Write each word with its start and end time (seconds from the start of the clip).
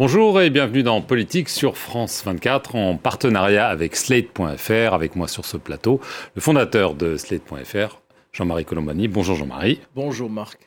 Bonjour 0.00 0.40
et 0.40 0.48
bienvenue 0.48 0.82
dans 0.82 1.02
Politique 1.02 1.50
sur 1.50 1.76
France 1.76 2.22
24 2.24 2.74
en 2.74 2.96
partenariat 2.96 3.68
avec 3.68 3.94
Slate.fr. 3.94 4.94
Avec 4.94 5.14
moi 5.14 5.28
sur 5.28 5.44
ce 5.44 5.58
plateau, 5.58 6.00
le 6.34 6.40
fondateur 6.40 6.94
de 6.94 7.18
Slate.fr, 7.18 7.98
Jean-Marie 8.32 8.64
Colombani. 8.64 9.08
Bonjour 9.08 9.36
Jean-Marie. 9.36 9.78
Bonjour 9.94 10.30
Marc. 10.30 10.58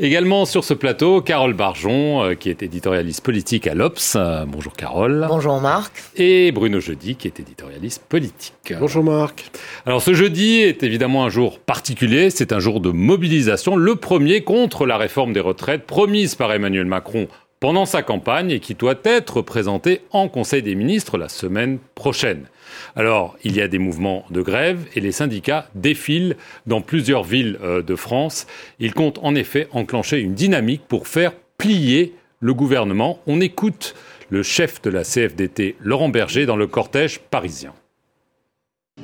Également 0.00 0.46
sur 0.46 0.64
ce 0.64 0.74
plateau, 0.74 1.20
Carole 1.20 1.54
Barjon, 1.54 2.24
euh, 2.24 2.34
qui 2.34 2.50
est 2.50 2.64
éditorialiste 2.64 3.22
politique 3.22 3.68
à 3.68 3.74
l'Obs. 3.74 4.14
Euh, 4.16 4.44
bonjour 4.48 4.72
Carole. 4.72 5.26
Bonjour 5.28 5.60
Marc. 5.60 6.02
Et 6.16 6.50
Bruno 6.50 6.80
Jeudi, 6.80 7.14
qui 7.14 7.28
est 7.28 7.38
éditorialiste 7.38 8.02
politique. 8.08 8.74
Bonjour 8.80 9.04
Marc. 9.04 9.48
Alors 9.86 10.02
ce 10.02 10.12
jeudi 10.12 10.56
est 10.56 10.82
évidemment 10.82 11.24
un 11.24 11.30
jour 11.30 11.60
particulier, 11.60 12.30
c'est 12.30 12.52
un 12.52 12.58
jour 12.58 12.80
de 12.80 12.90
mobilisation, 12.90 13.76
le 13.76 13.94
premier 13.94 14.42
contre 14.42 14.86
la 14.86 14.96
réforme 14.96 15.32
des 15.32 15.38
retraites 15.38 15.86
promise 15.86 16.34
par 16.34 16.52
Emmanuel 16.52 16.86
Macron 16.86 17.28
pendant 17.60 17.86
sa 17.86 18.02
campagne 18.02 18.50
et 18.50 18.60
qui 18.60 18.74
doit 18.74 19.00
être 19.04 19.42
présenté 19.42 20.02
en 20.10 20.28
Conseil 20.28 20.62
des 20.62 20.74
ministres 20.74 21.18
la 21.18 21.28
semaine 21.28 21.78
prochaine. 21.94 22.46
Alors, 22.94 23.36
il 23.44 23.56
y 23.56 23.60
a 23.60 23.68
des 23.68 23.78
mouvements 23.78 24.24
de 24.30 24.42
grève 24.42 24.86
et 24.94 25.00
les 25.00 25.12
syndicats 25.12 25.68
défilent 25.74 26.36
dans 26.66 26.80
plusieurs 26.80 27.24
villes 27.24 27.58
euh, 27.62 27.82
de 27.82 27.94
France. 27.94 28.46
Ils 28.78 28.94
comptent 28.94 29.20
en 29.22 29.34
effet 29.34 29.68
enclencher 29.72 30.20
une 30.20 30.34
dynamique 30.34 30.82
pour 30.88 31.08
faire 31.08 31.32
plier 31.58 32.14
le 32.40 32.54
gouvernement. 32.54 33.20
On 33.26 33.40
écoute 33.40 33.94
le 34.30 34.42
chef 34.42 34.82
de 34.82 34.90
la 34.90 35.04
CFDT, 35.04 35.76
Laurent 35.80 36.08
Berger, 36.08 36.46
dans 36.46 36.56
le 36.56 36.66
cortège 36.66 37.20
parisien. 37.20 37.72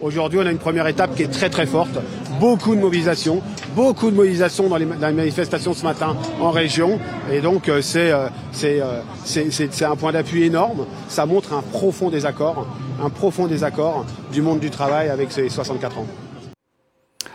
Aujourd'hui, 0.00 0.38
on 0.40 0.46
a 0.46 0.50
une 0.50 0.58
première 0.58 0.86
étape 0.86 1.14
qui 1.14 1.22
est 1.22 1.30
très 1.30 1.50
très 1.50 1.66
forte. 1.66 1.98
Beaucoup 2.42 2.74
de 2.74 2.80
mobilisation, 2.80 3.40
beaucoup 3.76 4.10
de 4.10 4.16
mobilisation 4.16 4.68
dans 4.68 4.76
les, 4.76 4.84
manifestations 4.84 5.74
ce 5.74 5.84
matin 5.84 6.16
en 6.40 6.50
région. 6.50 6.98
Et 7.30 7.40
donc, 7.40 7.68
euh, 7.68 7.80
euh, 7.94 8.28
euh, 8.64 9.00
c'est 9.24 9.84
un 9.84 9.94
point 9.94 10.10
d'appui 10.10 10.42
énorme. 10.42 10.86
Ça 11.06 11.24
montre 11.24 11.52
un 11.52 11.62
profond 11.62 12.10
désaccord, 12.10 12.66
un 13.00 13.10
profond 13.10 13.46
désaccord 13.46 14.04
du 14.32 14.42
monde 14.42 14.58
du 14.58 14.70
travail 14.70 15.08
avec 15.08 15.30
ses 15.30 15.48
64 15.48 15.98
ans. 15.98 16.06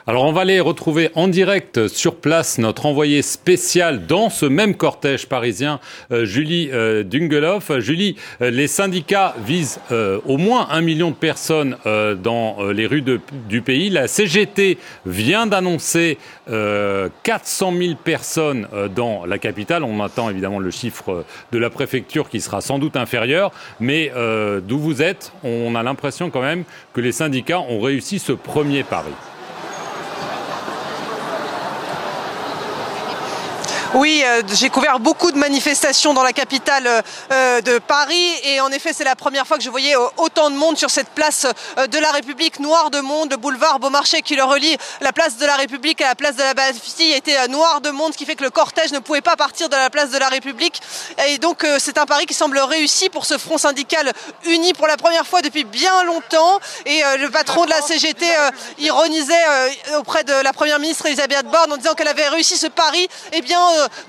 Alors 0.10 0.24
on 0.24 0.32
va 0.32 0.40
aller 0.40 0.62
retrouver 0.62 1.10
en 1.16 1.28
direct 1.28 1.90
sur 1.90 2.16
place 2.16 2.60
notre 2.60 2.86
envoyé 2.86 3.22
spécial 3.22 4.06
dans 4.06 4.30
ce 4.30 4.46
même 4.46 4.74
cortège 4.74 5.26
parisien, 5.26 5.82
euh, 6.14 6.24
Julie 6.24 6.70
euh, 6.72 7.04
Dungeloff. 7.04 7.78
Julie, 7.80 8.16
euh, 8.42 8.50
les 8.50 8.68
syndicats 8.68 9.36
visent 9.46 9.82
au 10.26 10.38
moins 10.38 10.70
un 10.72 10.80
million 10.80 11.10
de 11.10 11.16
personnes 11.16 11.76
dans 11.86 12.58
les 12.72 12.88
rues 12.88 13.04
du 13.50 13.62
pays. 13.62 13.90
La 13.90 14.08
CGT 14.08 14.78
vient 15.06 15.46
d'annoncer 15.46 16.18
400 16.48 17.74
000 17.78 17.96
personnes 18.02 18.68
dans 18.96 19.26
la 19.26 19.38
capitale. 19.40 19.84
On 19.84 20.02
attend 20.02 20.30
évidemment 20.30 20.60
le 20.60 20.72
chiffre 20.72 21.26
de 21.52 21.58
la 21.58 21.70
préfecture 21.70 22.30
qui 22.30 22.40
sera 22.40 22.62
sans 22.62 22.80
doute 22.80 22.96
inférieur. 22.96 23.52
Mais 23.80 24.12
d'où 24.68 24.80
vous 24.80 25.02
êtes, 25.02 25.34
on 25.44 25.76
a 25.76 25.84
l'impression 25.84 26.30
quand 26.30 26.42
même 26.42 26.64
que 26.94 27.02
les 27.02 27.12
syndicats 27.12 27.60
ont 27.60 27.82
réussi 27.82 28.20
ce 28.20 28.32
premier 28.32 28.84
pari. 28.84 29.14
Oui, 33.94 34.22
euh, 34.26 34.42
j'ai 34.54 34.70
couvert 34.70 35.00
beaucoup 35.00 35.32
de 35.32 35.38
manifestations 35.38 36.14
dans 36.14 36.24
la 36.24 36.34
capitale 36.34 37.04
euh, 37.32 37.62
de 37.62 37.80
Paris. 37.80 38.32
Et 38.44 38.60
en 38.60 38.70
effet 38.70 38.92
c'est 38.92 39.06
la 39.06 39.16
première 39.16 39.48
fois 39.48 39.58
que 39.58 39.64
je 39.64 39.70
voyais 39.70 39.96
euh, 39.96 40.08
autant 40.18 40.50
de 40.50 40.56
monde 40.56 40.78
sur 40.78 40.90
cette 40.90 41.10
place 41.10 41.48
de 41.78 41.98
la 41.98 42.12
République. 42.12 42.60
Noire 42.60 42.92
de 42.92 43.00
monde, 43.00 43.32
le 43.32 43.38
boulevard 43.38 43.80
Beaumarchais 43.80 44.22
qui 44.22 44.36
le 44.36 44.44
relie. 44.44 44.76
La 45.00 45.14
place 45.14 45.38
de 45.38 45.46
la 45.46 45.56
République 45.56 46.02
à 46.02 46.10
la 46.10 46.16
place 46.16 46.36
de 46.36 46.42
la 46.42 46.54
Bastille 46.54 47.14
était 47.14 47.48
noir 47.48 47.80
de 47.80 47.90
monde, 47.90 48.12
ce 48.12 48.18
qui 48.18 48.26
fait 48.26 48.36
que 48.36 48.44
le 48.44 48.50
cortège 48.50 48.92
ne 48.92 49.00
pouvait 49.00 49.22
pas 49.22 49.38
partir 49.38 49.70
de 49.70 49.76
la 49.76 49.90
place 49.90 50.12
de 50.12 50.18
la 50.18 50.28
République. 50.28 50.82
Et 51.28 51.38
donc 51.38 51.66
c'est 51.80 51.98
un 51.98 52.06
pari 52.06 52.26
qui 52.26 52.34
semble 52.34 52.60
réussi 52.60 53.10
pour 53.10 53.26
ce 53.26 53.38
front 53.38 53.58
syndical 53.58 54.12
uni 54.46 54.74
pour 54.74 54.88
la 54.88 54.98
première 54.98 55.26
fois 55.26 55.42
depuis 55.42 55.64
bien 55.64 56.04
longtemps. 56.04 56.60
Et 56.86 57.02
le 57.20 57.30
patron 57.30 57.66
de 57.66 57.70
la 57.70 57.82
CGT 57.82 58.26
ironisait 58.80 59.34
auprès 59.98 60.24
de 60.24 60.34
la 60.34 60.52
première 60.52 60.80
ministre 60.80 61.06
Elisabeth 61.06 61.48
Borne 61.48 61.72
en 61.72 61.78
disant 61.78 61.94
qu'elle 61.94 62.08
avait 62.08 62.28
réussi 62.28 62.58
ce 62.58 62.68
pari. 62.68 63.08
Eh 63.32 63.42
bien, 63.42 63.60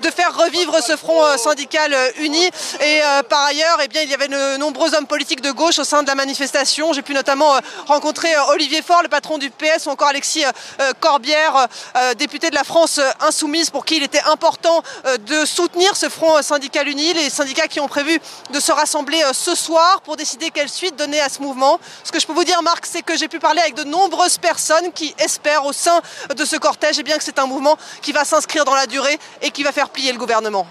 de 0.01 0.09
faire 0.09 0.35
revivre 0.35 0.81
ce 0.81 0.95
front 0.95 1.23
euh, 1.23 1.37
syndical 1.37 1.93
euh, 1.93 2.11
uni. 2.19 2.45
Et 2.45 3.01
euh, 3.01 3.23
par 3.23 3.45
ailleurs, 3.45 3.79
eh 3.83 3.87
bien, 3.87 4.01
il 4.01 4.09
y 4.09 4.13
avait 4.13 4.27
de 4.27 4.57
nombreux 4.57 4.93
hommes 4.95 5.07
politiques 5.07 5.41
de 5.41 5.51
gauche 5.51 5.79
au 5.79 5.83
sein 5.83 6.03
de 6.03 6.07
la 6.07 6.15
manifestation. 6.15 6.93
J'ai 6.93 7.01
pu 7.01 7.13
notamment 7.13 7.53
rencontrer 7.87 8.29
Olivier 8.49 8.81
Faure, 8.81 9.03
le 9.03 9.09
patron 9.09 9.37
du 9.37 9.49
PS, 9.49 9.85
ou 9.85 9.89
encore 9.89 10.07
Alexis 10.07 10.43
Corbière, 10.99 11.67
député 12.17 12.49
de 12.49 12.55
la 12.55 12.63
France 12.63 12.99
insoumise, 13.19 13.69
pour 13.69 13.85
qui 13.85 13.97
il 13.97 14.03
était 14.03 14.21
important 14.21 14.83
de 15.27 15.45
soutenir 15.45 15.95
ce 15.95 16.09
front 16.09 16.41
syndical 16.41 16.87
uni. 16.87 17.13
Les 17.13 17.29
syndicats 17.29 17.67
qui 17.67 17.79
ont 17.79 17.87
prévu 17.87 18.19
de 18.51 18.59
se 18.59 18.71
rassembler 18.71 19.21
ce 19.33 19.55
soir 19.55 20.01
pour 20.01 20.15
décider 20.15 20.51
quelle 20.51 20.69
suite 20.69 20.95
donner 20.95 21.19
à 21.19 21.29
ce 21.29 21.41
mouvement. 21.41 21.79
Ce 22.03 22.11
que 22.11 22.19
je 22.19 22.27
peux 22.27 22.33
vous 22.33 22.43
dire, 22.43 22.61
Marc, 22.61 22.85
c'est 22.85 23.01
que 23.01 23.17
j'ai 23.17 23.27
pu 23.27 23.39
parler 23.39 23.61
avec 23.61 23.75
de 23.75 23.83
nombreuses 23.83 24.37
personnes 24.37 24.91
qui 24.93 25.13
espèrent 25.17 25.65
au 25.65 25.73
sein 25.73 26.01
de 26.35 26.45
ce 26.45 26.55
cortège 26.55 26.99
eh 26.99 27.03
bien, 27.03 27.17
que 27.17 27.23
c'est 27.23 27.39
un 27.39 27.45
mouvement 27.45 27.77
qui 28.01 28.11
va 28.11 28.25
s'inscrire 28.25 28.65
dans 28.65 28.75
la 28.75 28.87
durée 28.87 29.19
et 29.41 29.51
qui 29.51 29.58
va 29.63 29.71
faire 29.71 29.89
plier 29.89 30.11
le 30.11 30.17
gouvernement. 30.17 30.67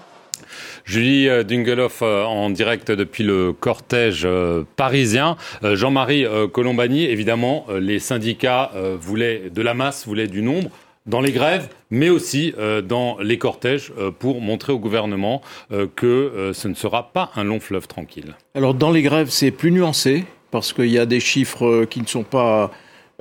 Julie 0.85 1.29
euh, 1.29 1.43
Dungeloff 1.43 2.01
euh, 2.01 2.23
en 2.23 2.49
direct 2.49 2.91
depuis 2.91 3.23
le 3.23 3.53
cortège 3.53 4.23
euh, 4.25 4.63
parisien. 4.75 5.37
Jean-Marie 5.61 6.25
Colombani, 6.51 7.05
évidemment, 7.05 7.65
les 7.79 7.99
syndicats 7.99 8.71
voulaient 8.99 9.49
de 9.53 9.61
la 9.61 9.73
masse, 9.73 10.05
voulaient 10.05 10.27
du 10.27 10.41
nombre 10.41 10.69
dans 11.05 11.21
les 11.21 11.31
grèves, 11.31 11.69
mais 11.89 12.09
aussi 12.09 12.53
dans 12.87 13.17
les 13.19 13.37
cortèges 13.37 13.91
pour 14.19 14.41
montrer 14.41 14.73
au 14.73 14.79
gouvernement 14.79 15.41
que 15.95 16.51
ce 16.53 16.67
ne 16.67 16.73
sera 16.73 17.11
pas 17.11 17.31
un 17.35 17.43
long 17.43 17.59
fleuve 17.59 17.87
tranquille. 17.87 18.35
Alors 18.55 18.73
dans 18.73 18.91
les 18.91 19.01
grèves, 19.01 19.29
c'est 19.29 19.51
plus 19.51 19.71
nuancé 19.71 20.25
parce 20.51 20.73
qu'il 20.73 20.89
y 20.89 20.99
a 20.99 21.05
des 21.05 21.19
chiffres 21.19 21.85
qui 21.85 22.01
ne 22.01 22.07
sont 22.07 22.23
pas 22.23 22.71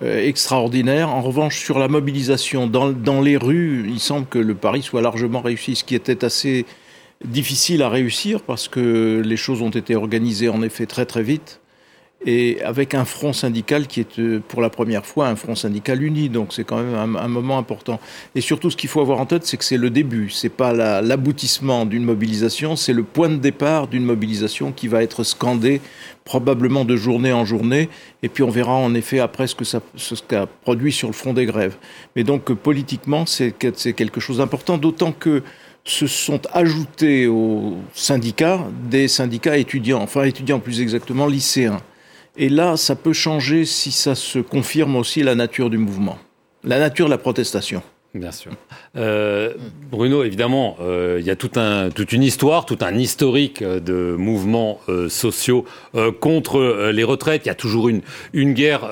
extraordinaires. 0.03 1.11
En 1.11 1.23
revanche, 1.23 1.59
sur 1.59 1.79
la 1.79 1.89
mobilisation 1.89 2.67
dans, 2.67 2.91
dans, 2.91 3.21
les 3.21 3.37
rues, 3.37 3.87
il 3.89 4.01
semble 4.01 4.27
que 4.27 4.39
le 4.39 4.55
pari 4.55 4.83
soit 4.83 5.03
largement 5.03 5.41
réussi, 5.41 5.75
ce 5.77 5.85
qui 5.85 5.95
était 5.95 6.25
assez 6.25 6.67
difficile 7.25 7.83
à 7.83 7.89
réussir 7.89 8.43
parce 8.43 8.69
que 8.69 9.23
les 9.25 9.37
choses 9.37 9.63
ont 9.63 9.71
été 9.71 9.97
organisées 9.97 10.49
en 10.49 10.63
effet 10.63 10.87
très 10.87 11.05
très 11.05 11.23
vite 11.23 11.58
et 12.27 12.61
avec 12.62 12.95
un 12.95 13.05
front 13.05 13.33
syndical 13.33 13.87
qui 13.87 14.01
est 14.01 14.19
euh, 14.19 14.41
pour 14.47 14.61
la 14.61 14.71
première 14.71 15.06
fois 15.06 15.29
un 15.29 15.37
front 15.37 15.55
syndical 15.55 16.03
uni. 16.03 16.29
Donc 16.29 16.53
c'est 16.53 16.65
quand 16.65 16.83
même 16.83 17.17
un, 17.17 17.29
moment 17.29 17.59
important. 17.59 18.01
Et 18.34 18.41
surtout, 18.41 18.71
ce 18.71 18.77
qu'il 18.77 18.89
faut 18.89 19.01
avoir 19.01 19.21
en 19.21 19.27
tête, 19.27 19.47
c'est 19.47 19.56
que 19.56 19.65
c'est 19.65 19.77
le 19.77 19.91
début. 19.91 20.31
C'est 20.31 20.49
pas 20.49 20.73
l'aboutissement 21.01 21.87
d'une 21.87 22.05
mobilisation, 22.05 22.75
c'est 22.75 22.93
le 22.93 23.05
point 23.05 23.29
de 23.29 23.37
départ 23.37 23.87
d'une 23.87 24.05
mobilisation 24.05 24.73
qui 24.73 24.89
va 24.89 25.03
être 25.03 25.23
scandée 25.23 25.81
probablement 26.25 26.84
de 26.84 26.97
journée 26.97 27.33
en 27.33 27.45
journée. 27.45 27.89
Et 28.23 28.29
puis 28.29 28.43
on 28.43 28.50
verra 28.50 28.75
en 28.75 28.95
effet 28.95 29.21
après 29.21 29.47
ce 29.47 29.55
que 29.55 29.65
ça 29.65 29.81
ce 29.95 30.15
qu'a 30.17 30.47
produit 30.47 30.93
sur 30.93 31.09
le 31.09 31.15
front 31.15 31.33
des 31.33 31.47
grèves. 31.47 31.77
Mais 32.17 32.25
donc 32.25 32.53
politiquement, 32.53 33.27
c'est 33.27 33.53
quelque 33.53 34.21
chose 34.21 34.39
d'important, 34.39 34.77
d'autant 34.77 35.12
que 35.12 35.43
se 35.85 36.06
sont 36.06 36.41
ajoutés 36.53 37.27
aux 37.29 37.77
syndicats 37.95 38.61
des 38.91 39.09
syndicats 39.09 39.56
étudiants, 39.56 40.03
enfin 40.03 40.25
étudiants 40.25 40.59
plus 40.59 40.81
exactement 40.81 41.27
lycéens. 41.27 41.81
Et 42.41 42.49
là, 42.49 42.76
ça 42.76 42.94
peut 42.94 43.12
changer 43.12 43.65
si 43.65 43.91
ça 43.91 44.15
se 44.15 44.38
confirme 44.38 44.94
aussi 44.94 45.25
la 45.25 45.34
nature 45.34 45.71
du 45.71 45.78
mouvement, 45.78 46.19
la 46.62 46.78
nature 46.78 47.06
de 47.06 47.10
la 47.10 47.19
protestation. 47.19 47.82
Bien 48.15 48.33
sûr. 48.33 48.53
Euh, 48.97 49.53
Bruno, 49.91 50.25
évidemment, 50.25 50.77
euh, 50.81 51.19
il 51.21 51.27
y 51.27 51.31
a 51.31 51.37
tout 51.37 51.51
un, 51.57 51.91
toute 51.91 52.13
une 52.15 52.23
histoire, 52.23 52.65
tout 52.65 52.79
un 52.81 52.95
historique 52.95 53.63
de 53.63 54.17
mouvements 54.19 54.81
euh, 54.88 55.11
sociaux 55.11 55.67
contre 56.21 56.91
les 56.91 57.05
retraites. 57.05 57.43
Il 57.44 57.49
y 57.49 57.50
a 57.50 57.55
toujours 57.55 57.88
une, 57.88 58.00
une 58.32 58.55
guerre 58.55 58.88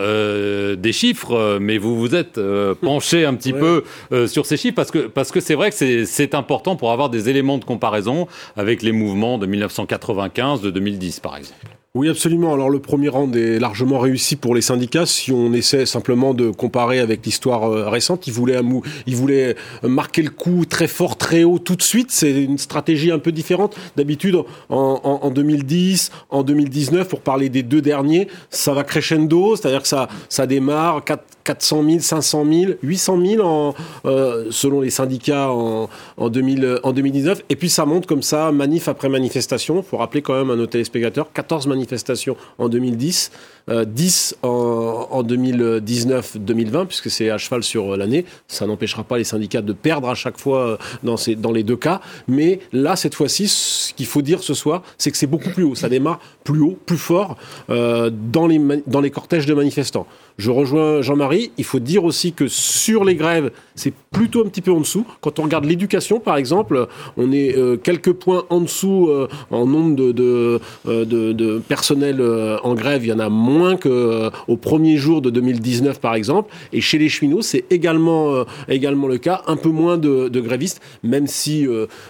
des 0.76 0.93
chiffres, 0.93 1.58
mais 1.61 1.79
vous 1.79 1.96
vous 1.96 2.14
êtes 2.14 2.38
penché 2.82 3.25
un 3.25 3.35
petit 3.35 3.52
peu 3.52 3.85
sur 4.26 4.44
ces 4.44 4.56
chiffres 4.56 4.76
parce 4.76 4.90
que 4.90 5.06
parce 5.06 5.32
que 5.32 5.40
c'est 5.40 5.55
vrai 5.55 5.70
que 5.70 6.05
c'est 6.05 6.35
important 6.35 6.76
pour 6.76 6.93
avoir 6.93 7.08
des 7.08 7.29
éléments 7.29 7.58
de 7.58 7.64
comparaison 7.64 8.29
avec 8.56 8.82
les 8.82 8.93
mouvements 8.93 9.38
de 9.38 9.46
1995, 9.46 10.61
de 10.61 10.70
2010, 10.70 11.20
par 11.20 11.37
exemple. 11.37 11.67
Oui, 11.96 12.11
absolument. 12.11 12.52
Alors 12.52 12.69
le 12.69 12.79
premier 12.79 13.08
rang 13.08 13.32
est 13.32 13.58
largement 13.58 13.99
réussi 13.99 14.37
pour 14.37 14.55
les 14.55 14.61
syndicats. 14.61 15.06
Si 15.06 15.32
on 15.32 15.55
essaie 15.55 15.87
simplement 15.87 16.35
de 16.35 16.50
comparer 16.50 16.99
avec 16.99 17.25
l'histoire 17.25 17.73
euh, 17.73 17.88
récente, 17.88 18.26
ils 18.26 18.35
voulaient, 18.35 18.61
ils 19.06 19.17
voulaient 19.17 19.56
marquer 19.82 20.23
le 20.23 20.31
coup 20.31 20.64
très 20.64 20.88
fort, 20.88 21.17
très 21.17 21.44
haut 21.44 21.58
tout 21.58 21.76
de 21.76 21.82
suite. 21.82 22.11
C'est 22.11 22.43
une 22.43 22.58
stratégie 22.58 23.11
un 23.11 23.19
peu 23.19 23.32
différente. 23.32 23.76
D'habitude, 23.97 24.37
en, 24.69 25.00
en, 25.23 25.31
2010, 25.31 26.11
en 26.31 26.43
2019, 26.43 27.08
pour 27.08 27.20
parler 27.20 27.49
des 27.49 27.62
deux 27.62 27.82
derniers, 27.82 28.29
ça 28.50 28.73
va 28.73 28.85
crescendo, 28.85 29.56
c'est-à-dire 29.56 29.82
que 29.82 29.88
ça, 29.88 30.08
ça 30.29 30.47
démarre 30.47 31.05
4, 31.05 31.23
400 31.47 31.85
000, 31.85 31.99
500 32.00 32.44
000, 32.44 32.73
800 32.82 33.20
000 33.25 33.47
en, 33.47 33.75
euh, 34.05 34.47
selon 34.50 34.81
les 34.81 34.91
syndicats 34.91 35.50
en, 35.50 35.88
en, 36.17 36.29
2000, 36.29 36.81
en 36.82 36.93
2019. 36.93 37.43
Et 37.49 37.56
puis 37.56 37.70
ça 37.70 37.87
monte 37.87 38.06
comme 38.06 38.23
ça, 38.23 38.50
manif 38.52 38.88
après 38.88 39.09
manifestation. 39.09 39.79
Il 39.79 39.85
faut 39.85 39.97
rappeler 39.97 40.23
quand 40.23 40.35
même 40.35 40.50
à 40.50 40.56
nos 40.56 40.67
téléspectateurs, 40.67 41.32
14 41.32 41.67
manifestations 41.69 42.37
en 42.59 42.69
2010. 42.69 43.31
10 43.69 44.37
euh, 44.44 44.49
en, 44.49 45.23
2019-2020, 45.25 46.87
puisque 46.87 47.11
c'est 47.11 47.31
à 47.31 47.38
cheval 47.38 47.64
sur 47.64 47.97
l'année. 47.97 48.25
Ça 48.47 48.67
n'empêchera 48.67 48.95
pas 49.04 49.19
les 49.19 49.25
syndicats 49.25 49.62
de 49.62 49.72
perdre 49.72 50.08
à 50.08 50.14
chaque 50.14 50.38
fois 50.38 50.78
euh, 51.04 51.16
dans, 51.37 51.52
les 51.52 51.62
deux 51.62 51.76
cas. 51.76 52.00
Mais 52.28 52.60
là, 52.72 52.96
cette 52.96 53.14
fois-ci, 53.14 53.48
ce 53.48 53.93
qu'il 53.94 54.06
faut 54.06 54.22
dire 54.22 54.43
ce 54.43 54.54
soir, 54.54 54.82
c'est 54.98 55.10
que 55.10 55.16
c'est 55.16 55.26
beaucoup 55.26 55.50
plus 55.50 55.64
haut. 55.64 55.75
Ça 55.75 55.88
démarre 55.88 56.20
plus 56.44 56.60
haut, 56.60 56.78
plus 56.87 56.98
fort 56.98 57.37
euh, 57.70 58.10
dans 58.10 58.46
les 58.46 59.10
cortèges 59.10 59.46
de 59.46 59.54
manifestants. 59.54 60.06
Je 60.38 60.50
rejoins 60.50 61.00
Jean-Marie. 61.00 61.50
Il 61.56 61.65
faut 61.65 61.79
dire 61.79 62.05
aussi 62.05 62.33
que 62.33 62.47
sur 62.47 63.05
les 63.05 63.15
grèves, 63.15 63.53
c'est 63.75 63.94
plutôt 64.12 64.44
un 64.44 64.49
petit 64.49 64.61
peu 64.61 64.71
en 64.71 64.81
dessous. 64.81 65.06
Quand 65.23 65.38
on 65.38 65.44
regarde 65.44 65.65
l'éducation, 65.65 66.21
par 66.21 66.37
exemple, 66.37 66.88
on 67.17 67.33
est 67.33 67.56
euh, 67.56 67.77
quelques 67.77 68.12
points 68.12 68.44
en 68.50 68.61
dessous 68.61 69.09
euh, 69.09 69.29
en 69.50 69.67
nombre 69.67 69.97
de, 69.97 70.12
de, 70.12 70.61
euh, 70.88 71.05
de, 71.06 71.59
personnel 71.59 72.23
en 72.62 72.75
grève. 72.75 73.05
Il 73.05 73.09
y 73.09 73.12
en 73.12 73.19
a 73.19 73.31
moins 73.31 73.77
qu'au 73.77 74.56
premier 74.61 74.99
jour 74.99 75.23
de 75.23 75.31
2019, 75.31 76.00
par 76.00 76.15
exemple. 76.15 76.53
Et 76.73 76.83
chez 76.83 76.99
les 76.99 77.09
cheminots, 77.09 77.43
c'est 77.43 77.65
également, 77.71 78.44
également 78.69 79.09
le 79.09 79.19
cas. 79.19 79.43
Un 79.47 79.56
peu 79.56 79.71
moins 79.71 79.97
de, 79.97 80.41
grévistes, 80.41 80.81
même 81.03 81.27
si 81.27 81.67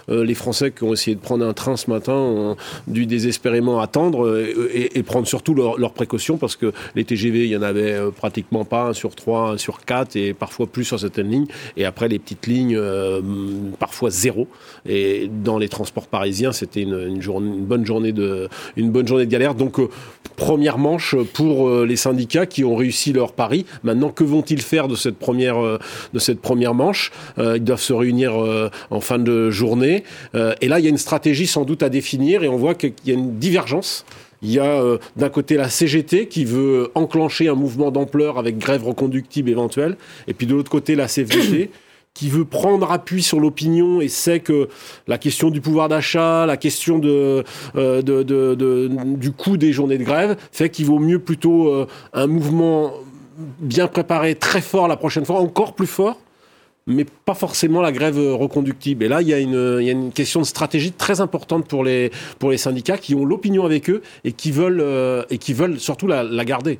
les 0.07 0.33
Français 0.33 0.71
qui 0.71 0.83
ont 0.83 0.93
essayé 0.93 1.15
de 1.15 1.21
prendre 1.21 1.45
un 1.45 1.53
train 1.53 1.77
ce 1.77 1.89
matin 1.89 2.13
ont 2.13 2.55
dû 2.87 3.05
désespérément 3.05 3.79
attendre 3.79 4.45
et, 4.73 5.03
prendre 5.03 5.27
surtout 5.27 5.53
leurs 5.53 5.93
précautions 5.93 6.37
parce 6.37 6.55
que 6.55 6.73
les 6.95 7.05
TGV, 7.05 7.45
il 7.45 7.51
y 7.51 7.57
en 7.57 7.61
avait 7.61 7.97
pratiquement 8.17 8.65
pas, 8.65 8.87
un 8.87 8.93
sur 8.93 9.15
trois, 9.15 9.51
un 9.51 9.57
sur 9.57 9.85
quatre, 9.85 10.15
et 10.15 10.33
parfois 10.33 10.67
plus 10.67 10.83
sur 10.83 10.99
certaines 10.99 11.29
lignes. 11.29 11.47
Et 11.77 11.85
après, 11.85 12.07
les 12.07 12.19
petites 12.19 12.47
lignes, 12.47 12.75
euh, 12.75 13.21
parfois 13.79 14.09
zéro. 14.09 14.47
Et 14.85 15.29
dans 15.43 15.57
les 15.57 15.69
transports 15.69 16.07
parisiens, 16.07 16.51
c'était 16.51 16.81
une, 16.81 17.21
journée, 17.21 17.47
une, 17.47 17.65
bonne 17.65 17.85
journée 17.85 18.11
de, 18.11 18.49
une 18.75 18.91
bonne 18.91 19.07
journée 19.07 19.25
de 19.25 19.31
galère. 19.31 19.55
Donc, 19.55 19.79
euh, 19.79 19.87
première 20.35 20.77
manche 20.77 21.15
pour 21.33 21.69
euh, 21.69 21.85
les 21.85 21.95
syndicats 21.95 22.45
qui 22.45 22.63
ont 22.63 22.75
réussi 22.75 23.13
leur 23.13 23.31
pari. 23.33 23.65
Maintenant, 23.83 24.09
que 24.09 24.23
vont-ils 24.23 24.61
faire 24.61 24.87
de 24.87 24.95
cette 24.95 25.17
première, 25.17 25.57
de 26.13 26.19
cette 26.19 26.41
première 26.41 26.73
manche? 26.73 27.11
Ils 27.37 27.63
doivent 27.63 27.81
se 27.81 27.93
réunir 27.93 28.33
en 28.89 29.01
fin 29.01 29.19
de 29.19 29.49
journée. 29.49 30.03
et 30.33 30.67
là, 30.67 30.79
il 30.79 30.83
y 30.83 30.87
a 30.87 30.89
une 30.89 30.97
stratégie 30.97 31.47
sans 31.47 31.65
doute 31.65 31.83
à 31.83 31.89
définir, 31.89 32.43
et 32.43 32.47
on 32.47 32.57
voit 32.57 32.75
qu'il 32.75 32.93
y 33.05 33.11
a 33.11 33.13
une 33.13 33.37
divergence 33.37 34.05
il 34.41 34.51
y 34.51 34.59
a 34.59 34.81
euh, 34.81 34.97
d'un 35.15 35.29
côté 35.29 35.55
la 35.55 35.69
CGT 35.69 36.27
qui 36.27 36.45
veut 36.45 36.91
enclencher 36.95 37.47
un 37.47 37.55
mouvement 37.55 37.91
d'ampleur 37.91 38.37
avec 38.37 38.57
grève 38.57 38.85
reconductible 38.85 39.49
éventuelle, 39.49 39.97
et 40.27 40.33
puis 40.33 40.47
de 40.47 40.53
l'autre 40.53 40.71
côté 40.71 40.95
la 40.95 41.07
CFDT 41.07 41.71
qui 42.13 42.29
veut 42.29 42.45
prendre 42.45 42.91
appui 42.91 43.21
sur 43.21 43.39
l'opinion 43.39 44.01
et 44.01 44.07
sait 44.07 44.39
que 44.39 44.69
la 45.07 45.19
question 45.19 45.51
du 45.51 45.61
pouvoir 45.61 45.87
d'achat, 45.87 46.47
la 46.47 46.57
question 46.57 46.97
de, 46.97 47.43
euh, 47.75 48.89
du 49.17 49.31
coût 49.31 49.57
des 49.57 49.71
journées 49.71 49.99
de 49.99 50.03
grève 50.03 50.35
fait 50.51 50.69
qu'il 50.69 50.87
vaut 50.87 50.97
mieux 50.97 51.19
plutôt 51.19 51.69
euh, 51.69 51.85
un 52.13 52.25
mouvement 52.25 52.93
bien 53.59 53.87
préparé, 53.87 54.33
très 54.33 54.61
fort 54.61 54.87
la 54.87 54.97
prochaine 54.97 55.25
fois, 55.25 55.39
encore 55.39 55.73
plus 55.73 55.85
fort, 55.85 56.17
mais 56.87 57.05
pas 57.25 57.35
forcément 57.35 57.81
la 57.81 57.91
grève 57.91 58.17
reconductible. 58.17 59.03
Et 59.03 59.07
là, 59.07 59.21
il 59.21 59.27
y 59.27 59.33
a 59.33 59.39
une, 59.39 59.77
il 59.79 59.85
y 59.85 59.89
a 59.89 59.93
une 59.93 60.11
question 60.11 60.39
de 60.39 60.45
stratégie 60.45 60.93
très 60.93 61.21
importante 61.21 61.67
pour 61.67 61.83
les, 61.83 62.11
pour 62.39 62.49
les 62.49 62.57
syndicats 62.57 62.97
qui 62.97 63.13
ont 63.13 63.25
l'opinion 63.25 63.65
avec 63.65 63.89
eux 63.89 64.01
et 64.23 64.31
qui 64.31 64.51
veulent, 64.51 64.81
euh, 64.81 65.23
et 65.29 65.37
qui 65.37 65.53
veulent 65.53 65.79
surtout 65.79 66.07
la, 66.07 66.23
la 66.23 66.45
garder. 66.45 66.79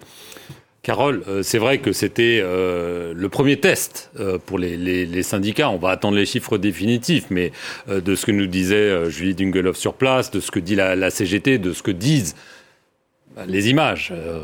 Carole, 0.81 1.23
euh, 1.27 1.43
c'est 1.43 1.57
vrai 1.57 1.79
que 1.79 1.91
c'était 1.91 2.39
euh, 2.41 3.13
le 3.13 3.29
premier 3.29 3.59
test 3.59 4.09
pour 4.45 4.57
les, 4.57 4.77
les, 4.77 5.05
les, 5.05 5.23
syndicats. 5.23 5.69
On 5.69 5.77
va 5.77 5.89
attendre 5.89 6.15
les 6.15 6.25
chiffres 6.25 6.57
définitifs, 6.57 7.25
mais 7.29 7.51
de 7.89 8.15
ce 8.15 8.25
que 8.25 8.31
nous 8.31 8.47
disait 8.47 9.09
Julie 9.09 9.35
Dungeloff 9.35 9.75
sur 9.75 9.93
place, 9.93 10.31
de 10.31 10.39
ce 10.39 10.49
que 10.49 10.59
dit 10.59 10.75
la, 10.75 10.95
la 10.95 11.09
CGT, 11.09 11.57
de 11.57 11.73
ce 11.73 11.83
que 11.83 11.91
disent 11.91 12.35
les 13.45 13.69
images. 13.69 14.11
Euh, 14.15 14.39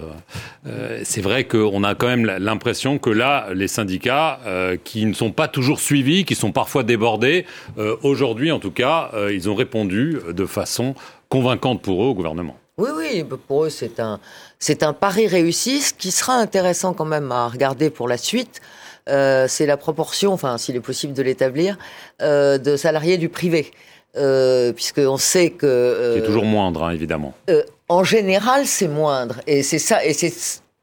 euh, 0.68 1.02
c'est 1.04 1.22
vrai 1.22 1.46
qu'on 1.46 1.84
a 1.84 1.96
quand 1.96 2.08
même 2.08 2.26
l'impression 2.26 3.00
que 3.00 3.10
là, 3.10 3.48
les 3.54 3.68
syndicats, 3.68 4.40
euh, 4.46 4.78
qui 4.84 5.06
ne 5.06 5.14
sont 5.14 5.32
pas 5.32 5.48
toujours 5.48 5.80
suivis, 5.80 6.26
qui 6.26 6.36
sont 6.36 6.52
parfois 6.52 6.84
débordés, 6.84 7.46
aujourd'hui 8.02 8.52
en 8.52 8.60
tout 8.60 8.72
cas, 8.72 9.12
ils 9.32 9.50
ont 9.50 9.56
répondu 9.56 10.20
de 10.30 10.46
façon 10.46 10.96
convaincante 11.30 11.82
pour 11.82 12.04
eux 12.04 12.08
au 12.08 12.14
gouvernement. 12.14 12.58
Oui, 12.78 12.90
oui, 12.96 13.24
pour 13.48 13.66
eux 13.66 13.70
c'est 13.70 14.00
un, 14.00 14.20
c'est 14.60 14.84
un 14.84 14.94
pari 14.94 15.28
réussi. 15.28 15.82
Ce 15.82 15.94
qui 15.94 16.12
sera 16.12 16.36
intéressant 16.36 16.94
quand 16.94 17.06
même 17.06 17.32
à 17.32 17.48
regarder 17.48 17.90
pour 17.90 18.08
la 18.08 18.18
suite, 18.18 18.62
c'est 19.08 19.66
la 19.66 19.78
proportion, 19.78 20.34
enfin 20.34 20.58
s'il 20.58 20.76
est 20.76 20.82
possible 20.82 21.14
de 21.14 21.22
l'établir, 21.22 21.78
de 22.20 22.76
salariés 22.78 23.18
du 23.18 23.30
privé. 23.30 23.72
Puisqu'on 24.76 25.18
sait 25.18 25.50
que... 25.52 26.14
C'est 26.16 26.26
toujours 26.26 26.46
moindre, 26.46 26.84
hein, 26.84 26.92
évidemment. 26.92 27.34
Euh, 27.90 27.94
en 27.94 28.04
général, 28.04 28.66
c'est 28.66 28.88
moindre. 28.88 29.36
Et 29.48 29.64
c'est 29.64 29.80
ça, 29.80 30.04
et 30.06 30.14
c'est 30.14 30.34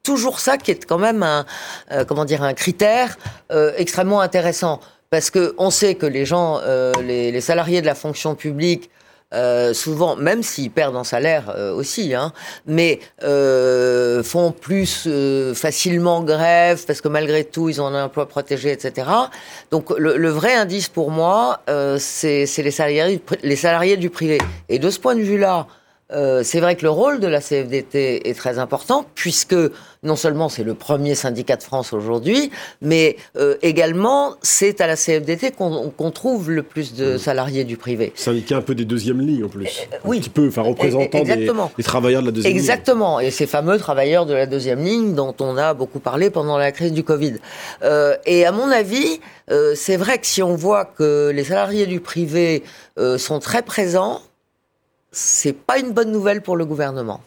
toujours 0.02 0.40
ça 0.40 0.56
qui 0.58 0.70
est 0.70 0.84
quand 0.84 0.98
même 0.98 1.22
un, 1.22 1.44
euh, 1.92 2.04
comment 2.04 2.24
dire, 2.24 2.42
un 2.42 2.54
critère 2.54 3.16
euh, 3.52 3.72
extrêmement 3.76 4.20
intéressant. 4.20 4.80
Parce 5.10 5.30
que 5.30 5.54
on 5.58 5.70
sait 5.70 5.96
que 5.96 6.06
les 6.06 6.24
gens, 6.24 6.60
les, 7.02 7.32
les, 7.32 7.40
salariés 7.40 7.80
de 7.80 7.86
la 7.86 7.96
fonction 7.96 8.36
publique 8.36 8.90
euh, 9.32 9.72
souvent, 9.74 10.16
même 10.16 10.42
s'ils 10.42 10.72
perdent 10.72 10.96
en 10.96 11.04
salaire 11.04 11.54
euh, 11.56 11.72
aussi, 11.72 12.14
hein, 12.14 12.32
mais 12.66 12.98
euh, 13.22 14.24
font 14.24 14.50
plus 14.50 15.04
euh, 15.06 15.54
facilement 15.54 16.22
grève 16.22 16.84
parce 16.84 17.00
que 17.00 17.06
malgré 17.06 17.44
tout, 17.44 17.68
ils 17.68 17.80
ont 17.80 17.86
un 17.86 18.04
emploi 18.04 18.26
protégé, 18.26 18.72
etc. 18.72 19.08
Donc 19.70 19.90
le, 19.96 20.16
le 20.16 20.28
vrai 20.30 20.54
indice 20.54 20.88
pour 20.88 21.12
moi, 21.12 21.60
c'est 21.98 22.46
les 22.58 22.70
salariés, 22.72 23.22
les 23.42 23.56
salariés 23.56 23.96
du 23.96 24.10
privé. 24.10 24.38
Et 24.68 24.78
de 24.80 24.90
ce 24.90 24.98
point 24.98 25.14
de 25.14 25.22
vue-là, 25.22 25.68
euh, 26.12 26.42
c'est 26.42 26.60
vrai 26.60 26.76
que 26.76 26.82
le 26.82 26.90
rôle 26.90 27.20
de 27.20 27.26
la 27.26 27.40
CFDT 27.40 28.28
est 28.28 28.34
très 28.34 28.58
important, 28.58 29.04
puisque 29.14 29.54
non 30.02 30.16
seulement 30.16 30.48
c'est 30.48 30.64
le 30.64 30.74
premier 30.74 31.14
syndicat 31.14 31.56
de 31.56 31.62
France 31.62 31.92
aujourd'hui, 31.92 32.50
mais 32.80 33.16
euh, 33.36 33.56
également 33.62 34.34
c'est 34.42 34.80
à 34.80 34.86
la 34.86 34.96
CFDT 34.96 35.52
qu'on 35.52 36.10
trouve 36.10 36.50
le 36.50 36.62
plus 36.62 36.94
de 36.94 37.14
mmh. 37.14 37.18
salariés 37.18 37.64
du 37.64 37.76
privé. 37.76 38.12
Syndicat 38.16 38.56
un 38.56 38.62
peu 38.62 38.74
des 38.74 38.84
deuxièmes 38.84 39.20
lignes 39.20 39.44
en 39.44 39.48
plus. 39.48 39.86
Euh, 39.92 39.96
oui. 40.04 40.18
Un 40.18 40.20
petit 40.20 40.30
peu, 40.30 40.48
enfin 40.48 40.62
représentant 40.62 41.22
des, 41.22 41.36
des, 41.36 41.82
travailleurs 41.84 42.22
de 42.22 42.26
la 42.26 42.32
deuxième 42.32 42.52
ligne. 42.52 42.60
Exactement, 42.60 43.20
et 43.20 43.30
ces 43.30 43.46
fameux 43.46 43.78
travailleurs 43.78 44.26
de 44.26 44.34
la 44.34 44.46
deuxième 44.46 44.82
ligne 44.82 45.14
dont 45.14 45.34
on 45.40 45.56
a 45.56 45.74
beaucoup 45.74 46.00
parlé 46.00 46.30
pendant 46.30 46.58
la 46.58 46.72
crise 46.72 46.92
du 46.92 47.04
Covid. 47.04 47.34
et 48.26 48.46
à 48.46 48.52
mon 48.52 48.70
avis, 48.70 49.20
c'est 49.74 49.96
vrai 49.96 50.18
que 50.18 50.26
si 50.26 50.42
on 50.42 50.54
voit 50.54 50.84
que 50.84 51.30
les 51.34 51.44
salariés 51.44 51.86
du 51.86 52.00
privé 52.00 52.62
sont 53.18 53.38
très 53.38 53.62
présents, 53.62 54.20
c'est 55.12 55.52
pas 55.52 55.78
une 55.78 55.92
bonne 55.92 56.12
nouvelle 56.12 56.42
pour 56.42 56.56
le 56.56 56.64
gouvernement. 56.64 57.20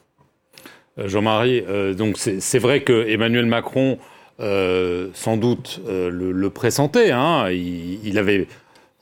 Euh, 1.00 1.08
Jean-Marie, 1.08 1.63
euh, 1.68 1.94
donc 1.94 2.18
c'est 2.18 2.60
vrai 2.60 2.82
que 2.82 3.08
Emmanuel 3.08 3.46
Macron, 3.46 3.98
euh, 4.40 5.10
sans 5.13 5.38
doute, 5.38 5.82
le, 5.88 6.50
pressentait. 6.50 7.12
Hein. 7.12 7.50
il, 7.52 8.18
avait 8.18 8.48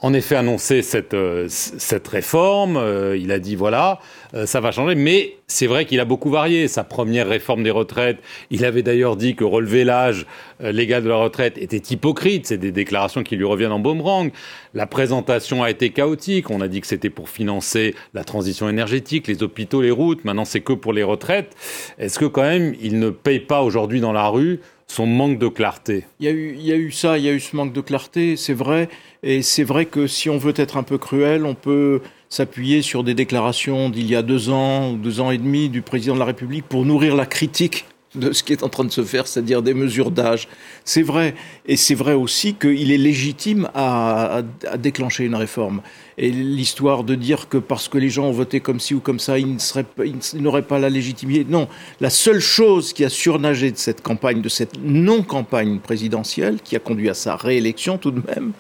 en 0.02 0.14
effet 0.14 0.36
annoncé 0.36 0.82
cette, 0.82 1.14
euh, 1.14 1.46
cette 1.48 2.08
réforme. 2.08 2.76
Euh, 2.76 3.16
il 3.16 3.32
a 3.32 3.40
dit 3.40 3.56
voilà, 3.56 4.00
euh, 4.34 4.48
ça 4.48 4.60
va 4.60 4.72
changer. 4.72 4.96
Mais 4.96 5.36
c'est 5.48 5.68
vrai 5.68 5.86
qu'il 5.86 6.00
a 6.00 6.06
beaucoup 6.06 6.32
varié. 6.32 6.68
Sa 6.68 6.84
première 6.84 7.28
réforme 7.28 7.62
des 7.64 7.72
retraites, 7.72 8.18
il 8.50 8.66
avait 8.66 8.82
d'ailleurs 8.82 9.16
dit 9.16 9.36
que 9.36 9.44
relever 9.44 9.84
l'âge 9.84 10.26
légal 10.60 11.04
de 11.04 11.10
la 11.10 11.16
retraite 11.16 11.58
était 11.58 11.94
hypocrite. 11.94 12.48
C'est 12.48 12.58
des 12.58 12.72
déclarations 12.72 13.24
qui 13.24 13.36
lui 13.36 13.46
reviennent 13.46 13.72
en 13.72 13.80
boomerang. 13.80 14.32
La 14.74 14.88
présentation 14.88 15.64
a 15.64 15.70
été 15.70 15.92
chaotique. 15.92 16.50
On 16.50 16.62
a 16.62 16.68
dit 16.68 16.82
que 16.82 16.88
c'était 16.88 17.10
pour 17.10 17.30
financer 17.30 17.96
la 18.14 18.24
transition 18.24 18.70
énergétique, 18.70 19.28
les 19.28 19.44
hôpitaux, 19.44 19.82
les 19.82 19.92
routes. 19.92 20.24
Maintenant, 20.26 20.46
c'est 20.46 20.62
que 20.62 20.74
pour 20.74 20.94
les 20.94 21.04
retraites. 21.04 21.56
Est-ce 21.98 22.18
que 22.18 22.26
quand 22.26 22.44
même, 22.44 22.76
il 22.82 23.00
ne 23.00 23.10
paye 23.10 23.40
pas 23.40 23.62
aujourd'hui 23.62 24.02
dans 24.02 24.14
la 24.14 24.28
rue 24.28 24.62
son 24.92 25.08
manque 25.08 25.40
de 25.40 25.48
clarté 25.48 26.06
il 26.20 26.26
y, 26.28 26.72
a 26.72 26.76
eu, 26.76 26.92
ça, 26.92 27.18
il 27.18 27.24
y 27.24 27.30
a 27.30 27.32
eu 27.32 27.40
ce 27.40 27.56
manque 27.56 27.72
de 27.72 27.82
clarté, 27.82 28.36
c'est 28.36 28.54
vrai. 28.54 28.90
Et 29.24 29.42
c'est 29.42 29.64
vrai 29.64 29.86
que 29.86 30.06
si 30.06 30.30
on 30.30 30.38
veut 30.38 30.54
être 30.58 30.76
un 30.76 30.84
peu 30.84 30.98
cruel, 30.98 31.46
on 31.46 31.56
peut 31.56 32.02
s'appuyer 32.30 32.82
sur 32.82 33.04
des 33.04 33.14
déclarations 33.14 33.90
d'il 33.90 34.10
y 34.10 34.16
a 34.16 34.22
deux 34.22 34.50
ans 34.50 34.92
ou 34.92 34.98
deux 34.98 35.22
ans 35.22 35.32
et 35.32 35.38
demi 35.38 35.70
du 35.70 35.82
président 35.82 36.14
de 36.14 36.20
la 36.20 36.26
République 36.26 36.66
pour 36.66 36.86
nourrir 36.86 37.16
la 37.16 37.26
critique 37.26 37.86
de 38.16 38.34
ce 38.34 38.44
qui 38.44 38.52
est 38.52 38.64
en 38.64 38.70
train 38.70 38.84
de 38.84 38.92
se 38.92 39.04
faire, 39.04 39.26
c'est-à-dire 39.26 39.62
des 39.62 39.74
mesures 39.74 40.12
d'âge. 40.12 40.48
C'est 40.84 41.02
vrai. 41.02 41.34
Et 41.66 41.78
c'est 41.78 41.96
vrai 41.96 42.14
aussi 42.14 42.56
qu'il 42.56 42.92
est 42.92 42.98
légitime 42.98 43.70
à, 43.74 44.42
déclencher 44.78 45.26
une 45.26 45.36
réforme. 45.36 45.82
Et 46.18 46.30
l'histoire 46.30 47.04
de 47.04 47.16
dire 47.16 47.48
que 47.48 47.58
parce 47.58 47.88
que 47.88 47.98
les 47.98 48.10
gens 48.10 48.26
ont 48.26 48.32
voté 48.32 48.60
comme 48.60 48.80
ci 48.80 48.94
ou 48.94 49.00
comme 49.00 49.20
ça, 49.20 49.40
ils 49.40 49.58
n'auraient 50.36 50.62
pas 50.62 50.80
la 50.80 50.90
légitimité. 50.90 51.46
Non. 51.50 51.68
La 52.02 52.10
seule 52.10 52.42
chose 52.42 52.92
qui 52.94 53.06
a 53.06 53.10
surnagé 53.10 53.72
de 53.72 53.78
cette 53.78 54.02
campagne, 54.02 54.42
de 54.42 54.50
cette 54.50 54.78
non-campagne 54.84 55.80
présidentielle, 55.80 56.60
qui 56.62 56.76
a 56.76 56.80
conduit 56.80 57.10
à 57.10 57.14
sa 57.14 57.38
réélection 57.38 57.98
tout 57.98 58.12
de 58.12 58.22
même, 58.36 58.52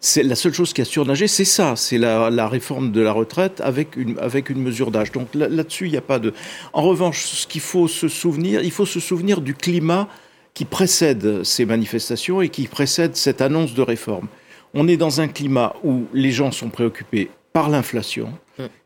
c'est 0.00 0.22
la 0.22 0.34
seule 0.34 0.52
chose 0.52 0.72
qui 0.72 0.82
a 0.82 0.84
surnagé, 0.84 1.26
c'est 1.26 1.44
ça, 1.44 1.74
c'est 1.76 1.98
la, 1.98 2.48
réforme 2.48 2.92
de 2.92 3.00
la 3.00 3.12
retraite 3.12 3.60
avec 3.60 3.96
une, 3.96 4.18
avec 4.18 4.50
une 4.50 4.62
mesure 4.62 4.90
d'âge. 4.90 5.12
Donc 5.12 5.28
là-dessus, 5.34 5.86
il 5.86 5.92
n'y 5.92 5.96
a 5.96 6.02
pas 6.02 6.18
de. 6.18 6.32
En 6.72 6.82
revanche, 6.82 7.24
ce 7.24 7.46
qu'il 7.46 7.60
faut 7.60 7.88
se 7.88 8.08
souvenir, 8.08 8.62
il 8.62 8.70
faut 8.70 8.86
se 8.86 9.00
souvenir 9.00 9.40
du 9.40 9.54
climat 9.54 10.08
qui 10.54 10.64
précède 10.64 11.42
ces 11.44 11.66
manifestations 11.66 12.40
et 12.40 12.48
qui 12.48 12.66
précède 12.66 13.16
cette 13.16 13.40
annonce 13.40 13.74
de 13.74 13.82
réforme. 13.82 14.28
On 14.74 14.88
est 14.88 14.96
dans 14.96 15.20
un 15.20 15.28
climat 15.28 15.74
où 15.84 16.04
les 16.12 16.30
gens 16.30 16.50
sont 16.50 16.68
préoccupés 16.68 17.30
par 17.56 17.70
l'inflation, 17.70 18.34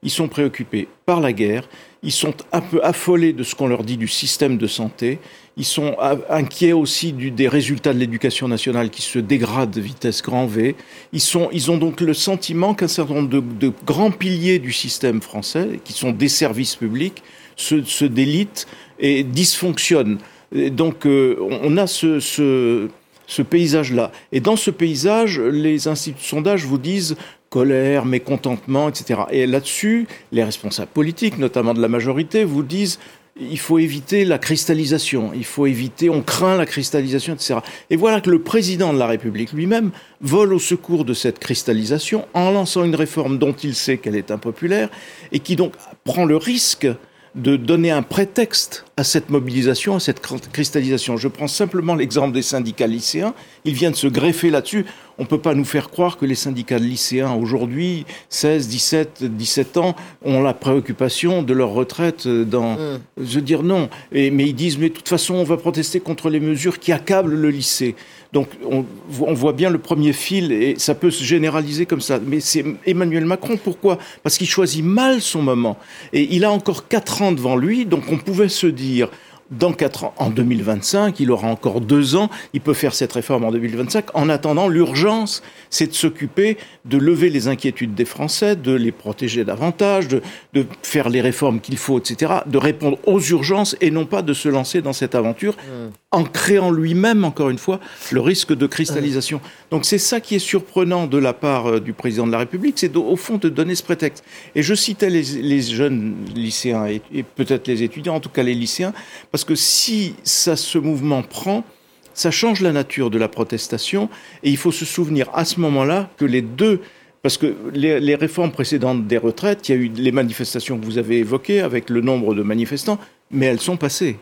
ils 0.05 0.13
sont 0.13 0.29
préoccupés 0.29 0.87
par 1.05 1.21
la 1.21 1.33
guerre, 1.33 1.69
ils 2.05 2.13
sont 2.13 2.35
un 2.53 2.61
peu 2.61 2.79
affolés 2.85 3.33
de 3.33 3.43
ce 3.43 3.57
qu'on 3.57 3.67
leur 3.67 3.83
dit 3.83 3.97
du 3.97 4.07
système 4.07 4.59
de 4.59 4.69
santé, 4.69 5.19
ils 5.57 5.65
sont 5.65 5.97
inquiets 6.29 6.73
aussi 6.73 7.13
du, 7.13 7.33
des 7.33 7.49
résultats 7.49 7.93
de 7.93 7.99
l'éducation 7.99 8.47
nationale 8.47 8.91
qui 8.91 9.03
se 9.03 9.19
dégradent 9.19 9.73
de 9.73 9.81
vitesse 9.81 10.23
grand 10.23 10.47
V. 10.47 10.77
Ils, 11.13 11.21
sont, 11.21 11.49
ils 11.51 11.73
ont 11.73 11.79
donc 11.79 12.01
le 12.01 12.15
sentiment 12.15 12.73
qu'un 12.75 12.87
certain 12.87 13.15
nombre 13.15 13.29
de, 13.29 13.41
de, 13.41 13.73
grands 13.85 14.13
piliers 14.13 14.61
du 14.61 14.73
système 14.73 15.21
français, 15.21 15.81
qui 15.83 15.93
sont 15.93 16.13
des 16.13 16.29
services 16.29 16.77
publics, 16.77 17.25
se, 17.57 17.83
se 17.83 18.05
délitent 18.05 18.69
et 19.01 19.25
dysfonctionnent. 19.25 20.19
Et 20.55 20.71
donc 20.71 21.07
euh, 21.07 21.37
on 21.41 21.77
a 21.77 21.89
ce, 21.89 22.21
ce, 22.21 22.87
ce 23.27 23.43
paysage-là. 23.43 24.13
Et 24.31 24.39
dans 24.39 24.55
ce 24.55 24.71
paysage, 24.71 25.41
les 25.41 25.89
instituts 25.89 26.21
de 26.21 26.25
sondage 26.25 26.65
vous 26.65 26.79
disent 26.79 27.17
colère, 27.51 28.05
mécontentement, 28.05 28.89
etc. 28.89 29.23
Et 29.31 29.47
là-dessus, 29.47 30.07
les 30.33 30.45
responsables 30.45 30.91
politiques, 30.93 31.37
notamment 31.37 31.75
de 31.75 31.83
la 31.83 31.89
majorité, 31.89 32.45
vous 32.45 32.63
disent 32.63 32.99
il 33.41 33.59
faut 33.59 33.79
éviter 33.79 34.25
la 34.25 34.39
cristallisation, 34.39 35.33
il 35.35 35.45
faut 35.45 35.67
éviter, 35.67 36.11
on 36.11 36.23
craint 36.23 36.57
la 36.57 36.67
cristallisation, 36.67 37.35
etc. 37.35 37.61
Et 37.89 37.97
voilà 37.97 38.21
que 38.21 38.31
le 38.31 38.43
président 38.43 38.93
de 38.93 38.99
la 38.99 39.07
République 39.07 39.53
lui-même 39.53 39.91
vole 40.21 40.53
au 40.53 40.59
secours 40.59 41.05
de 41.05 41.15
cette 41.15 41.39
cristallisation 41.39 42.27
en 42.35 42.51
lançant 42.51 42.85
une 42.85 42.95
réforme 42.95 43.39
dont 43.39 43.53
il 43.53 43.75
sait 43.75 43.99
qu'elle 43.99 44.17
est 44.17 44.31
impopulaire 44.31 44.91
et 45.33 45.41
qui 45.41 45.57
donc 45.57 45.75
prend 46.05 46.25
le 46.25 46.37
risque 46.37 46.87
de 47.35 47.57
donner 47.57 47.93
un 47.93 48.03
prétexte 48.03 48.85
à 48.97 49.05
cette 49.05 49.31
mobilisation, 49.31 49.95
à 49.95 50.01
cette 50.01 50.21
cristallisation. 50.53 51.17
Je 51.17 51.29
prends 51.29 51.47
simplement 51.47 51.95
l'exemple 51.95 52.33
des 52.33 52.43
syndicats 52.43 52.89
lycéens. 52.89 53.35
Ils 53.65 53.75
viennent 53.75 53.95
se 53.95 54.09
greffer 54.09 54.51
là-dessus. 54.51 54.85
On 55.21 55.25
ne 55.25 55.29
peut 55.29 55.39
pas 55.39 55.55
nous 55.55 55.67
faire 55.67 55.91
croire 55.91 56.17
que 56.17 56.25
les 56.25 56.35
syndicats 56.35 56.79
lycéens 56.79 57.35
aujourd'hui, 57.35 58.07
16, 58.31 58.69
17, 58.69 59.25
17 59.25 59.77
ans, 59.77 59.95
ont 60.25 60.41
la 60.41 60.55
préoccupation 60.55 61.43
de 61.43 61.53
leur 61.53 61.73
retraite 61.73 62.27
dans... 62.27 62.73
Mm. 62.73 63.01
Je 63.19 63.35
veux 63.35 63.43
dire 63.43 63.63
non. 63.63 63.91
Et, 64.13 64.31
mais 64.31 64.47
ils 64.47 64.55
disent, 64.55 64.79
mais 64.79 64.89
de 64.89 64.95
toute 64.95 65.11
façon, 65.11 65.35
on 65.35 65.45
va 65.45 65.59
protester 65.59 66.01
contre 66.01 66.31
les 66.31 66.41
mesures 66.41 66.79
qui 66.79 66.91
accablent 66.91 67.35
le 67.35 67.51
lycée. 67.51 67.97
Donc 68.33 68.49
on, 68.65 68.87
on, 69.21 69.35
voit 69.35 69.53
bien 69.53 69.69
le 69.69 69.79
premier 69.79 70.15
fil 70.15 70.53
et 70.53 70.79
ça 70.79 70.95
peut 70.95 71.11
se 71.11 71.23
généraliser 71.23 71.85
comme 71.85 72.01
ça. 72.01 72.19
Mais 72.25 72.41
c'est 72.41 72.65
Emmanuel 72.87 73.27
Macron. 73.27 73.59
Pourquoi? 73.63 73.99
Parce 74.23 74.39
qu'il 74.39 74.49
choisit 74.49 74.83
mal 74.83 75.21
son 75.21 75.43
moment. 75.43 75.77
Et 76.15 76.35
il 76.35 76.47
a 76.47 76.51
encore 76.51 76.89
quatre 76.89 77.21
ans 77.21 77.33
devant 77.33 77.57
lui, 77.57 77.85
donc 77.85 78.05
on 78.11 78.17
pouvait 78.17 78.49
se 78.49 78.69
dire 78.69 79.11
dans 79.51 79.73
quatre 79.73 80.05
ans, 80.05 80.15
en 80.17 80.31
2025, 80.31 81.19
il 81.21 81.31
aura 81.31 81.49
encore 81.49 81.81
deux 81.81 82.17
ans, 82.17 82.31
il 82.53 82.61
peut 82.61 82.75
faire 82.75 82.95
cette 82.95 83.13
réforme 83.13 83.45
en 83.45 83.51
2025. 83.51 84.15
En 84.15 84.29
attendant, 84.29 84.69
l'urgence, 84.69 85.43
c'est 85.71 85.89
de 85.89 85.95
s'occuper 85.95 86.57
de 86.85 86.99
lever 86.99 87.31
les 87.31 87.49
inquiétudes 87.49 87.95
des 87.95 88.05
Français, 88.05 88.57
de 88.57 88.73
les 88.73 88.93
protéger 88.93 89.45
davantage, 89.45 90.09
de, 90.09 90.23
de 90.53 90.67
faire 90.83 91.09
les 91.09 91.21
réformes 91.21 91.61
qu'il 91.61 91.77
faut, 91.79 91.99
etc., 91.99 92.33
de 92.47 92.59
répondre 92.59 92.99
aux 93.07 93.21
urgences 93.21 93.77
et 93.81 93.91
non 93.91 94.07
pas 94.07 94.23
de 94.23 94.33
se 94.33 94.49
lancer 94.49 94.83
dans 94.83 94.93
cette 94.93 95.15
aventure 95.15 95.55
mmh. 95.55 95.91
En 96.13 96.25
créant 96.25 96.73
lui-même, 96.73 97.25
encore 97.25 97.51
une 97.51 97.59
fois, 97.59 97.79
le 98.11 98.21
risque 98.21 98.53
de 98.53 98.67
cristallisation. 98.67 99.39
Mmh. 99.39 99.71
Donc 99.71 99.85
c'est 99.85 99.99
ça 99.99 100.21
qui 100.21 100.35
est 100.35 100.41
surprenant 100.41 101.07
de 101.07 101.19
la 101.19 101.33
part 101.33 101.67
euh, 101.69 101.81
du 101.81 101.93
président 101.93 102.27
de 102.27 102.33
la 102.33 102.39
République, 102.39 102.79
c'est 102.79 102.97
au 102.97 103.15
fond 103.15 103.37
de 103.37 103.49
donner 103.49 103.77
ce 103.77 103.85
prétexte. 103.85 104.25
Et 104.57 104.63
je 104.63 104.75
citais 104.75 105.09
les, 105.09 105.23
les 105.23 105.63
jeunes 105.63 106.17
lycéens 106.35 106.87
et, 106.87 107.01
et 107.15 107.23
peut-être 107.23 107.69
les 107.69 107.85
étudiants, 107.85 108.17
en 108.17 108.21
tout 108.21 108.29
cas 108.29 108.43
les 108.43 108.55
lycéens, 108.55 108.93
parce 109.31 109.45
que 109.45 109.55
si 109.55 110.17
ça, 110.25 110.57
ce 110.57 110.79
mouvement 110.79 111.23
prend, 111.23 111.65
ça 112.13 112.33
change 112.33 112.61
la 112.61 112.73
nature 112.73 113.11
de 113.11 113.19
la 113.19 113.29
protestation 113.29 114.09
et 114.43 114.51
il 114.51 114.57
faut 114.57 114.73
se 114.73 114.85
souvenir 114.85 115.31
à 115.33 115.45
ce 115.45 115.61
moment-là 115.61 116.11
que 116.17 116.25
les 116.25 116.43
deux 116.43 116.81
parce 117.23 117.37
que 117.37 117.55
les, 117.73 118.01
les, 118.01 118.15
réformes 118.15 118.51
précédentes 118.51 119.07
des 119.07 119.19
retraites, 119.19 119.69
il 119.69 119.73
y 119.73 119.79
a 119.79 119.79
eu 119.79 119.91
les 119.95 120.11
manifestations 120.11 120.79
que 120.79 120.85
vous 120.87 120.97
avez 120.97 121.19
évoquées 121.19 121.61
avec 121.61 121.91
le 121.91 122.01
nombre 122.01 122.35
de 122.35 122.43
manifestants, 122.43 122.99
mais 123.31 123.45
elles 123.45 123.61
sont 123.61 123.77
passées. 123.77 124.17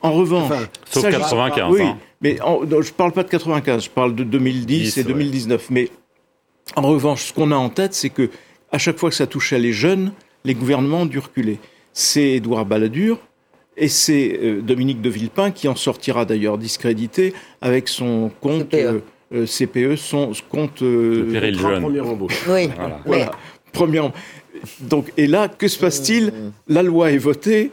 En 0.00 0.12
revanche, 0.12 0.50
enfin, 0.50 0.66
sauf 0.90 1.08
95. 1.08 1.72
Oui, 1.72 1.82
hein. 1.82 1.98
mais 2.20 2.40
en, 2.40 2.62
je 2.62 2.76
ne 2.76 2.82
parle 2.82 3.12
pas 3.12 3.22
de 3.22 3.28
95, 3.28 3.84
je 3.84 3.90
parle 3.90 4.14
de 4.14 4.24
2010 4.24 4.66
10, 4.66 4.98
et 4.98 5.04
2019. 5.04 5.60
Ouais. 5.60 5.66
Mais 5.70 5.90
en 6.74 6.82
revanche, 6.82 7.26
ce 7.26 7.32
qu'on 7.32 7.52
a 7.52 7.56
en 7.56 7.68
tête, 7.68 7.94
c'est 7.94 8.10
que 8.10 8.30
à 8.72 8.78
chaque 8.78 8.98
fois 8.98 9.10
que 9.10 9.14
ça 9.14 9.26
touchait 9.26 9.58
les 9.58 9.72
jeunes, 9.72 10.12
les 10.44 10.54
gouvernements 10.54 11.02
ont 11.02 11.06
dû 11.06 11.18
reculer. 11.18 11.58
C'est 11.92 12.30
Édouard 12.32 12.66
Balladur 12.66 13.18
et 13.76 13.88
c'est 13.88 14.38
euh, 14.42 14.60
Dominique 14.60 15.00
de 15.00 15.10
Villepin 15.10 15.50
qui 15.50 15.68
en 15.68 15.76
sortira 15.76 16.24
d'ailleurs 16.24 16.58
discrédité 16.58 17.34
avec 17.60 17.88
son 17.88 18.30
compte 18.40 18.70
CPE, 18.70 18.74
euh, 18.74 19.00
euh, 19.34 19.46
CPE 19.46 19.96
son 19.96 20.32
compte 20.48 20.82
euh, 20.82 21.26
le 21.32 21.80
première 21.80 22.08
embauche. 22.08 22.44
Oui. 22.48 22.68
Voilà. 22.74 23.00
voilà. 23.04 23.30
Première. 23.72 24.12
Donc 24.80 25.12
et 25.16 25.26
là, 25.26 25.48
que 25.48 25.68
se 25.68 25.78
passe-t-il? 25.78 26.26
Mmh. 26.26 26.52
La 26.68 26.82
loi 26.82 27.12
est 27.12 27.18
votée. 27.18 27.70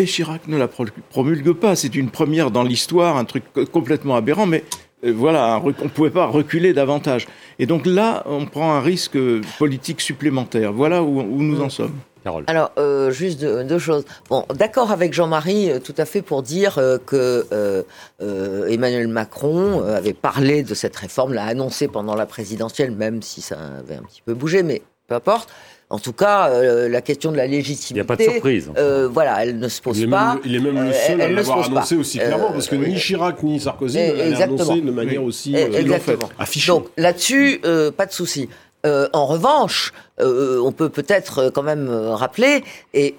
Et 0.00 0.06
Chirac 0.06 0.48
ne 0.48 0.56
la 0.56 0.66
promulgue 0.66 1.52
pas. 1.52 1.76
C'est 1.76 1.94
une 1.94 2.08
première 2.08 2.50
dans 2.50 2.62
l'histoire, 2.62 3.18
un 3.18 3.26
truc 3.26 3.44
complètement 3.70 4.16
aberrant, 4.16 4.46
mais 4.46 4.64
euh, 5.04 5.12
voilà, 5.14 5.60
on 5.62 5.68
ne 5.68 5.90
pouvait 5.90 6.08
pas 6.08 6.24
reculer 6.24 6.72
davantage. 6.72 7.26
Et 7.58 7.66
donc 7.66 7.84
là, 7.84 8.22
on 8.24 8.46
prend 8.46 8.72
un 8.72 8.80
risque 8.80 9.18
politique 9.58 10.00
supplémentaire. 10.00 10.72
Voilà 10.72 11.02
où, 11.02 11.20
où 11.20 11.42
nous 11.42 11.60
en 11.60 11.68
sommes. 11.68 11.92
Carole. 12.24 12.44
Alors, 12.46 12.72
euh, 12.78 13.10
juste 13.10 13.42
deux, 13.42 13.62
deux, 13.62 13.78
choses. 13.78 14.06
Bon, 14.30 14.46
d'accord 14.54 14.90
avec 14.90 15.12
Jean-Marie, 15.12 15.70
euh, 15.70 15.80
tout 15.80 15.94
à 15.98 16.06
fait, 16.06 16.22
pour 16.22 16.42
dire 16.42 16.78
euh, 16.78 16.96
que 16.96 17.46
euh, 17.52 18.66
Emmanuel 18.68 19.08
Macron 19.08 19.82
avait 19.82 20.14
parlé 20.14 20.62
de 20.62 20.72
cette 20.72 20.96
réforme, 20.96 21.34
l'a 21.34 21.44
annoncé 21.44 21.88
pendant 21.88 22.14
la 22.14 22.24
présidentielle, 22.24 22.92
même 22.92 23.20
si 23.20 23.42
ça 23.42 23.58
avait 23.80 23.96
un 23.96 24.02
petit 24.02 24.22
peu 24.24 24.32
bougé, 24.32 24.62
mais 24.62 24.80
peu 25.08 25.14
importe. 25.14 25.50
En 25.92 25.98
tout 25.98 26.12
cas, 26.12 26.50
euh, 26.50 26.88
la 26.88 27.00
question 27.00 27.32
de 27.32 27.36
la 27.36 27.48
légitimité. 27.48 27.94
Il 27.94 27.94
n'y 27.94 28.00
a 28.00 28.04
pas 28.04 28.14
de 28.16 28.22
surprise. 28.22 28.70
Euh, 28.78 29.08
voilà, 29.12 29.42
elle 29.44 29.58
ne 29.58 29.68
se 29.68 29.82
pose 29.82 29.98
il 29.98 30.08
pas. 30.08 30.34
Même, 30.34 30.42
il 30.44 30.54
est 30.54 30.60
même 30.60 30.86
le 30.86 30.92
seul 30.92 31.20
à 31.20 31.28
l'avoir 31.28 31.66
annoncé 31.66 31.96
pas. 31.96 32.00
aussi 32.00 32.18
clairement, 32.18 32.52
parce 32.52 32.68
que 32.68 32.76
ni 32.76 32.94
Chirac 32.94 33.42
ni 33.42 33.58
Sarkozy 33.58 33.98
ne 33.98 34.12
l'avaient 34.12 34.42
annoncé 34.42 34.80
de 34.80 34.90
manière 34.92 35.24
aussi 35.24 35.56
euh, 35.56 35.98
affichée. 36.38 36.70
Donc 36.70 36.86
là-dessus, 36.96 37.60
pas 37.96 38.06
de 38.06 38.12
souci. 38.12 38.48
Euh, 38.86 39.08
en 39.12 39.26
revanche, 39.26 39.92
euh, 40.20 40.60
on 40.64 40.72
peut 40.72 40.88
peut-être 40.88 41.50
quand 41.50 41.62
même 41.62 41.90
rappeler, 41.90 42.64
et 42.94 43.16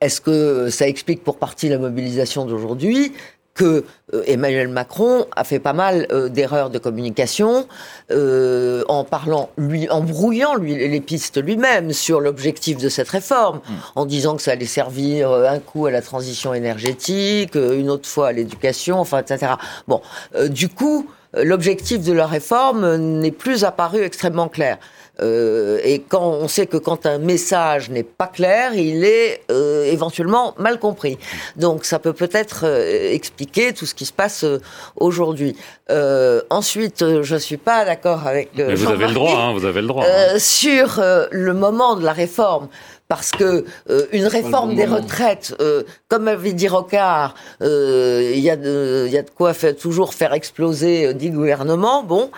est-ce 0.00 0.20
que 0.20 0.70
ça 0.70 0.88
explique 0.88 1.22
pour 1.22 1.38
partie 1.38 1.68
la 1.68 1.78
mobilisation 1.78 2.46
d'aujourd'hui 2.46 3.12
que 3.56 3.84
euh, 4.14 4.22
Emmanuel 4.26 4.68
Macron 4.68 5.26
a 5.34 5.42
fait 5.42 5.58
pas 5.58 5.72
mal 5.72 6.06
euh, 6.12 6.28
d'erreurs 6.28 6.70
de 6.70 6.78
communication 6.78 7.66
euh, 8.12 8.84
en 8.86 9.02
parlant, 9.02 9.50
lui, 9.56 9.88
en 9.88 10.02
brouillant 10.02 10.54
lui, 10.54 10.76
les 10.76 11.00
pistes 11.00 11.42
lui-même 11.42 11.92
sur 11.92 12.20
l'objectif 12.20 12.76
de 12.76 12.88
cette 12.88 13.08
réforme, 13.08 13.56
mmh. 13.56 13.72
en 13.96 14.06
disant 14.06 14.36
que 14.36 14.42
ça 14.42 14.52
allait 14.52 14.66
servir 14.66 15.32
un 15.32 15.58
coup 15.58 15.86
à 15.86 15.90
la 15.90 16.02
transition 16.02 16.54
énergétique, 16.54 17.54
une 17.54 17.90
autre 17.90 18.08
fois 18.08 18.28
à 18.28 18.32
l'éducation, 18.32 19.00
enfin, 19.00 19.18
etc. 19.18 19.54
Bon, 19.88 20.02
du 20.48 20.68
coup, 20.68 21.08
l'objectif 21.34 22.02
de 22.02 22.12
la 22.12 22.26
réforme 22.26 22.96
n'est 22.96 23.30
plus 23.30 23.64
apparu 23.64 24.02
extrêmement 24.02 24.48
clair. 24.48 24.78
Euh, 25.20 25.80
et 25.82 26.00
quand 26.00 26.26
on 26.26 26.48
sait 26.48 26.66
que 26.66 26.76
quand 26.76 27.06
un 27.06 27.18
message 27.18 27.90
n'est 27.90 28.02
pas 28.02 28.26
clair, 28.26 28.74
il 28.74 29.04
est 29.04 29.42
euh, 29.50 29.84
éventuellement 29.84 30.54
mal 30.58 30.78
compris. 30.78 31.18
Donc 31.56 31.84
ça 31.84 31.98
peut 31.98 32.12
peut-être 32.12 32.64
euh, 32.64 33.12
expliquer 33.12 33.72
tout 33.72 33.86
ce 33.86 33.94
qui 33.94 34.04
se 34.04 34.12
passe 34.12 34.44
euh, 34.44 34.60
aujourd'hui. 34.96 35.56
Euh, 35.90 36.42
ensuite, 36.50 37.04
je 37.22 37.36
suis 37.36 37.56
pas 37.56 37.84
d'accord 37.84 38.26
avec 38.26 38.50
le. 38.56 38.66
Mais 38.66 38.74
vous 38.74 38.90
avez 38.90 39.06
le 39.06 39.14
droit, 39.14 39.38
hein, 39.38 39.52
vous 39.52 39.64
avez 39.64 39.80
le 39.80 39.86
droit. 39.86 40.04
Hein. 40.04 40.38
Sur 40.38 41.00
le 41.30 41.54
moment 41.54 41.96
de 41.96 42.04
la 42.04 42.12
réforme 42.12 42.68
parce 43.08 43.30
que 43.30 43.64
euh, 43.90 44.06
une 44.12 44.26
réforme 44.26 44.74
des 44.74 44.84
retraites, 44.84 45.54
euh, 45.60 45.84
comme 46.08 46.26
avait 46.28 46.52
dit 46.52 46.68
Rocard, 46.68 47.34
il 47.60 47.66
euh, 47.66 48.32
y, 48.34 48.50
a 48.50 48.56
de, 48.56 49.06
y 49.08 49.16
a 49.16 49.22
de 49.22 49.30
quoi 49.30 49.54
faire, 49.54 49.76
toujours 49.76 50.14
faire 50.14 50.32
exploser 50.32 51.14
dit 51.14 51.30
le 51.30 51.36
gouvernement. 51.36 52.02
Bon, 52.02 52.30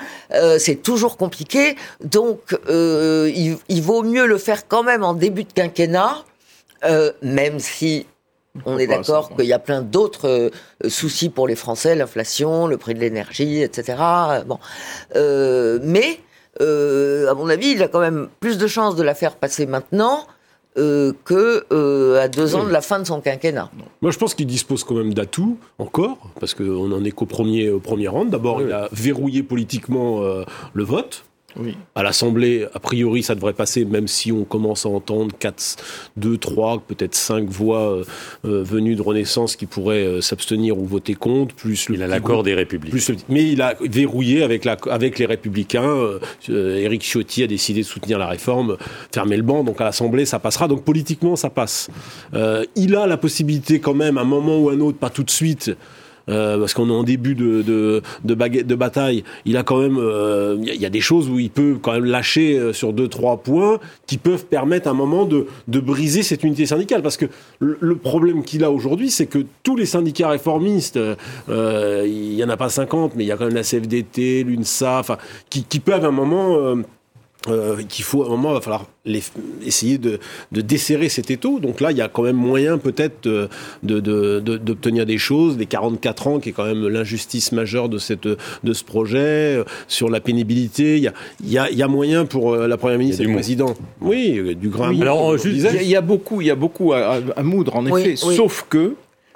c'est 0.59 0.83
toujours 0.83 1.17
compliqué, 1.17 1.77
donc 2.03 2.41
il, 2.69 3.57
il, 3.69 3.83
vaut 3.83 4.03
mieux 4.03 4.27
le 4.27 4.39
faire 4.39 4.69
quand 4.69 4.83
même 4.83 5.03
en 5.03 5.15
début 5.15 5.45
de 5.45 5.53
quinquennat, 5.53 6.25
même 7.23 7.59
si 7.59 8.07
on 8.65 8.79
est 8.79 8.87
d'accord 8.87 9.35
qu'il 9.37 9.47
y 9.47 9.53
a 9.53 9.59
plein 9.59 9.83
d'autres 9.83 10.51
soucis 10.89 11.29
pour 11.29 11.49
les 11.49 11.57
Français, 11.57 11.95
l'inflation, 11.95 12.67
le 12.67 12.77
prix 12.77 12.95
de 12.95 13.01
l'énergie, 13.01 13.63
etc. 13.63 13.97
Bon, 14.47 14.59
mais 15.15 16.21
à 16.61 17.35
mon 17.35 17.49
avis, 17.49 17.71
il 17.71 17.83
a 17.83 17.89
quand 17.89 18.01
même 18.01 18.29
plus 18.41 18.59
de 18.59 18.67
chances 18.67 18.97
de 18.97 19.03
la 19.03 19.15
faire 19.15 19.37
passer 19.37 19.67
maintenant 19.67 20.27
euh, 20.79 21.13
que 21.25 21.65
euh, 21.73 22.23
à 22.23 22.29
deux 22.29 22.55
ans 22.55 22.61
oui. 22.61 22.69
de 22.69 22.73
la 22.73 22.81
fin 22.81 22.99
de 22.99 23.05
son 23.05 23.21
quinquennat. 23.21 23.71
Moi, 24.01 24.11
je 24.11 24.19
pense 24.19 24.35
qu'il 24.35 24.47
dispose 24.47 24.85
quand 24.85 24.95
même 24.95 25.13
d'atouts 25.13 25.59
encore, 25.79 26.19
parce 26.41 26.55
qu'on 26.55 26.93
en 26.93 27.05
est 27.05 27.11
qu'au 27.11 27.27
premier, 27.27 27.71
au 27.71 27.81
premier 27.81 28.09
rang. 28.09 28.25
D'abord, 28.25 28.59
oui. 28.59 28.65
il 28.69 28.73
a 28.73 28.89
verrouillé 28.93 29.43
politiquement 29.43 30.23
euh, 30.23 30.45
le 30.73 30.85
vote. 30.85 31.25
À 31.95 32.03
l'Assemblée, 32.03 32.67
a 32.73 32.79
priori, 32.79 33.23
ça 33.23 33.35
devrait 33.35 33.53
passer, 33.53 33.85
même 33.85 34.09
si 34.09 34.33
on 34.33 34.45
commence 34.45 34.87
à 34.87 34.89
entendre 34.89 35.35
4, 35.39 35.77
2, 36.17 36.39
3, 36.39 36.81
peut-être 36.87 37.15
5 37.15 37.49
voix 37.49 37.93
euh, 37.93 38.05
euh, 38.45 38.63
venues 38.63 38.95
de 38.95 39.03
Renaissance 39.03 39.57
qui 39.57 39.67
pourraient 39.67 40.05
euh, 40.05 40.21
s'abstenir 40.21 40.79
ou 40.79 40.85
voter 40.87 41.15
contre, 41.15 41.55
plus 41.55 41.89
le 41.89 41.97
Il 41.97 42.03
a 42.03 42.07
l'accord 42.07 42.43
des 42.43 42.55
Républicains. 42.55 42.97
Plus 42.97 43.11
mais 43.29 43.51
il 43.51 43.63
a 43.63 43.75
verrouillé 43.81 44.43
avec, 44.43 44.65
la, 44.65 44.77
avec 44.91 45.19
les 45.19 45.27
Républicains. 45.27 46.19
Éric 46.49 47.03
Ciotti 47.03 47.43
a 47.43 47.47
décidé 47.47 47.81
de 47.81 47.87
soutenir 47.87 48.19
la 48.19 48.27
réforme, 48.27 48.77
fermer 49.13 49.37
le 49.37 49.43
banc. 49.43 49.65
Donc 49.65 49.81
à 49.81 49.85
l'Assemblée, 49.85 50.27
ça 50.27 50.39
passera. 50.39 50.69
Donc 50.69 50.85
politiquement, 50.85 51.37
ça 51.37 51.51
passe. 51.51 51.91
il 52.77 52.95
a 52.95 53.07
la 53.07 53.17
possibilité 53.17 53.81
quand 53.81 53.95
même, 53.95 54.19
à 54.19 54.23
un 54.23 54.25
moment 54.25 54.59
ou 54.59 54.71
un 54.71 54.81
autre, 54.81 54.99
pas 54.99 55.11
tout 55.11 55.23
de 55.23 55.31
suite, 55.31 55.73
euh, 56.29 56.59
parce 56.59 56.75
qu'on 56.75 56.89
est 56.89 56.95
en 56.95 57.03
début 57.03 57.35
de, 57.35 57.63
de, 57.63 58.03
de, 58.25 58.63
de 58.63 58.75
bataille, 58.75 59.25
il 59.45 59.57
a 59.57 59.63
quand 59.63 59.81
même, 59.81 59.97
il 59.97 60.03
euh, 60.03 60.57
y, 60.61 60.87
a 60.87 60.91
des 60.91 61.01
choses 61.01 61.29
où 61.29 61.39
il 61.39 61.51
peut 61.51 61.77
quand 61.81 61.93
même 61.93 62.05
lâcher 62.05 62.59
euh, 62.59 62.73
sur 62.73 62.93
deux 62.93 63.09
trois 63.09 63.39
points 63.39 63.79
qui 64.07 64.19
peuvent 64.19 64.47
permettre 64.47 64.89
à 64.89 64.91
un 64.91 64.95
moment 64.95 65.25
de, 65.25 65.47
de 65.69 65.81
briser 65.81 66.23
cette 66.23 66.45
unité 66.45 66.67
syndicale. 66.67 67.03
Parce 67.03 67.17
que 67.17 67.27
le, 67.59 67.97
problème 67.97 68.45
qu'il 68.45 68.63
a 68.65 68.71
aujourd'hui, 68.71 69.11
c'est 69.11 69.27
que 69.27 69.45
tous 69.63 69.77
les 69.77 69.87
syndicats 69.87 70.29
réformistes, 70.29 70.99
il 71.49 72.35
y 72.35 72.45
en 72.45 72.49
a 72.49 72.57
pas 72.57 72.69
50, 72.69 73.17
mais 73.17 73.25
il 73.25 73.27
y 73.27 73.33
a 73.33 73.37
quand 73.37 73.47
même 73.47 73.55
la 73.55 73.63
CFDT, 73.63 74.45
l'UNSA, 74.45 75.03
qui, 75.51 75.65
qui 75.65 75.81
peuvent 75.81 76.05
à 76.05 76.09
un 76.09 76.13
moment 76.13 76.77
euh, 77.47 77.83
qu'il 77.89 78.05
faut 78.05 78.25
à 78.25 78.27
un 78.27 78.31
moment, 78.31 78.51
il 78.51 78.55
va 78.55 78.61
falloir 78.61 78.87
les, 79.05 79.23
essayer 79.65 79.97
de, 79.97 80.19
de, 80.51 80.61
desserrer 80.61 81.09
cet 81.09 81.31
étau. 81.31 81.61
Donc 81.61 81.81
là, 81.81 81.93
il 81.93 81.97
y 81.97 82.01
a 82.01 82.09
quand 82.09 82.25
même 82.25 82.37
moyen 82.37 82.79
peut-être 82.79 83.29
d'obtenir 83.83 85.07
de, 85.07 85.13
des 85.13 85.19
choses. 85.19 85.57
Les 85.57 85.67
44 85.67 86.27
ans, 86.27 86.41
qui 86.41 86.49
est 86.49 86.53
quand 86.53 86.65
même 86.65 86.89
l'injustice 86.89 87.53
majeure 87.53 87.89
de, 87.89 87.99
cette, 87.99 88.27
de 88.27 88.73
ce 88.73 88.83
projet, 88.83 89.19
euh, 89.59 89.65
sur 89.87 90.11
la 90.11 90.21
pénibilité, 90.21 90.97
il 90.97 91.05
y 91.05 91.09
a, 91.09 91.13
il 91.45 91.53
y 91.53 91.59
a, 91.59 91.71
il 91.71 91.79
y 91.79 91.83
a 91.83 91.89
moyen 91.89 92.27
pour 92.27 92.55
euh, 92.55 92.67
la 92.67 92.77
Première 92.77 92.99
ministre 92.99 93.23
et 93.23 93.27
le 93.27 93.35
Président. 93.35 93.75
Oui, 94.01 94.57
du 94.57 94.69
grain. 94.69 95.01
Alors, 95.01 95.37
il, 95.47 95.59
y 95.85 95.97
a, 95.97 96.01
beaucoup, 96.01 96.41
il 96.41 96.49
y 96.49 96.51
a 96.51 96.57
beaucoup 96.57 96.93
à, 96.93 97.21
moudre, 97.45 97.77
en 97.77 97.87
effet, 97.87 98.17
sauf 98.17 98.67
que 98.69 98.95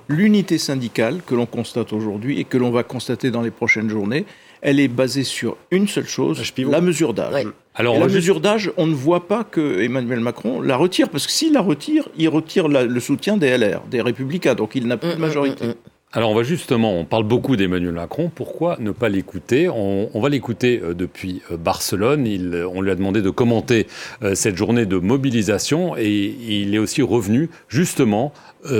l'unité 0.08 0.58
syndicale 0.58 1.20
que 1.24 1.36
l'on 1.36 1.46
constate 1.46 1.92
aujourd'hui 1.92 2.40
et 2.40 2.44
que 2.44 2.58
l'on 2.58 2.72
va 2.72 2.82
constater 2.82 3.30
dans 3.30 3.42
les 3.42 3.52
prochaines 3.52 3.88
journées, 3.88 4.26
elle 4.60 4.80
est 4.80 4.88
basée 4.88 5.24
sur 5.24 5.56
une 5.70 5.86
seule 5.86 6.08
chose, 6.08 6.42
la 6.58 6.80
mesure 6.80 7.14
d'âge. 7.14 7.46
Alors, 7.74 7.98
la 7.98 8.06
mesure 8.06 8.40
d'âge, 8.40 8.70
on 8.76 8.86
ne 8.86 8.94
voit 8.94 9.26
pas 9.26 9.44
que 9.44 9.80
Emmanuel 9.80 10.20
Macron 10.20 10.60
la 10.60 10.76
retire, 10.76 11.08
parce 11.08 11.26
que 11.26 11.32
s'il 11.32 11.54
la 11.54 11.62
retire, 11.62 12.08
il 12.18 12.28
retire 12.28 12.68
le 12.68 13.00
soutien 13.00 13.38
des 13.38 13.56
LR, 13.56 13.82
des 13.90 14.02
Républicains, 14.02 14.54
donc 14.54 14.74
il 14.74 14.86
n'a 14.86 14.98
plus 14.98 15.08
de 15.08 15.14
mm, 15.14 15.16
mm, 15.16 15.20
majorité. 15.20 15.66
Mm, 15.68 15.74
Alors 16.12 16.30
on 16.30 16.34
va 16.34 16.42
justement, 16.42 16.92
on 16.92 17.06
parle 17.06 17.24
beaucoup 17.24 17.56
d'Emmanuel 17.56 17.94
Macron, 17.94 18.30
pourquoi 18.34 18.76
ne 18.78 18.90
pas 18.90 19.08
l'écouter? 19.08 19.70
On, 19.70 20.20
va 20.20 20.28
l'écouter 20.28 20.82
euh, 20.82 20.92
depuis 20.92 21.40
euh, 21.50 21.56
Barcelone, 21.56 22.26
il, 22.26 22.62
on 22.70 22.82
lui 22.82 22.90
a 22.90 22.94
demandé 22.94 23.22
de 23.22 23.30
commenter 23.30 23.86
euh, 24.22 24.34
cette 24.34 24.56
journée 24.56 24.84
de 24.84 24.98
mobilisation 24.98 25.96
et 25.96 26.10
il 26.10 26.74
est 26.74 26.78
aussi 26.78 27.00
revenu 27.00 27.48
justement 27.68 28.32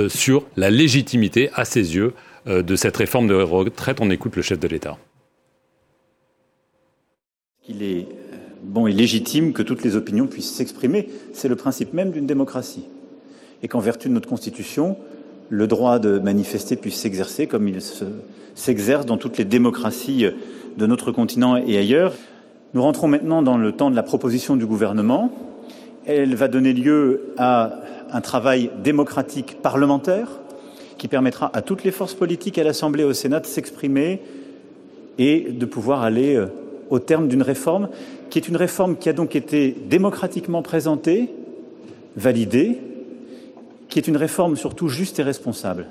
sur 0.07 0.45
la 0.55 0.69
légitimité 0.69 1.49
à 1.55 1.65
ses 1.65 1.95
yeux 1.95 2.13
de 2.45 2.75
cette 2.77 2.95
réforme 2.95 3.27
de 3.27 3.33
retraite. 3.33 3.97
On 3.99 4.09
écoute 4.09 4.37
le 4.37 4.41
chef 4.41 4.57
de 4.57 4.67
l'État. 4.69 4.97
Il 7.67 7.83
est 7.83 8.07
bon 8.63 8.87
et 8.87 8.93
légitime 8.93 9.53
que 9.53 9.61
toutes 9.61 9.83
les 9.83 9.95
opinions 9.95 10.27
puissent 10.27 10.53
s'exprimer. 10.53 11.09
C'est 11.33 11.47
le 11.47 11.55
principe 11.55 11.93
même 11.93 12.11
d'une 12.11 12.25
démocratie. 12.25 12.85
Et 13.61 13.67
qu'en 13.67 13.79
vertu 13.79 14.09
de 14.09 14.13
notre 14.13 14.29
Constitution, 14.29 14.97
le 15.49 15.67
droit 15.67 15.99
de 15.99 16.19
manifester 16.19 16.75
puisse 16.75 16.95
s'exercer 16.95 17.47
comme 17.47 17.67
il 17.67 17.79
s'exerce 18.55 19.05
dans 19.05 19.17
toutes 19.17 19.37
les 19.37 19.45
démocraties 19.45 20.25
de 20.77 20.85
notre 20.85 21.11
continent 21.11 21.57
et 21.57 21.77
ailleurs. 21.77 22.13
Nous 22.73 22.81
rentrons 22.81 23.07
maintenant 23.07 23.41
dans 23.41 23.57
le 23.57 23.71
temps 23.71 23.91
de 23.91 23.95
la 23.95 24.03
proposition 24.03 24.55
du 24.55 24.65
gouvernement. 24.65 25.31
Elle 26.05 26.35
va 26.35 26.47
donner 26.47 26.73
lieu 26.73 27.33
à 27.37 27.79
un 28.11 28.21
travail 28.21 28.71
démocratique 28.83 29.61
parlementaire 29.61 30.27
qui 30.97 31.07
permettra 31.07 31.51
à 31.53 31.61
toutes 31.61 31.83
les 31.83 31.91
forces 31.91 32.13
politiques 32.13 32.57
à 32.57 32.63
l'Assemblée 32.63 33.03
et 33.03 33.05
au 33.05 33.13
Sénat 33.13 33.39
de 33.39 33.45
s'exprimer 33.45 34.21
et 35.17 35.51
de 35.51 35.65
pouvoir 35.65 36.01
aller 36.01 36.35
euh, 36.35 36.47
au 36.89 36.99
terme 36.99 37.27
d'une 37.27 37.41
réforme 37.41 37.89
qui 38.33 38.39
est 38.39 38.47
une 38.47 38.57
réforme 38.57 38.97
qui 38.97 39.09
a 39.09 39.13
donc 39.13 39.35
été 39.35 39.75
démocratiquement 39.85 40.63
présentée, 40.63 41.29
validée, 42.15 42.79
qui 43.89 43.99
est 43.99 44.07
une 44.07 44.17
réforme 44.17 44.57
surtout 44.57 44.89
juste 44.89 45.19
et 45.19 45.21
responsable. 45.21 45.85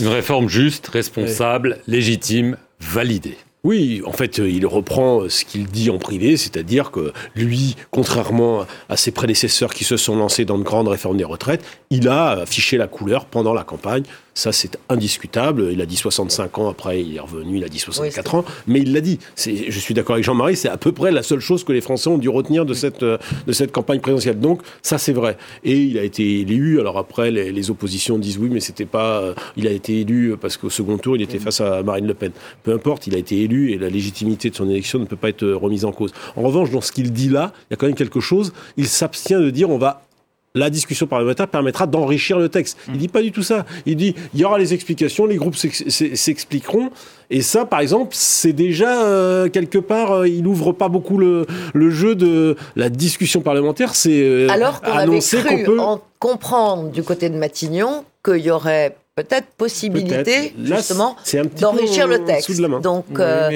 Une 0.00 0.08
réforme 0.08 0.50
juste, 0.50 0.86
responsable, 0.88 1.78
légitime, 1.86 2.58
validée. 2.78 3.38
Oui, 3.64 4.02
en 4.04 4.12
fait, 4.12 4.36
il 4.36 4.66
reprend 4.66 5.30
ce 5.30 5.46
qu'il 5.46 5.66
dit 5.68 5.88
en 5.88 5.96
privé, 5.96 6.36
c'est-à-dire 6.36 6.90
que 6.90 7.14
lui, 7.34 7.76
contrairement 7.90 8.66
à 8.90 8.98
ses 8.98 9.10
prédécesseurs 9.10 9.72
qui 9.72 9.84
se 9.84 9.96
sont 9.96 10.14
lancés 10.14 10.44
dans 10.44 10.58
de 10.58 10.62
grandes 10.62 10.88
réformes 10.88 11.16
des 11.16 11.24
retraites, 11.24 11.64
il 11.88 12.06
a 12.08 12.32
affiché 12.42 12.76
la 12.76 12.86
couleur 12.86 13.24
pendant 13.24 13.54
la 13.54 13.64
campagne 13.64 14.04
ça, 14.38 14.52
c'est 14.52 14.78
indiscutable. 14.88 15.70
Il 15.72 15.80
a 15.80 15.86
dit 15.86 15.96
65 15.96 16.58
ans, 16.58 16.68
après, 16.68 17.02
il 17.02 17.16
est 17.16 17.20
revenu, 17.20 17.56
il 17.56 17.64
a 17.64 17.68
dit 17.68 17.80
64 17.80 18.36
ans. 18.36 18.44
Mais 18.68 18.78
il 18.78 18.92
l'a 18.92 19.00
dit. 19.00 19.18
Je 19.36 19.78
suis 19.80 19.94
d'accord 19.94 20.14
avec 20.14 20.24
Jean-Marie, 20.24 20.54
c'est 20.54 20.68
à 20.68 20.76
peu 20.76 20.92
près 20.92 21.10
la 21.10 21.24
seule 21.24 21.40
chose 21.40 21.64
que 21.64 21.72
les 21.72 21.80
Français 21.80 22.08
ont 22.08 22.18
dû 22.18 22.28
retenir 22.28 22.64
de 22.64 22.72
cette, 22.72 23.02
euh, 23.02 23.18
de 23.48 23.52
cette 23.52 23.72
campagne 23.72 23.98
présidentielle. 23.98 24.38
Donc, 24.38 24.62
ça, 24.80 24.96
c'est 24.96 25.12
vrai. 25.12 25.36
Et 25.64 25.76
il 25.76 25.98
a 25.98 26.04
été 26.04 26.42
élu. 26.42 26.78
Alors 26.78 26.98
après, 26.98 27.32
les, 27.32 27.70
oppositions 27.70 28.16
disent 28.16 28.38
oui, 28.38 28.48
mais 28.48 28.60
c'était 28.60 28.86
pas. 28.86 29.18
Euh, 29.18 29.34
il 29.56 29.66
a 29.66 29.72
été 29.72 30.02
élu 30.02 30.36
parce 30.40 30.56
qu'au 30.56 30.70
second 30.70 30.98
tour, 30.98 31.16
il 31.16 31.22
était 31.22 31.40
face 31.40 31.60
à 31.60 31.82
Marine 31.82 32.06
Le 32.06 32.14
Pen. 32.14 32.30
Peu 32.62 32.72
importe, 32.72 33.08
il 33.08 33.16
a 33.16 33.18
été 33.18 33.42
élu 33.42 33.72
et 33.72 33.76
la 33.78 33.90
légitimité 33.90 34.50
de 34.50 34.54
son 34.54 34.70
élection 34.70 35.00
ne 35.00 35.04
peut 35.04 35.16
pas 35.16 35.30
être 35.30 35.42
euh, 35.42 35.56
remise 35.56 35.84
en 35.84 35.90
cause. 35.90 36.12
En 36.36 36.42
revanche, 36.42 36.70
dans 36.70 36.80
ce 36.80 36.92
qu'il 36.92 37.12
dit 37.12 37.28
là, 37.28 37.52
il 37.62 37.72
y 37.72 37.74
a 37.74 37.76
quand 37.76 37.86
même 37.86 37.96
quelque 37.96 38.20
chose. 38.20 38.52
Il 38.76 38.86
s'abstient 38.86 39.40
de 39.40 39.50
dire 39.50 39.68
on 39.68 39.78
va 39.78 40.07
la 40.54 40.70
discussion 40.70 41.06
parlementaire 41.06 41.48
permettra 41.48 41.86
d'enrichir 41.86 42.38
le 42.38 42.48
texte. 42.48 42.78
Il 42.88 42.98
dit 42.98 43.08
pas 43.08 43.22
du 43.22 43.32
tout 43.32 43.42
ça. 43.42 43.66
Il 43.86 43.96
dit 43.96 44.14
il 44.34 44.40
y 44.40 44.44
aura 44.44 44.58
les 44.58 44.74
explications, 44.74 45.26
les 45.26 45.36
groupes 45.36 45.56
s'expliqueront. 45.56 46.90
Et 47.30 47.42
ça, 47.42 47.66
par 47.66 47.80
exemple, 47.80 48.10
c'est 48.12 48.54
déjà 48.54 49.04
euh, 49.04 49.48
quelque 49.50 49.78
part, 49.78 50.12
euh, 50.12 50.28
il 50.28 50.46
ouvre 50.46 50.72
pas 50.72 50.88
beaucoup 50.88 51.18
le, 51.18 51.46
jeu 51.90 52.14
de 52.14 52.56
la 52.74 52.88
discussion 52.88 53.42
parlementaire. 53.42 53.94
C'est 53.94 54.22
euh, 54.22 54.48
alors 54.48 54.80
qu'on 54.80 54.92
avait 54.92 55.18
cru 55.18 55.64
peut... 55.64 55.78
comprendre 56.18 56.90
du 56.90 57.02
côté 57.02 57.28
de 57.28 57.36
Matignon 57.36 58.04
qu'il 58.24 58.38
y 58.38 58.50
aurait 58.50 58.96
peut-être 59.22 59.48
possibilité 59.56 60.52
justement 60.62 61.16
d'enrichir 61.60 62.06
le 62.06 62.24
texte. 62.24 62.60
Donc, 62.82 63.06
euh, 63.18 63.48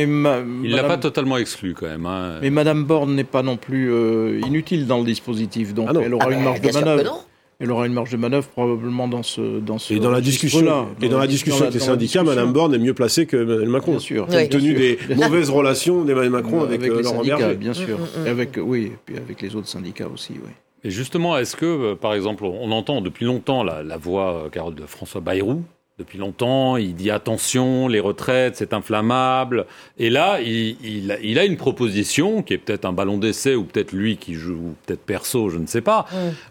il 0.64 0.72
l'a 0.72 0.84
pas 0.84 0.98
totalement 0.98 1.36
exclu 1.36 1.74
quand 1.74 1.86
même. 1.86 2.06
Hein. 2.06 2.38
Mais 2.42 2.50
Madame 2.50 2.84
Borne 2.84 3.14
n'est 3.14 3.24
pas 3.24 3.42
non 3.42 3.56
plus 3.56 3.92
euh, 3.92 4.40
inutile 4.46 4.86
dans 4.86 4.98
le 4.98 5.04
dispositif, 5.04 5.74
donc 5.74 5.88
ah 5.90 5.98
elle 6.02 6.14
aura 6.14 6.26
ah 6.28 6.32
une 6.32 6.42
marge 6.42 6.60
de 6.60 6.72
manœuvre. 6.72 7.26
Elle 7.60 7.70
aura 7.70 7.86
une 7.86 7.92
marge 7.92 8.10
de 8.10 8.16
manœuvre 8.16 8.48
probablement 8.48 9.06
dans 9.06 9.22
ce 9.22 9.60
dans 9.60 9.78
ce 9.78 9.94
et 9.94 10.00
dans 10.00 10.10
la 10.10 10.20
discussion 10.20 10.62
là. 10.62 10.86
Et 11.00 11.08
dans, 11.08 11.18
la 11.18 11.28
discussion 11.28 11.62
avec 11.62 11.74
les 11.74 11.80
syndicats, 11.80 12.24
Madame 12.24 12.52
Borne 12.52 12.74
est 12.74 12.78
mieux 12.78 12.94
placée 12.94 13.26
que 13.26 13.36
Emmanuel 13.36 13.68
Macron. 13.68 13.92
Bien 13.92 14.00
sûr. 14.00 14.26
Compte 14.26 14.48
tenu 14.48 14.74
des 14.74 14.98
mauvaises 15.14 15.50
relations 15.50 16.02
d'Emmanuel 16.02 16.32
Macron 16.32 16.64
avec, 16.64 16.80
avec, 16.80 16.92
euh, 16.92 17.02
Laurent 17.02 17.22
Berger. 17.22 17.54
Bien 17.54 17.72
sûr. 17.72 17.98
Mm, 17.98 18.02
mm, 18.02 18.24
mm. 18.24 18.26
avec 18.26 18.58
oui, 18.60 18.82
et 18.86 18.96
puis 19.04 19.16
avec 19.16 19.40
les 19.40 19.54
autres 19.54 19.68
syndicats 19.68 20.08
aussi, 20.12 20.32
oui. 20.32 20.50
Et 20.84 20.90
justement, 20.90 21.38
est-ce 21.38 21.56
que, 21.56 21.66
euh, 21.66 21.94
par 21.94 22.14
exemple, 22.14 22.44
on 22.44 22.70
entend 22.72 23.00
depuis 23.00 23.24
longtemps 23.24 23.62
la, 23.62 23.82
la 23.82 23.96
voix 23.96 24.50
euh, 24.54 24.70
de 24.70 24.86
François 24.86 25.20
Bayrou, 25.20 25.62
depuis 25.98 26.18
longtemps, 26.18 26.78
il 26.78 26.94
dit 26.94 27.10
attention, 27.10 27.86
les 27.86 28.00
retraites, 28.00 28.56
c'est 28.56 28.72
inflammable. 28.72 29.66
Et 29.98 30.10
là, 30.10 30.40
il, 30.40 30.76
il, 31.22 31.38
a 31.38 31.44
une 31.44 31.56
proposition 31.56 32.42
qui 32.42 32.54
est 32.54 32.58
peut-être 32.58 32.86
un 32.86 32.92
ballon 32.92 33.18
d'essai 33.18 33.54
ou 33.54 33.64
peut-être 33.64 33.92
lui 33.92 34.16
qui 34.16 34.34
joue, 34.34 34.74
peut-être 34.86 35.02
perso, 35.02 35.50
je 35.50 35.58
ne 35.58 35.66
sais 35.66 35.82
pas. 35.82 36.06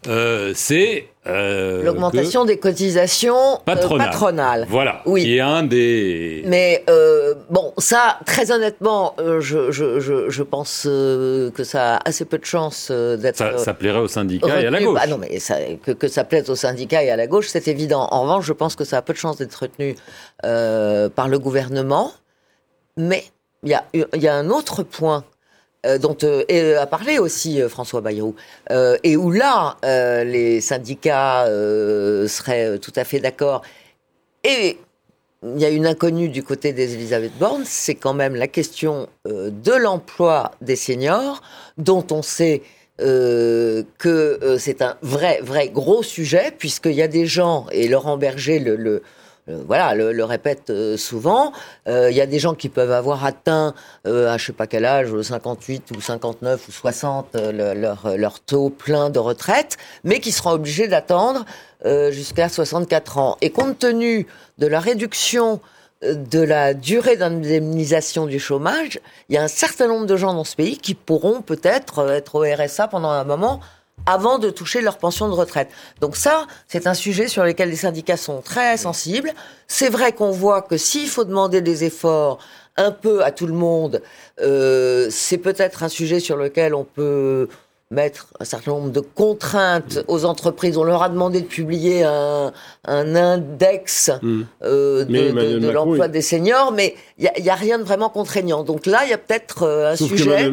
Euh, 0.07 0.53
c'est 0.55 1.07
euh, 1.27 1.83
L'augmentation 1.83 2.45
des 2.45 2.57
cotisations 2.57 3.59
euh, 3.69 3.75
patronales. 3.75 4.65
Voilà. 4.67 5.03
Oui. 5.05 5.23
Qui 5.23 5.37
est 5.37 5.41
un 5.41 5.61
des. 5.61 6.43
Mais 6.47 6.83
euh, 6.89 7.35
bon, 7.51 7.73
ça, 7.77 8.17
très 8.25 8.51
honnêtement, 8.51 9.15
je, 9.19 9.71
je, 9.71 9.99
je, 9.99 10.29
je 10.29 10.43
pense 10.43 10.83
que 10.83 11.63
ça 11.63 11.95
a 11.95 12.09
assez 12.09 12.25
peu 12.25 12.39
de 12.39 12.45
chances 12.45 12.89
d'être. 12.89 13.37
Ça, 13.37 13.57
ça, 13.59 13.73
plairait 13.75 13.99
aux 13.99 14.07
syndicats 14.07 14.61
et 14.61 14.65
à 14.65 14.71
la 14.71 14.81
gauche. 14.81 14.99
Ah 14.99 15.07
non, 15.07 15.19
mais 15.19 15.37
ça, 15.39 15.57
que, 15.83 15.91
que, 15.91 16.07
ça 16.07 16.23
plaise 16.23 16.49
aux 16.49 16.55
syndicats 16.55 17.03
et 17.03 17.11
à 17.11 17.15
la 17.15 17.27
gauche, 17.27 17.47
c'est 17.49 17.67
évident. 17.67 18.07
En 18.09 18.23
revanche, 18.23 18.45
je 18.45 18.53
pense 18.53 18.75
que 18.75 18.83
ça 18.83 18.97
a 18.97 19.01
peu 19.03 19.13
de 19.13 19.19
chances 19.19 19.37
d'être 19.37 19.55
retenu 19.55 19.95
par 20.41 21.27
le 21.27 21.37
gouvernement. 21.37 22.11
Mais 22.97 23.23
il 23.63 23.69
y 23.69 23.73
a, 23.75 23.85
y 23.93 24.27
a 24.27 24.35
un 24.35 24.49
autre 24.49 24.81
point 24.83 25.23
euh, 25.83 25.97
dont 25.97 26.15
euh, 26.21 26.43
euh, 26.51 26.79
a 26.79 26.85
parlé 26.85 27.17
aussi 27.17 27.59
François 27.67 28.01
Bayrou, 28.01 28.35
et 29.03 29.17
où 29.17 29.31
là, 29.31 29.77
les 30.23 30.61
syndicats 30.61 31.45
seraient 32.27 32.77
tout 32.77 32.93
à 32.95 33.03
fait 33.03 33.19
d'accord. 33.19 33.63
Et 34.43 34.77
il 35.43 35.59
y 35.59 35.65
a 35.65 35.69
une 35.69 35.87
inconnue 35.87 36.29
du 36.29 36.43
côté 36.43 36.71
des 36.71 36.93
Elisabeth 36.93 37.31
Borne, 37.39 37.63
c'est 37.65 37.95
quand 37.95 38.13
même 38.13 38.35
la 38.35 38.47
question 38.47 39.07
de 39.25 39.75
l'emploi 39.75 40.51
des 40.61 40.75
seniors, 40.75 41.41
dont 41.77 42.05
on 42.11 42.21
sait 42.21 42.61
que 42.99 44.57
c'est 44.59 44.83
un 44.83 44.97
vrai, 45.01 45.39
vrai 45.41 45.69
gros 45.69 46.03
sujet, 46.03 46.53
puisqu'il 46.55 46.93
y 46.93 47.01
a 47.01 47.07
des 47.07 47.25
gens, 47.25 47.65
et 47.71 47.87
Laurent 47.87 48.17
Berger 48.17 48.59
le, 48.59 48.75
le 48.75 49.01
voilà, 49.47 49.95
le, 49.95 50.11
le 50.11 50.23
répètent 50.23 50.71
souvent. 50.97 51.51
Il 51.87 52.11
y 52.11 52.21
a 52.21 52.25
des 52.25 52.39
gens 52.39 52.53
qui 52.53 52.69
peuvent 52.69 52.91
avoir 52.91 53.25
atteint, 53.25 53.73
à 54.05 54.37
je 54.37 54.45
sais 54.45 54.53
pas 54.53 54.67
quel 54.67 54.85
âge, 54.85 55.09
58 55.19 55.91
ou 55.91 56.01
59 56.01 56.67
ou 56.67 56.71
60, 56.71 57.35
leur, 57.35 58.39
taux 58.39 58.69
plein 58.69 59.09
de 59.09 59.19
retraite, 59.19 59.77
mais 60.03 60.19
qui 60.19 60.31
seront 60.31 60.51
obligés 60.51 60.87
d'attendre 60.87 61.45
jusqu'à 62.11 62.49
64 62.49 63.17
ans. 63.17 63.37
Et 63.41 63.49
compte 63.49 63.79
tenu 63.79 64.27
de 64.57 64.67
la 64.67 64.79
réduction 64.79 65.59
de 66.03 66.39
la 66.39 66.73
durée 66.73 67.15
d'indemnisation 67.15 68.25
du 68.25 68.39
chômage, 68.39 68.99
il 69.29 69.35
y 69.35 69.37
a 69.37 69.43
un 69.43 69.47
certain 69.47 69.87
nombre 69.87 70.07
de 70.07 70.17
gens 70.17 70.33
dans 70.33 70.43
ce 70.43 70.55
pays 70.55 70.77
qui 70.77 70.95
pourront 70.95 71.41
peut-être 71.41 71.99
euh, 71.99 72.15
être 72.15 72.35
au 72.35 72.41
RSA 72.41 72.87
pendant 72.87 73.09
un 73.09 73.23
moment 73.23 73.59
avant 74.05 74.39
de 74.39 74.49
toucher 74.49 74.81
leur 74.81 74.97
pension 74.97 75.27
de 75.27 75.33
retraite. 75.33 75.69
Donc 75.99 76.15
ça, 76.15 76.47
c'est 76.67 76.87
un 76.87 76.93
sujet 76.93 77.27
sur 77.27 77.43
lequel 77.43 77.69
les 77.69 77.75
syndicats 77.75 78.17
sont 78.17 78.41
très 78.41 78.77
sensibles. 78.77 79.31
C'est 79.67 79.89
vrai 79.89 80.11
qu'on 80.11 80.31
voit 80.31 80.61
que 80.61 80.77
s'il 80.77 81.07
faut 81.07 81.23
demander 81.23 81.61
des 81.61 81.83
efforts 81.83 82.39
un 82.77 82.91
peu 82.91 83.23
à 83.23 83.31
tout 83.31 83.47
le 83.47 83.53
monde, 83.53 84.01
euh, 84.41 85.07
c'est 85.09 85.37
peut-être 85.37 85.83
un 85.83 85.89
sujet 85.89 86.19
sur 86.19 86.35
lequel 86.37 86.73
on 86.73 86.83
peut 86.83 87.47
mettre 87.91 88.27
un 88.39 88.45
certain 88.45 88.71
nombre 88.71 88.89
de 88.89 89.01
contraintes 89.01 89.99
aux 90.07 90.23
entreprises. 90.23 90.77
On 90.77 90.83
leur 90.85 91.03
a 91.03 91.09
demandé 91.09 91.41
de 91.41 91.45
publier 91.45 92.03
un, 92.03 92.53
index 92.87 94.09
mm. 94.21 94.41
euh, 94.63 95.03
de, 95.03 95.69
l'emploi 95.69 96.07
des 96.07 96.21
seniors, 96.21 96.71
mais 96.71 96.95
il 97.19 97.29
n'y 97.41 97.49
a, 97.49 97.55
rien 97.55 97.77
de 97.77 97.83
vraiment 97.83 98.09
contraignant. 98.09 98.63
Donc 98.63 98.85
là, 98.85 99.01
il 99.03 99.09
y 99.09 99.13
a 99.13 99.17
peut-être 99.17 99.63
euh, 99.63 99.91
un 99.91 99.95
sujet... 99.97 100.51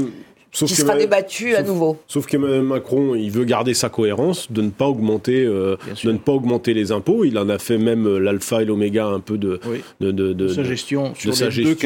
qui 0.53 0.75
sera 0.75 0.97
débattu 0.97 1.55
à 1.55 1.63
nouveau. 1.63 1.99
Sauf 2.09 2.27
que 2.27 2.37
Macron, 2.37 3.15
il 3.15 3.31
veut 3.31 3.45
garder 3.45 3.75
sa 3.75 3.89
cohérence, 3.89 4.51
de 4.51 4.63
ne 4.63 4.71
pas 4.71 4.87
augmenter, 4.87 5.45
euh, 5.45 5.77
de 6.05 6.13
ne 6.13 6.19
pas 6.19 6.33
augmenter 6.33 6.75
les 6.75 6.93
impôts. 6.93 7.25
Il 7.25 7.39
en 7.39 7.49
a 7.49 7.59
fait 7.59 7.79
même 7.79 8.19
l'alpha 8.19 8.63
et 8.63 8.65
l'oméga 8.65 9.07
un 9.07 9.21
peu 9.21 9.39
de, 9.39 9.61
de, 10.01 10.49
sa 10.49 10.63
gestion, 10.63 11.15
sur, 11.15 11.33
les 11.33 11.65
deux 11.65 11.77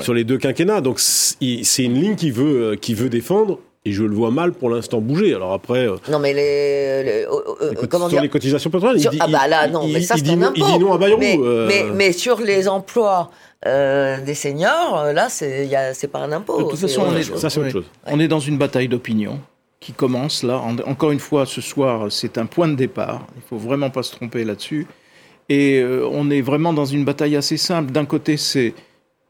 sur 0.00 0.14
les 0.14 0.24
deux 0.24 0.38
quinquennats. 0.38 0.80
Donc 0.80 1.00
c'est 1.00 1.84
une 1.84 2.00
ligne 2.00 2.16
qu'il 2.16 2.32
veut, 2.32 2.76
qui 2.76 2.94
veut 2.94 3.08
défendre 3.08 3.60
et 3.86 3.92
je 3.92 4.02
le 4.02 4.14
vois 4.14 4.32
mal 4.32 4.52
pour 4.52 4.68
l'instant 4.68 5.00
bouger. 5.00 5.32
Alors 5.32 5.52
après. 5.52 5.86
Euh, 5.86 5.96
non, 6.10 6.18
mais 6.18 6.34
les. 6.34 7.04
les, 7.04 7.24
euh, 7.24 7.40
euh, 7.62 7.86
comment 7.88 8.08
sur 8.08 8.20
les 8.20 8.28
cotisations 8.28 8.68
patronales. 8.68 8.98
il 8.98 9.08
dit, 9.08 9.18
ah, 9.20 9.28
bah 9.28 9.46
là, 9.46 9.68
non, 9.68 9.86
mais 9.86 10.00
ça, 10.02 10.16
c'est 10.16 10.28
un 10.28 10.42
impôt. 10.42 10.54
Il 10.56 10.64
dit 10.64 10.78
non 10.80 10.92
à 10.92 10.98
Bayrou. 10.98 11.20
Mais, 11.20 11.38
mais, 11.38 11.84
mais, 11.94 12.12
sur 12.12 12.40
les 12.40 12.68
emplois. 12.68 13.30
des 13.64 14.34
seniors, 14.34 15.12
là, 15.14 15.28
c'est 15.28 16.10
pas 16.10 16.18
un 16.18 16.32
impôt. 16.32 16.64
De 16.64 16.70
toute 16.70 16.80
façon, 16.80 17.04
on 17.06 17.16
est, 17.16 17.22
ça, 17.22 17.48
c'est 17.48 17.60
autre 17.60 17.70
chose. 17.70 17.86
On 18.06 18.18
est 18.18 18.28
dans 18.28 18.40
une 18.40 18.58
bataille 18.58 18.88
d'opinion 18.88 19.38
qui 19.78 19.92
commence 19.92 20.42
là. 20.42 20.60
encore 20.86 21.12
une 21.12 21.20
fois, 21.20 21.46
ce 21.46 21.60
soir, 21.60 22.10
c'est 22.10 22.38
un 22.38 22.46
point 22.46 22.66
de 22.66 22.74
départ. 22.74 23.24
Il 23.36 23.42
faut 23.48 23.56
vraiment 23.58 23.90
pas 23.90 24.02
se 24.02 24.10
tromper 24.10 24.42
là-dessus. 24.42 24.88
Et 25.48 25.84
on 26.10 26.28
est 26.30 26.40
vraiment 26.40 26.72
dans 26.72 26.86
une 26.86 27.04
bataille 27.04 27.36
assez 27.36 27.56
simple. 27.56 27.92
D'un 27.92 28.04
côté, 28.04 28.36
c'est 28.36 28.74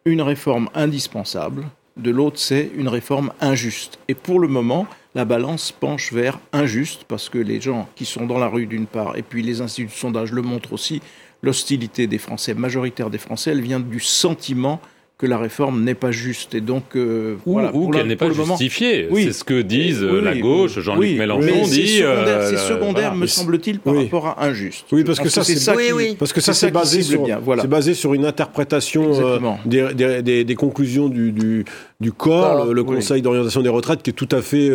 une 0.06 0.22
réforme 0.22 0.70
indispensable 0.74 1.64
de 1.96 2.10
l'autre, 2.10 2.38
c'est 2.38 2.70
une 2.76 2.88
réforme 2.88 3.32
injuste. 3.40 3.98
Et 4.08 4.14
pour 4.14 4.38
le 4.38 4.48
moment, 4.48 4.86
la 5.14 5.24
balance 5.24 5.72
penche 5.72 6.12
vers 6.12 6.38
injuste, 6.52 7.04
parce 7.08 7.28
que 7.28 7.38
les 7.38 7.60
gens 7.60 7.88
qui 7.94 8.04
sont 8.04 8.26
dans 8.26 8.38
la 8.38 8.48
rue 8.48 8.66
d'une 8.66 8.86
part, 8.86 9.16
et 9.16 9.22
puis 9.22 9.42
les 9.42 9.60
instituts 9.60 9.86
de 9.86 9.92
sondage 9.92 10.32
le 10.32 10.42
montrent 10.42 10.74
aussi, 10.74 11.00
l'hostilité 11.42 12.06
des 12.06 12.18
Français, 12.18 12.54
majoritaire 12.54 13.10
des 13.10 13.18
Français, 13.18 13.52
elle 13.52 13.62
vient 13.62 13.80
du 13.80 14.00
sentiment 14.00 14.80
que 15.18 15.26
la 15.26 15.38
réforme 15.38 15.82
n'est 15.82 15.94
pas 15.94 16.10
juste 16.10 16.54
et 16.54 16.60
donc 16.60 16.94
euh, 16.94 17.36
ou, 17.46 17.90
qu'elle 17.90 18.06
n'est 18.06 18.16
pas 18.16 18.30
justifiée. 18.30 19.08
Oui. 19.10 19.24
C'est 19.24 19.32
ce 19.32 19.44
que 19.44 19.62
disent 19.62 20.02
euh, 20.02 20.20
la 20.20 20.36
gauche. 20.36 20.78
Jean-Luc 20.78 21.16
Mélenchon 21.16 21.62
dit. 21.64 22.00
Euh, 22.02 22.50
c'est 22.50 22.58
secondaire, 22.58 23.14
me 23.14 23.26
semble-t-il, 23.26 23.78
par 23.78 23.96
rapport 23.96 24.26
à 24.26 24.44
injuste. 24.46 24.84
Oui, 24.92 25.04
parce 25.04 25.18
que 25.18 25.30
ça, 25.30 25.42
c'est 25.42 25.56
ça. 25.56 25.74
Parce 26.18 26.34
que 26.34 26.42
ça, 26.42 26.52
c'est 26.52 26.70
basé 26.70 27.02
sur. 27.02 27.26
C'est 27.60 27.66
basé 27.66 27.94
sur 27.94 28.12
une 28.12 28.26
interprétation 28.26 29.12
des, 29.64 30.44
des, 30.44 30.54
conclusions 30.54 31.08
du, 31.08 31.32
du, 31.32 31.64
du 32.00 32.12
corps, 32.12 32.72
le, 32.72 32.86
Conseil 32.86 33.20
d'orientation 33.20 33.62
des 33.62 33.68
retraites, 33.68 34.02
qui 34.02 34.10
est 34.10 34.12
tout 34.12 34.28
à 34.30 34.42
fait 34.42 34.70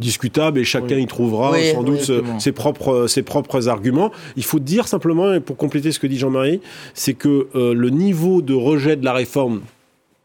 discutable 0.00 0.58
et 0.58 0.64
chacun 0.64 0.96
y 0.96 1.06
trouvera 1.06 1.52
sans 1.72 1.84
doute 1.84 2.10
ses 2.40 2.52
propres 2.52 3.06
ses 3.06 3.22
propres 3.22 3.68
arguments. 3.68 4.10
Il 4.36 4.44
faut 4.44 4.58
dire 4.58 4.88
simplement, 4.88 5.32
et 5.34 5.40
pour 5.40 5.56
compléter 5.56 5.92
ce 5.92 6.00
que 6.00 6.08
dit 6.08 6.18
Jean-Marie, 6.18 6.60
c'est 6.94 7.14
que 7.14 7.46
le 7.54 7.90
niveau 7.90 8.42
de 8.42 8.54
rejet 8.54 8.96
de 8.96 9.04
la 9.04 9.12
réforme 9.12 9.60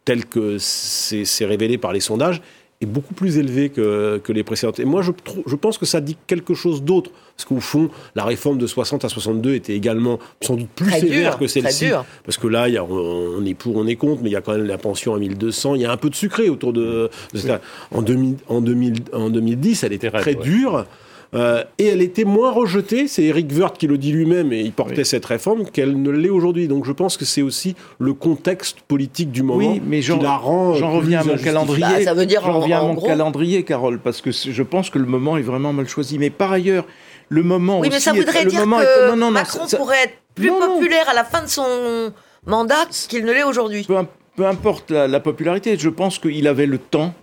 tel 0.10 0.26
que 0.26 0.58
c'est 0.58 1.46
révélé 1.46 1.78
par 1.78 1.94
les 1.94 2.00
sondages, 2.00 2.42
est 2.82 2.88
beaucoup 2.88 3.14
plus 3.14 3.38
élevé 3.38 3.70
que, 3.70 4.20
les 4.30 4.44
précédentes. 4.44 4.80
Et 4.80 4.86
moi, 4.86 5.04
je, 5.04 5.12
je, 5.46 5.56
pense 5.56 5.78
que 5.78 5.86
ça 5.86 6.02
dit 6.02 6.18
quelque 6.26 6.56
chose 6.56 6.82
d'autre. 6.82 7.12
Parce 7.36 7.46
qu'au 7.46 7.60
fond, 7.60 7.92
la 8.16 8.24
réforme 8.24 8.58
de 8.58 8.66
60 8.66 9.06
à 9.06 9.10
62 9.10 9.54
était 9.54 9.76
également 9.76 10.18
sans 10.42 10.56
doute 10.56 10.70
plus 10.76 10.90
sévère 10.90 11.38
que 11.38 11.46
celle-ci. 11.46 11.92
Parce 12.26 12.40
que 12.40 12.48
là, 12.48 12.68
y 12.70 12.78
a, 12.78 12.84
on, 12.84 13.46
est 13.46 13.54
pour, 13.54 13.76
on 13.76 13.86
est 13.86 13.98
contre, 13.98 14.24
mais 14.24 14.32
il 14.32 14.34
y 14.34 14.36
a 14.36 14.42
quand 14.42 14.54
même 14.54 14.66
la 14.66 14.80
pension 14.80 15.14
à 15.14 15.20
1200. 15.20 15.76
Il 15.76 15.82
y 15.82 15.86
a 15.86 15.92
un 15.92 15.98
peu 15.98 16.10
de 16.10 16.16
sucré 16.16 16.50
autour 16.50 16.74
de, 16.74 17.12
ça. 17.36 17.62
En, 17.92 18.02
2000, 18.02 18.38
en, 18.48 18.62
2000, 18.62 18.94
en 19.14 19.30
2010, 19.30 19.84
elle 19.84 19.94
était 19.94 20.10
très, 20.10 20.34
dure. 20.34 20.88
Euh, 21.36 21.64
et 21.78 21.86
elle 21.86 22.02
était 22.02 22.24
moins 22.24 22.52
rejetée, 22.52 23.08
c'est 23.08 23.24
Eric 23.24 23.52
Woerth 23.56 23.78
qui 23.78 23.86
le 23.86 24.00
dit 24.00 24.12
lui-même, 24.12 24.52
et 24.52 24.62
il 24.62 24.72
portait 24.72 25.04
cette 25.04 25.26
réforme, 25.26 25.66
qu'elle 25.66 26.02
ne 26.02 26.10
l'est 26.10 26.30
aujourd'hui. 26.30 26.68
Donc 26.68 26.86
je 26.86 26.92
pense 26.92 27.18
que 27.18 27.26
c'est 27.26 27.44
aussi 27.44 27.76
le 28.00 28.14
contexte 28.14 28.82
politique 28.82 29.32
du 29.32 29.44
moment 29.44 29.74
oui, 29.74 29.82
mais 29.86 30.00
qui 30.00 30.18
la 30.20 30.38
rend. 30.38 30.74
J'en 30.74 30.92
reviens 30.92 31.22
à 31.22 31.24
mon 31.24 31.38
calendrier. 31.38 31.82
Bah, 31.82 32.04
ça 32.04 32.14
veut 32.14 32.26
dire 32.26 32.42
j'en 32.44 32.60
reviens 32.60 32.80
à 32.80 32.84
mon 32.84 32.96
calendrier, 32.96 33.64
Carole, 33.64 34.00
parce 34.00 34.22
que 34.22 34.32
je 34.32 34.64
pense 34.64 34.90
que 34.90 34.98
le 34.98 35.06
moment 35.06 35.38
est 35.38 35.44
vraiment 35.44 35.72
mal 35.72 35.88
choisi. 35.88 36.18
Mais 36.18 36.32
par 36.32 36.52
ailleurs, 36.52 36.86
le 37.30 37.44
moment. 37.44 37.80
Oui, 37.80 37.90
mais 37.92 38.00
ça 38.00 38.14
voudrait 38.14 38.46
dire 38.46 38.64
que 38.64 39.10
non, 39.10 39.16
non, 39.16 39.32
Macron 39.32 39.68
pourrait 39.78 40.04
être 40.06 40.16
plus 40.34 40.52
populaire 40.52 41.08
à 41.10 41.14
la 41.14 41.24
fin 41.24 41.44
de 41.44 41.50
son 41.50 42.12
mandat 42.46 42.86
qu'il 43.08 43.26
ne 43.26 43.32
l'est 43.32 43.44
aujourd'hui. 43.44 43.86
Peu, 44.36 44.46
importe 44.46 44.92
la 44.92 45.20
popularité, 45.20 45.78
je 45.78 45.90
pense 45.90 46.18
qu'il 46.18 46.48
avait 46.48 46.66
le 46.66 46.78
temps 46.78 47.14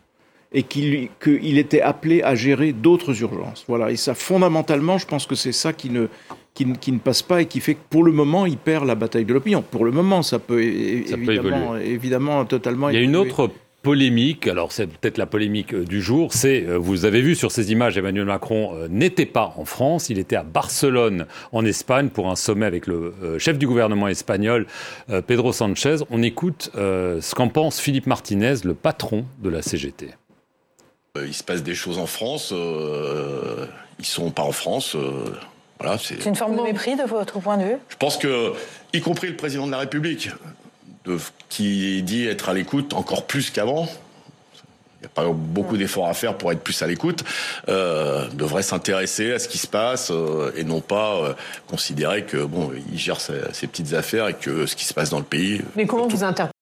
et 0.52 0.62
qu'il 0.62 1.58
était 1.58 1.80
appelé 1.80 2.22
à 2.22 2.34
gérer 2.34 2.72
d'autres 2.72 3.20
urgences. 3.20 3.64
Voilà. 3.68 3.90
Et 3.90 3.96
ça, 3.96 4.14
fondamentalement, 4.14 4.98
je 4.98 5.06
pense 5.06 5.26
que 5.26 5.34
c'est 5.34 5.52
ça 5.52 5.72
qui 5.72 5.90
ne, 5.90 6.06
qui, 6.54 6.92
ne 6.92 6.98
passe 6.98 7.22
pas 7.22 7.42
et 7.42 7.46
qui 7.46 7.60
fait 7.60 7.74
que 7.74 7.84
pour 7.90 8.04
le 8.04 8.12
moment, 8.12 8.46
il 8.46 8.56
perd 8.56 8.86
la 8.86 8.94
bataille 8.94 9.24
de 9.24 9.34
l'opinion. 9.34 9.62
Pour 9.62 9.84
le 9.84 9.90
moment, 9.90 10.22
ça 10.22 10.38
peut, 10.38 10.62
évidemment, 10.62 11.76
évidemment, 11.76 12.44
totalement. 12.44 12.88
Il 12.88 12.94
y 12.94 12.98
a 12.98 13.02
une 13.02 13.16
autre 13.16 13.50
polémique, 13.86 14.48
alors 14.48 14.72
c'est 14.72 14.88
peut-être 14.88 15.16
la 15.16 15.26
polémique 15.26 15.72
euh, 15.72 15.84
du 15.84 16.02
jour, 16.02 16.32
c'est, 16.32 16.66
euh, 16.66 16.76
vous 16.76 17.04
avez 17.04 17.20
vu 17.20 17.36
sur 17.36 17.52
ces 17.52 17.70
images, 17.70 17.96
Emmanuel 17.96 18.24
Macron 18.24 18.72
euh, 18.74 18.88
n'était 18.88 19.26
pas 19.26 19.54
en 19.56 19.64
France, 19.64 20.10
il 20.10 20.18
était 20.18 20.34
à 20.34 20.42
Barcelone, 20.42 21.26
en 21.52 21.64
Espagne, 21.64 22.08
pour 22.08 22.28
un 22.28 22.34
sommet 22.34 22.66
avec 22.66 22.88
le 22.88 23.14
chef 23.38 23.58
du 23.58 23.68
gouvernement 23.68 24.08
espagnol, 24.08 24.66
Pedro 25.28 25.52
Sanchez. 25.52 25.98
On 26.10 26.22
écoute 26.22 26.70
ce 26.74 27.34
qu'en 27.34 27.48
pense 27.48 27.78
Philippe 27.78 28.06
Martinez, 28.06 28.54
le 28.64 28.74
patron 28.74 29.24
de 29.40 29.50
la 29.50 29.62
CGT. 29.62 30.08
Euh, 31.16 31.26
il 31.26 31.34
se 31.34 31.42
passe 31.42 31.62
des 31.62 31.74
choses 31.74 31.98
en 31.98 32.06
France, 32.06 32.50
euh, 32.52 33.66
ils 33.98 34.06
sont 34.06 34.30
pas 34.30 34.42
en 34.42 34.52
France. 34.52 34.94
Euh, 34.94 35.36
voilà, 35.80 35.98
c'est 35.98 36.24
une 36.24 36.36
forme 36.36 36.56
de 36.56 36.62
mépris 36.62 36.96
de 36.96 37.02
votre 37.02 37.38
point 37.40 37.58
de 37.58 37.64
vue? 37.64 37.76
Je 37.88 37.96
pense 37.96 38.16
que, 38.16 38.54
y 38.92 39.00
compris 39.00 39.28
le 39.28 39.36
président 39.36 39.66
de 39.66 39.72
la 39.72 39.78
République, 39.78 40.30
qui 41.48 42.02
dit 42.02 42.26
être 42.26 42.48
à 42.48 42.54
l'écoute 42.54 42.94
encore 42.94 43.26
plus 43.26 43.50
qu'avant, 43.50 43.86
il 43.86 45.02
n'y 45.02 45.06
a 45.06 45.10
pas 45.10 45.26
beaucoup 45.28 45.76
d'efforts 45.76 46.08
à 46.08 46.14
faire 46.14 46.38
pour 46.38 46.50
être 46.50 46.62
plus 46.62 46.80
à 46.80 46.86
l'écoute, 46.86 47.24
devrait 47.68 48.62
s'intéresser 48.62 49.34
à 49.34 49.38
ce 49.38 49.48
qui 49.48 49.58
se 49.58 49.66
passe 49.66 50.10
et 50.56 50.64
non 50.64 50.80
pas 50.80 51.36
considérer 51.68 52.24
que 52.24 52.38
bon, 52.38 52.72
il 52.90 52.98
gère 52.98 53.20
ses, 53.20 53.66
petites 53.66 53.92
affaires 53.92 54.28
et 54.28 54.34
que 54.34 54.64
ce 54.64 54.74
qui 54.74 54.86
se 54.86 54.94
passe 54.94 55.10
dans 55.10 55.18
le 55.18 55.24
pays. 55.24 55.60
Mais 55.76 55.86
comment 55.86 56.08
vous 56.08 56.24
interprétez 56.24 56.55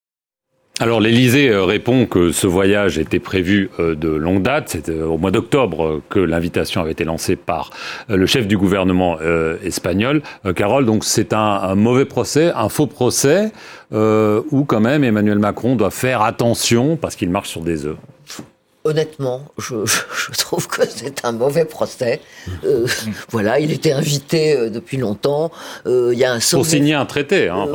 alors 0.80 0.98
l'Élysée 0.98 1.50
euh, 1.50 1.62
répond 1.62 2.04
que 2.04 2.32
ce 2.32 2.48
voyage 2.48 2.98
était 2.98 3.20
prévu 3.20 3.70
euh, 3.78 3.94
de 3.94 4.08
longue 4.08 4.42
date. 4.42 4.70
C'était 4.70 4.90
euh, 4.90 5.06
au 5.06 5.18
mois 5.18 5.30
d'octobre 5.30 6.00
que 6.08 6.18
l'invitation 6.18 6.80
avait 6.80 6.90
été 6.90 7.04
lancée 7.04 7.36
par 7.36 7.70
le 8.08 8.26
chef 8.26 8.48
du 8.48 8.58
gouvernement 8.58 9.18
espagnol. 9.62 10.22
Carole, 10.56 10.84
donc 10.84 11.04
c'est 11.04 11.32
un, 11.32 11.74
mauvais 11.74 12.04
procès, 12.04 12.52
un 12.54 12.68
faux 12.68 12.86
procès, 12.86 13.52
où 13.92 14.64
quand 14.64 14.80
même 14.80 15.04
Emmanuel 15.04 15.38
Macron 15.38 15.76
doit 15.76 15.90
faire 15.90 16.22
attention 16.22 16.96
parce 16.96 17.16
qu'il 17.16 17.30
marche 17.30 17.48
sur 17.48 17.60
des 17.60 17.86
œufs. 17.86 17.96
Honnêtement, 18.86 19.40
je, 19.56 19.76
trouve 20.38 20.68
que 20.68 20.82
c'est 20.86 21.24
un 21.24 21.32
mauvais 21.32 21.64
procès. 21.64 22.20
Euh, 22.66 22.86
voilà, 23.30 23.58
il 23.58 23.72
était 23.72 23.92
invité 23.92 24.54
euh, 24.54 24.68
depuis 24.68 24.98
longtemps. 24.98 25.50
Euh, 25.86 26.10
il 26.12 26.18
y 26.18 26.24
a 26.26 26.34
un 26.34 26.40
sommet. 26.40 26.62
Pour 26.64 26.70
signer 26.70 26.92
un 26.92 27.06
traité, 27.06 27.48
hein. 27.48 27.66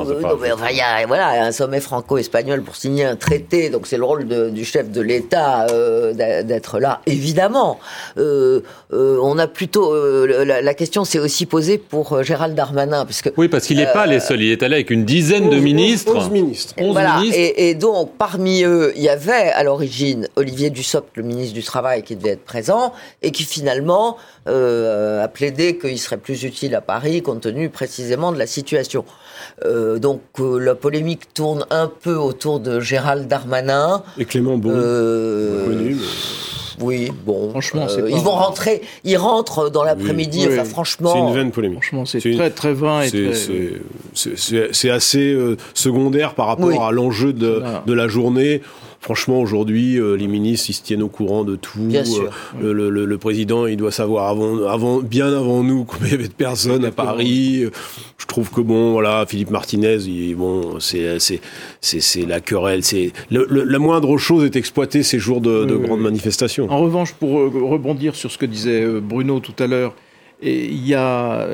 il 0.70 0.78
y 0.78 0.82
a 0.82 1.08
voilà 1.08 1.46
un 1.46 1.52
sommet 1.52 1.80
franco-espagnol 1.80 2.62
pour 2.62 2.76
signer 2.76 3.06
un 3.06 3.16
traité. 3.16 3.72
Donc 3.72 3.88
c'est 3.88 3.98
le 3.98 4.04
rôle 4.04 4.28
du 4.52 4.64
chef 4.64 4.92
de 4.92 5.02
l'État 5.02 5.66
d'être 6.14 6.80
là, 6.80 7.02
évidemment. 7.08 7.80
on 8.16 9.40
a 9.40 9.48
plutôt 9.48 9.96
la, 10.46 10.74
question 10.76 11.06
s'est 11.06 11.18
aussi 11.18 11.48
posée 11.48 11.80
pour 11.80 12.22
Gérald 12.22 12.54
Darmanin, 12.54 13.08
puisque 13.08 13.32
oui, 13.36 13.48
parce 13.48 13.66
qu'il 13.66 13.78
n'est 13.78 13.92
pas 13.94 14.06
les 14.06 14.20
seuls. 14.20 14.44
Il 14.44 14.52
est 14.52 14.62
allé 14.62 14.76
avec 14.76 14.92
une 14.92 15.06
dizaine 15.06 15.50
de 15.50 15.58
ministres. 15.58 16.16
11 16.16 16.30
ministres. 16.30 16.76
voilà. 16.92 17.24
Et, 17.34 17.72
et, 17.72 17.74
donc 17.74 18.12
parmi 18.20 18.64
eux, 18.64 18.94
il 18.96 19.02
y 19.02 19.10
avait 19.10 19.50
à 19.50 19.64
l'origine 19.64 20.28
Olivier 20.36 20.70
Dussopt 20.70 20.99
Dussopt, 21.00 21.18
le 21.18 21.24
ministre 21.24 21.54
du 21.54 21.64
Travail, 21.64 22.04
qui 22.04 22.16
devait 22.16 22.30
être 22.32 22.46
présent, 22.46 22.94
et 23.22 23.32
qui 23.32 23.44
finalement 23.44 24.18
euh, 24.48 25.24
a 25.24 25.28
plaidé 25.28 25.78
qu'il 25.78 25.98
serait 26.00 26.18
plus 26.18 26.44
utile 26.44 26.76
à 26.76 26.82
Paris 26.82 27.22
compte 27.22 27.42
tenu 27.42 27.70
précisément 27.70 28.32
de 28.32 28.38
la 28.38 28.48
situation. 28.48 29.06
Euh, 29.66 30.00
donc 30.00 30.22
euh, 30.40 30.58
la 30.60 30.76
polémique 30.76 31.34
tourne 31.34 31.66
un 31.70 31.88
peu 31.88 32.16
autour 32.16 32.60
de 32.60 32.80
Gérald 32.80 33.28
Darmanin. 33.28 34.04
Et 34.18 34.26
Clément 34.26 34.58
Beaune, 34.58 34.74
Euh, 34.76 35.66
connu, 35.66 35.96
mais- 35.96 36.06
Oui, 36.82 37.12
bon. 37.26 37.50
Franchement, 37.50 37.88
euh, 37.90 38.04
pas- 38.04 38.10
ils 38.10 38.22
vont 38.24 38.32
rentrer, 38.32 38.82
ils 39.04 39.18
rentrent 39.18 39.70
dans 39.70 39.84
l'après-midi. 39.84 40.46
Oui. 40.48 40.54
Enfin, 40.54 40.64
Oui. 40.64 40.70
franchement. 40.70 41.12
c'est 41.14 41.20
une 41.20 41.34
veine 41.34 41.52
polémique. 41.52 41.84
Franchement, 41.84 42.06
c'est 42.06 42.20
très 42.22 42.50
très 42.52 42.72
vain 42.74 43.02
et 43.02 43.10
C'est- 43.10 44.72
très... 44.72 44.90
assez 44.90 45.34
euh, 45.34 45.58
secondaire 45.74 46.36
par 46.36 46.48
rapport 46.48 46.68
Oui. 46.68 46.78
à 46.82 46.92
l'enjeu 46.92 47.34
de 47.34 47.94
la 47.94 48.08
journée. 48.08 48.62
Franchement, 49.02 49.40
aujourd'hui, 49.40 49.98
euh, 49.98 50.16
les 50.18 50.28
ministres, 50.28 50.70
ils 50.70 50.74
se 50.74 50.84
tiennent 50.84 51.02
au 51.04 51.08
courant 51.08 51.46
de 51.46 51.56
tout. 51.56 51.80
Bien 51.80 52.04
sûr. 52.04 52.32
Euh, 52.62 52.74
le, 52.74 52.90
le- 52.90 53.06
le 53.06 53.18
président, 53.18 53.66
il 53.66 53.78
doit 53.78 53.92
savoir 53.94 54.28
avant, 54.28 54.68
avant, 54.68 55.00
bien 55.00 55.28
avant 55.34 55.64
nous 55.64 55.86
combien 55.86 56.08
il 56.08 56.12
y 56.12 56.16
avait 56.16 56.28
de 56.28 56.34
personnes 56.34 56.84
à 56.84 56.92
Paris. 56.92 57.64
Je 58.18 58.26
trouve 58.26 58.50
que 58.52 58.60
bon, 58.60 58.92
voilà, 58.92 59.26
Philippe 59.26 59.52
Martinez, 59.52 59.98
il, 60.06 60.36
bon, 60.36 60.80
c'est 60.82 61.18
c'est 61.20 61.40
c'est 61.80 62.02
c'est 62.02 62.26
la 62.26 62.42
querelle. 62.42 62.84
C'est 62.84 63.14
le- 63.32 63.48
le- 63.50 63.64
la 63.64 63.80
moindre 63.80 64.18
chose 64.18 64.44
est 64.44 64.58
exploitée 64.58 65.02
ces 65.02 65.18
jours 65.18 65.40
de, 65.40 65.64
de 65.64 65.74
Oui, 65.76 65.80
oui, 65.82 65.88
grandes 65.88 66.00
oui. 66.00 66.06
manifestations. 66.06 66.70
En 66.70 66.80
revanche, 66.80 67.14
pour 67.14 67.40
euh, 67.40 67.50
rebondir 67.64 68.16
sur 68.16 68.30
ce 68.30 68.38
que 68.38 68.46
disait 68.46 68.86
Bruno 69.00 69.40
tout 69.40 69.56
à 69.64 69.68
l'heure, 69.68 69.96
il 70.44 70.86
y 70.86 70.94
a 70.94 71.48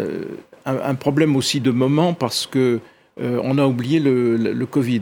un, 0.65 0.75
un 0.83 0.95
problème 0.95 1.35
aussi 1.35 1.59
de 1.61 1.69
moment 1.69 2.13
parce 2.13 2.47
que 2.47 2.79
euh, 3.21 3.39
on 3.43 3.59
a 3.59 3.65
oublié 3.67 3.99
le, 3.99 4.35
le- 4.35 4.53
le 4.53 4.65
Covid. 4.65 5.01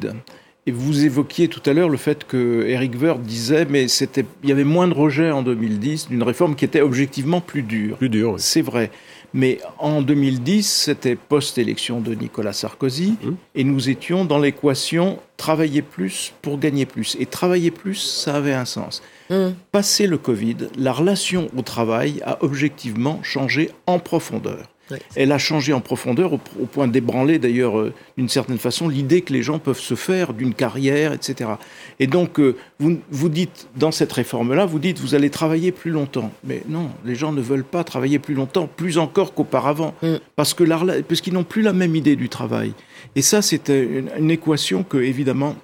Et 0.66 0.72
vous 0.72 1.04
évoquiez 1.04 1.50
tout 1.50 1.62
à 1.70 1.74
l'heure 1.74 1.90
le 1.90 1.98
fait 1.98 2.26
que 2.26 2.64
Eric 2.68 2.94
Woerth 3.02 3.22
disait, 3.22 3.66
mais 3.70 3.90
c'était, 3.90 4.26
il 4.44 4.50
y 4.50 4.52
avait 4.54 4.64
moins 4.64 4.88
de 4.88 4.94
rejets 4.94 5.30
en 5.32 5.44
2010 5.44 6.08
d'une 6.08 6.24
réforme 6.24 6.56
qui 6.56 6.64
était 6.64 6.80
objectivement 6.80 7.42
plus 7.42 7.64
dure. 7.64 7.98
Plus 7.98 8.08
dur. 8.10 8.32
oui. 8.34 8.40
C'est 8.40 8.62
vrai. 8.62 8.90
Mais 9.34 9.60
en 9.80 10.02
2010, 10.02 10.64
c'était 10.66 11.16
post-élection 11.16 12.00
de 12.00 12.14
Nicolas 12.14 12.54
Sarkozy, 12.54 13.16
Mmh. 13.24 13.32
et 13.56 13.64
nous 13.64 13.90
étions 13.90 14.26
dans 14.26 14.38
l'équation 14.40 15.20
travailler 15.38 15.82
plus 15.82 16.34
pour 16.42 16.60
gagner 16.60 16.86
plus. 16.86 17.18
Et 17.20 17.26
travailler 17.26 17.72
plus, 17.72 17.96
ça 17.96 18.36
avait 18.36 18.54
un 18.54 18.66
sens. 18.66 19.02
Hum. 19.32 19.56
Passé 19.72 20.06
le 20.08 20.18
Covid, 20.18 20.58
la 20.78 20.94
relation 20.94 21.50
au 21.58 21.62
travail 21.64 22.22
a 22.24 22.38
objectivement 22.42 23.20
changé 23.24 23.72
en 23.88 23.98
profondeur. 24.00 24.70
Oui. 24.92 24.98
Elle 25.16 25.32
a 25.32 25.38
changé 25.38 25.72
en 25.74 25.80
profondeur 25.80 26.34
au, 26.34 26.40
au 26.62 26.66
point 26.66 26.88
d'ébranler 26.88 27.40
d'ailleurs 27.40 27.80
euh, 27.80 27.94
d'une 28.18 28.28
certaine 28.30 28.58
façon 28.58 28.90
l'idée 28.90 29.22
que 29.22 29.32
les 29.32 29.42
gens 29.42 29.58
peuvent 29.60 29.80
se 29.80 29.96
faire 29.96 30.34
d'une 30.34 30.54
carrière, 30.54 31.14
etc. 31.14 31.52
Et 32.00 32.08
donc 32.08 32.40
euh, 32.40 32.56
vous, 32.80 33.00
vous 33.10 33.30
dites 33.30 33.68
dans 33.78 33.92
cette 33.92 34.12
réforme-là, 34.12 34.66
vous 34.66 34.80
dites 34.80 35.00
vous 35.00 35.16
allez 35.16 35.30
travailler 35.30 35.72
plus 35.72 35.92
longtemps. 35.92 36.32
Mais 36.44 36.64
non, 36.68 36.90
les 37.06 37.16
gens 37.16 37.32
ne 37.32 37.42
veulent 37.42 37.64
pas 37.64 37.84
travailler 37.84 38.20
plus 38.20 38.34
longtemps, 38.36 38.68
plus 38.68 38.98
encore 38.98 39.34
qu'auparavant, 39.34 39.94
Mm. 40.02 40.16
parce 40.36 40.54
que 40.54 40.64
parce 41.02 41.22
qu'ils 41.22 41.34
n'ont 41.34 41.44
plus 41.44 41.62
la 41.62 41.74
même 41.74 41.96
idée 41.96 42.16
du 42.16 42.30
travail. 42.30 42.74
Et 43.16 43.22
ça, 43.22 43.42
c'est 43.42 43.70
une, 43.70 44.10
une 44.20 44.32
équation 44.32 44.84
que 44.84 44.98
évidemment 44.98 45.56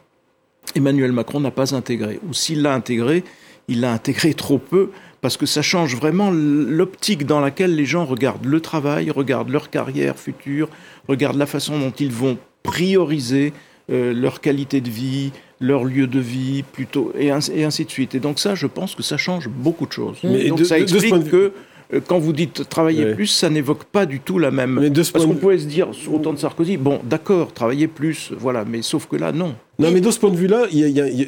Emmanuel 0.75 1.11
Macron 1.11 1.39
n'a 1.39 1.51
pas 1.51 1.75
intégrée. 1.75 2.19
Ou 2.27 2.33
s'il 2.33 2.61
l'a 2.61 2.73
intégrée, 2.73 3.23
il 3.67 3.81
l'a 3.81 3.91
intégrée 3.93 4.33
trop 4.33 4.57
peu 4.57 4.91
parce 5.21 5.37
que 5.37 5.45
ça 5.45 5.61
change 5.61 5.95
vraiment 5.95 6.31
l'optique 6.31 7.25
dans 7.25 7.39
laquelle 7.39 7.75
les 7.75 7.85
gens 7.85 8.05
regardent 8.05 8.45
le 8.45 8.59
travail, 8.61 9.11
regardent 9.11 9.49
leur 9.49 9.69
carrière 9.69 10.17
future, 10.17 10.69
regardent 11.07 11.37
la 11.37 11.45
façon 11.45 11.77
dont 11.79 11.91
ils 11.91 12.11
vont 12.11 12.37
prioriser 12.63 13.53
euh, 13.91 14.13
leur 14.13 14.39
qualité 14.39 14.81
de 14.81 14.89
vie, 14.89 15.31
leur 15.59 15.83
lieu 15.83 16.07
de 16.07 16.19
vie, 16.19 16.63
plutôt, 16.63 17.11
et 17.17 17.31
ainsi, 17.31 17.51
et 17.55 17.63
ainsi 17.63 17.83
de 17.85 17.89
suite. 17.91 18.15
Et 18.15 18.19
donc 18.19 18.39
ça, 18.39 18.55
je 18.55 18.67
pense 18.67 18.95
que 18.95 19.03
ça 19.03 19.17
change 19.17 19.49
beaucoup 19.49 19.85
de 19.87 19.91
choses. 19.91 20.17
Mais 20.23 20.47
donc 20.47 20.59
de- 20.59 20.63
ça 20.63 20.77
de 20.77 20.83
explique 20.83 21.13
de 21.25 21.29
que 21.29 21.51
euh, 21.93 21.99
quand 22.07 22.19
vous 22.19 22.31
dites 22.33 22.69
travailler 22.69 23.03
Ouais. 23.05 23.15
plus, 23.15 23.27
ça 23.27 23.49
n'évoque 23.49 23.83
pas 23.85 24.05
du 24.05 24.19
tout 24.19 24.37
la 24.39 24.51
même. 24.51 24.79
Mais 24.79 24.89
de 24.91 25.03
ce 25.03 25.11
Parce 25.11 25.25
qu'on 25.25 25.33
de- 25.33 25.39
pouvait 25.39 25.57
se 25.57 25.65
dire, 25.65 25.87
au 26.11 26.19
temps 26.19 26.33
de 26.33 26.37
Sarkozy, 26.37 26.77
bon, 26.77 26.99
d'accord, 27.03 27.51
travailler 27.51 27.87
plus, 27.87 28.31
voilà, 28.37 28.63
mais 28.63 28.81
sauf 28.83 29.07
que 29.07 29.15
là, 29.15 29.31
non. 29.31 29.55
Non, 29.79 29.91
mais 29.91 30.01
de 30.01 30.11
ce 30.11 30.19
point 30.19 30.29
de 30.29 30.35
vue-là, 30.35 30.63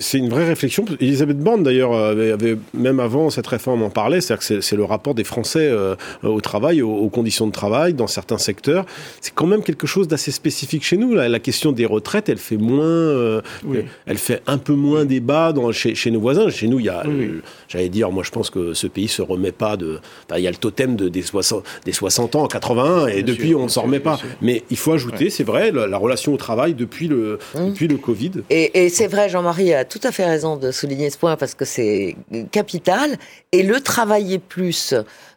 c'est 0.02 0.18
une 0.18 0.30
vraie 0.30 0.46
réflexion. 0.46 0.84
Elisabeth 1.00 1.40
Borne, 1.40 1.64
d'ailleurs, 1.64 1.94
avait, 1.94 2.32
avait- 2.32 2.58
même 2.74 3.00
avant 3.00 3.30
cette 3.30 3.48
réforme 3.48 3.82
en 3.82 3.90
parlait, 3.90 4.20
c'est-à-dire 4.20 4.46
que 4.46 4.62
c'est- 4.62 4.76
le 4.76 4.84
rapport 4.84 5.16
des 5.16 5.24
Français 5.24 5.70
euh, 5.72 5.96
au 6.24 6.42
travail, 6.42 6.82
aux, 6.82 6.92
aux 6.94 7.08
conditions 7.10 7.48
de 7.48 7.52
travail 7.54 7.94
dans 7.94 8.08
certains 8.08 8.38
secteurs. 8.38 8.86
C'est 9.22 9.34
quand 9.34 9.48
même 9.48 9.64
quelque 9.64 9.88
chose 9.88 10.08
d'assez 10.10 10.32
spécifique 10.32 10.84
chez 10.84 10.98
nous. 10.98 11.14
La, 11.14 11.30
la 11.30 11.40
question 11.40 11.72
des 11.72 11.86
retraites, 11.86 12.28
elle 12.28 12.38
fait 12.40 12.58
moins, 12.58 12.84
euh, 12.86 13.42
Oui. 13.66 13.80
elle 14.06 14.18
fait 14.18 14.42
un 14.48 14.58
peu 14.58 14.74
moins 14.74 15.06
débat 15.06 15.54
dans, 15.54 15.72
chez, 15.72 15.96
chez 15.96 16.12
nos 16.12 16.20
voisins. 16.20 16.50
Chez 16.50 16.68
nous, 16.68 16.80
il 16.80 16.88
y 16.88 16.90
a, 16.90 17.04
Oui, 17.08 17.26
euh, 17.26 17.42
j'allais 17.70 17.88
dire, 17.90 18.12
moi, 18.12 18.24
je 18.26 18.32
pense 18.32 18.50
que 18.50 18.74
ce 18.74 18.88
pays 18.88 19.08
se 19.08 19.22
remet 19.22 19.54
pas 19.54 19.78
de. 19.78 20.00
enfin, 20.30 20.40
il 20.40 20.44
y 20.44 20.48
a 20.48 20.52
le 20.52 20.58
totem 20.58 20.98
de, 20.98 21.08
des, 21.08 21.22
60, 21.22 21.64
des 21.86 21.94
60 21.94 22.36
ans 22.36 22.44
en 22.44 22.48
81, 22.48 23.08
et 23.08 23.24
Bien 23.24 23.34
depuis, 23.34 23.50
sûr, 23.50 23.58
on 23.60 23.62
bien 23.62 23.70
s'en 23.70 23.82
remet 23.84 24.00
pas. 24.02 24.18
sûr. 24.18 24.28
Mais 24.42 24.64
il 24.70 24.78
faut 24.78 24.92
ajouter, 24.92 25.30
c'est 25.30 25.44
vrai, 25.46 25.72
la, 25.72 25.88
la 25.88 25.98
relation 25.98 26.34
au 26.34 26.38
travail 26.38 26.74
depuis 26.74 27.08
le, 27.08 27.40
depuis 27.56 27.88
le 27.88 27.96
Covid. 27.98 28.32
Et, 28.50 28.86
et 28.86 28.90
c'est 28.90 29.08
vrai, 29.08 29.30
Jean-Marie 29.30 29.74
a 29.74 29.86
tout 29.86 30.00
à 30.04 30.12
fait 30.12 30.26
raison 30.26 30.56
de 30.56 30.72
souligner 30.72 31.10
ce 31.10 31.18
point 31.18 31.36
parce 31.38 31.54
que 31.54 31.66
c'est 31.66 32.16
capital. 32.52 33.18
Et 33.52 33.64
le 33.64 33.80
travailler 33.82 34.40
plus 34.40 34.94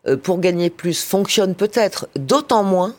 euh, 0.07 0.17
pour 0.17 0.39
gagner 0.39 0.71
plus 0.71 1.03
fonctionne 1.03 1.55
peut-être 1.55 2.09
d'autant 2.17 2.63
moins 2.63 2.95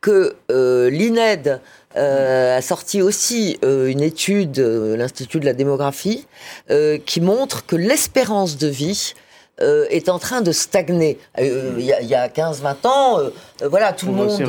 que 0.00 0.34
euh, 0.50 0.90
l'INED 0.90 1.60
euh, 1.96 2.58
a 2.58 2.62
sorti 2.62 3.02
aussi 3.02 3.58
euh, 3.64 3.86
une 3.86 4.00
étude, 4.00 4.58
euh, 4.58 4.96
l'Institut 4.96 5.38
de 5.40 5.44
la 5.44 5.52
démographie, 5.52 6.26
euh, 6.70 6.98
qui 7.04 7.20
montre 7.20 7.66
que 7.66 7.76
l'espérance 7.76 8.56
de 8.58 8.66
vie 8.66 9.14
euh, 9.60 9.86
est 9.90 10.08
en 10.08 10.18
train 10.18 10.40
de 10.40 10.50
stagner. 10.50 11.18
Euh, 11.38 11.74
Il 11.78 11.84
y 11.84 12.14
a, 12.14 12.22
a 12.22 12.28
15-20 12.28 12.86
ans, 12.88 13.18
voilà, 13.62 13.92
tout 13.92 14.06
le 14.06 14.12
On 14.12 14.16
monde 14.16 14.40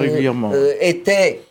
euh, 0.54 0.74
était 0.80 1.42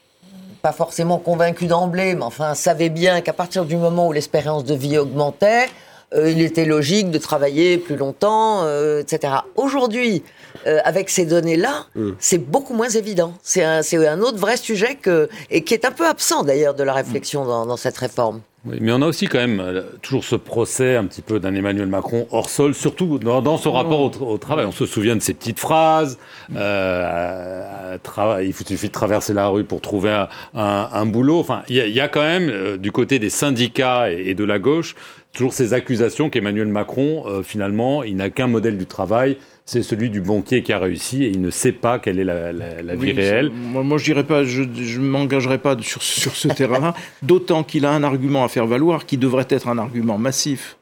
pas 0.62 0.72
forcément 0.72 1.18
convaincu 1.18 1.66
d'emblée, 1.66 2.14
mais 2.14 2.22
enfin 2.22 2.55
savait 2.55 2.88
bien 2.88 3.20
qu'à 3.20 3.33
partir 3.33 3.64
du 3.64 3.77
moment 3.77 4.07
où 4.09 4.12
l'espérance 4.12 4.64
de 4.64 4.75
vie 4.75 4.96
augmentait, 4.96 5.66
euh, 6.14 6.31
il 6.31 6.40
était 6.40 6.64
logique 6.64 7.11
de 7.11 7.18
travailler 7.18 7.79
plus 7.79 7.96
longtemps, 7.96 8.62
euh, 8.62 9.01
etc. 9.01 9.35
Aujourd'hui, 9.57 10.22
euh, 10.66 10.79
avec 10.85 11.11
ces 11.11 11.27
données-là, 11.27 11.87
Mm. 11.94 12.11
c'est 12.18 12.38
beaucoup 12.38 12.75
moins 12.75 12.90
évident. 12.90 13.33
C'est 13.42 13.64
un, 13.64 13.81
un 13.81 14.20
autre 14.20 14.38
vrai 14.38 14.57
sujet 14.57 14.94
que, 14.94 15.29
et 15.51 15.64
qui 15.64 15.75
est 15.75 15.85
un 15.85 15.90
peu 15.90 16.07
absent 16.07 16.42
d'ailleurs 16.44 16.75
de 16.75 16.85
la 16.85 16.92
réflexion 16.92 17.44
dans, 17.44 17.66
dans 17.66 17.77
cette 17.77 17.98
réforme. 17.98 18.40
Oui, 18.64 18.77
mais 18.81 18.92
on 18.92 19.03
a 19.03 19.07
aussi 19.09 19.27
quand 19.27 19.38
même 19.38 19.59
euh, 19.59 19.83
toujours 20.03 20.22
ce 20.22 20.37
procès 20.37 20.94
un 20.94 21.05
petit 21.07 21.20
peu 21.20 21.40
d'un 21.40 21.53
Emmanuel 21.53 21.88
Macron 21.88 22.29
hors 22.31 22.48
sol, 22.48 22.75
surtout 22.75 23.18
dans, 23.18 23.42
dans 23.42 23.57
son 23.59 23.72
rapport 23.72 24.01
au, 24.01 24.09
tra- 24.09 24.22
au 24.35 24.38
travail. 24.38 24.66
On 24.66 24.70
se 24.72 24.87
souvient 24.87 25.16
de 25.16 25.20
ces 25.20 25.35
petites 25.35 25.59
phrases. 25.59 26.16
Euh, 26.55 27.98
il 28.40 28.55
suffit 28.55 28.87
de 28.87 28.92
traverser 28.92 29.35
la 29.35 29.48
rue 29.48 29.64
pour 29.64 29.81
trouver 29.81 30.11
un, 30.11 30.29
un- 30.55 30.88
un 30.92 31.07
boulot. 31.07 31.40
Enfin, 31.40 31.62
il 31.68 31.75
y, 31.85 31.90
y 31.90 32.01
a 32.01 32.07
quand 32.07 32.22
même 32.22 32.48
euh, 32.51 32.77
du 32.77 32.92
côté 32.92 33.18
des 33.18 33.31
syndicats 33.31 34.12
et, 34.12 34.29
et 34.31 34.35
de 34.37 34.44
la 34.44 34.59
gauche 34.61 34.94
toujours 35.33 35.55
ces 35.55 35.72
accusations 35.72 36.29
qu'Emmanuel 36.29 36.68
Macron, 36.68 37.25
euh, 37.27 37.42
finalement, 37.42 38.03
il 38.03 38.16
n'a 38.16 38.29
qu'un 38.29 38.48
modèle 38.48 38.77
du 38.77 38.85
travail, 38.85 39.38
c'est 39.64 39.83
celui 39.83 40.11
du 40.11 40.20
banquier 40.20 40.62
qui 40.62 40.72
a 40.72 40.79
réussi 40.79 41.25
et 41.25 41.29
il 41.29 41.40
ne 41.40 41.51
sait 41.51 41.72
pas 41.72 41.98
quelle 41.98 42.18
est 42.18 42.25
la, 42.25 42.53
la- 42.53 42.83
la 42.83 42.94
vie 42.96 43.12
réelle. 43.12 43.51
moi, 43.51 43.96
je 43.98 44.05
dirais 44.05 44.25
pas, 44.25 44.44
je, 44.44 44.62
je 44.75 45.01
m'engagerai 45.01 45.59
pas 45.59 45.77
sur, 45.81 46.03
sur 46.03 46.35
ce 46.35 46.48
terrain-là, 46.48 46.94
d'autant 47.22 47.62
qu'il 47.62 47.87
a 47.87 47.92
un 47.92 48.03
argument 48.03 48.44
à 48.44 48.48
faire 48.48 48.66
valoir 48.66 49.07
qui 49.07 49.16
devrait 49.18 49.46
être 49.48 49.68
un 49.68 49.79
argument 49.79 50.18
massif, 50.18 50.77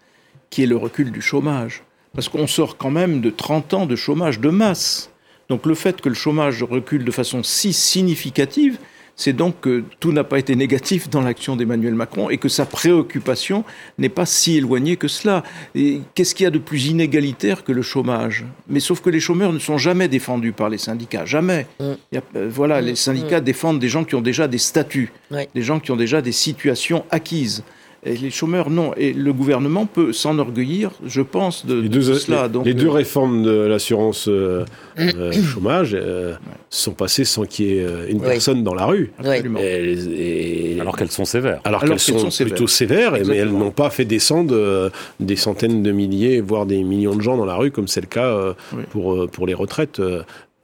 qui 0.49 0.63
est 0.63 0.67
le 0.67 0.77
recul 0.77 1.13
du 1.13 1.21
chômage. 1.21 1.83
Parce 2.15 2.29
qu'on 2.29 2.47
sort 2.47 2.77
quand 2.77 2.91
même 2.91 3.21
de 3.21 3.31
30 3.31 3.75
ans 3.75 3.87
de 3.87 3.95
chômage 3.97 4.41
de 4.41 4.49
masse. 4.51 5.11
Donc 5.49 5.67
le 5.67 5.75
fait 5.75 6.01
que 6.01 6.09
le 6.09 6.15
chômage 6.15 6.63
recule 6.63 7.05
de 7.05 7.11
façon 7.11 7.43
si 7.43 7.73
significative, 7.73 8.79
c'est 9.21 9.35
donc 9.35 9.61
que 9.61 9.85
tout 10.01 10.13
n'a 10.13 10.25
pas 10.25 10.39
été 10.39 10.57
négatif 10.57 11.11
dans 11.11 11.21
l'action 11.21 11.55
d'Emmanuel 11.55 11.95
Macron 11.95 12.31
et 12.31 12.39
que 12.39 12.49
sa 12.49 12.65
préoccupation 12.65 13.65
n'est 13.99 14.09
pas 14.09 14.25
si 14.25 14.57
éloignée 14.57 14.97
que 14.97 15.09
cela. 15.09 15.43
Et 15.75 16.01
qu'est-ce 16.15 16.35
qu'il 16.35 16.45
y 16.45 16.47
a 16.47 16.51
de 16.51 16.59
plus 16.59 16.87
inégalitaire 16.87 17.63
que 17.63 17.71
le 17.73 17.83
chômage? 17.83 18.47
Mais 18.67 18.81
sauf 18.81 19.03
que 19.03 19.11
les 19.11 19.21
chômeurs 19.21 19.53
ne 19.53 19.59
sont 19.59 19.77
jamais 19.77 20.09
défendus 20.09 20.53
par 20.53 20.71
les 20.71 20.79
syndicats, 20.79 21.27
jamais. 21.27 21.67
Mm. 21.81 21.85
Il 22.13 22.15
y 22.15 22.19
a- 22.19 22.23
euh, 22.37 22.49
voilà, 22.51 22.81
Mm, 22.81 22.85
les 22.87 22.97
syndicats 22.97 23.41
défendent 23.43 23.79
des 23.79 23.91
gens 23.91 24.05
qui 24.05 24.15
ont 24.15 24.23
déjà 24.23 24.49
des 24.49 24.57
statuts, 24.57 25.13
Oui. 25.31 25.43
des 25.55 25.63
gens 25.63 25.81
qui 25.81 25.91
ont 25.91 25.97
déjà 25.97 26.23
des 26.23 26.33
situations 26.33 27.05
acquises. 27.11 27.63
Et 28.03 28.17
les 28.17 28.31
chômeurs, 28.31 28.71
non. 28.71 28.93
Et 28.97 29.13
le 29.13 29.31
gouvernement 29.35 29.85
peut 29.85 30.15
s'enorgueillir, 30.15 30.91
je 31.05 31.21
pense, 31.21 31.67
de, 31.67 31.75
Les 31.83 31.89
de 31.91 32.01
deux, 32.01 32.15
cela. 32.15 32.45
les, 32.45 32.49
Donc, 32.49 32.65
les 32.65 32.73
deux 32.73 32.87
euh, 32.87 32.91
réformes 32.93 33.43
de 33.43 33.51
l'assurance 33.51 34.27
euh, 34.27 34.65
euh, 34.99 35.33
chômage 35.55 35.91
euh, 35.95 36.35
sont 36.71 36.93
passées 36.93 37.27
sans 37.27 37.45
qu'il 37.45 37.67
y 37.67 37.79
ait 37.79 37.87
une 38.09 38.23
personne 38.23 38.65
dans 38.65 38.73
la 38.75 38.87
rue. 38.87 39.13
Et- 39.61 40.75
et- 40.77 40.81
Alors 40.81 40.97
qu'elles 40.97 41.11
sont 41.11 41.27
sévères. 41.27 41.61
alors 41.65 41.83
Alors 41.83 41.91
qu'elles 41.99 41.99
sont, 42.01 42.31
sont 42.31 42.45
plutôt 42.45 42.67
sévères, 42.67 43.17
et- 43.17 43.25
mais 43.25 43.37
elles 43.37 43.53
n'ont 43.53 43.71
pas 43.71 43.91
fait 43.91 44.07
descendre 44.07 44.55
euh, 44.57 44.89
des 45.21 45.37
centaines 45.37 45.83
de 45.83 45.93
milliers, 45.93 46.41
voire 46.41 46.65
des 46.65 46.83
millions 46.83 47.15
de 47.15 47.21
gens 47.21 47.37
dans 47.37 47.45
la 47.45 47.57
rue, 47.57 47.71
comme 47.71 47.87
c'est 47.89 48.01
le 48.01 48.07
cas 48.07 48.25
euh, 48.29 48.55
Oui. 48.73 48.83
pour, 48.91 49.13
euh, 49.15 49.27
pour 49.27 49.47
les 49.47 49.53
retraites. 49.55 50.01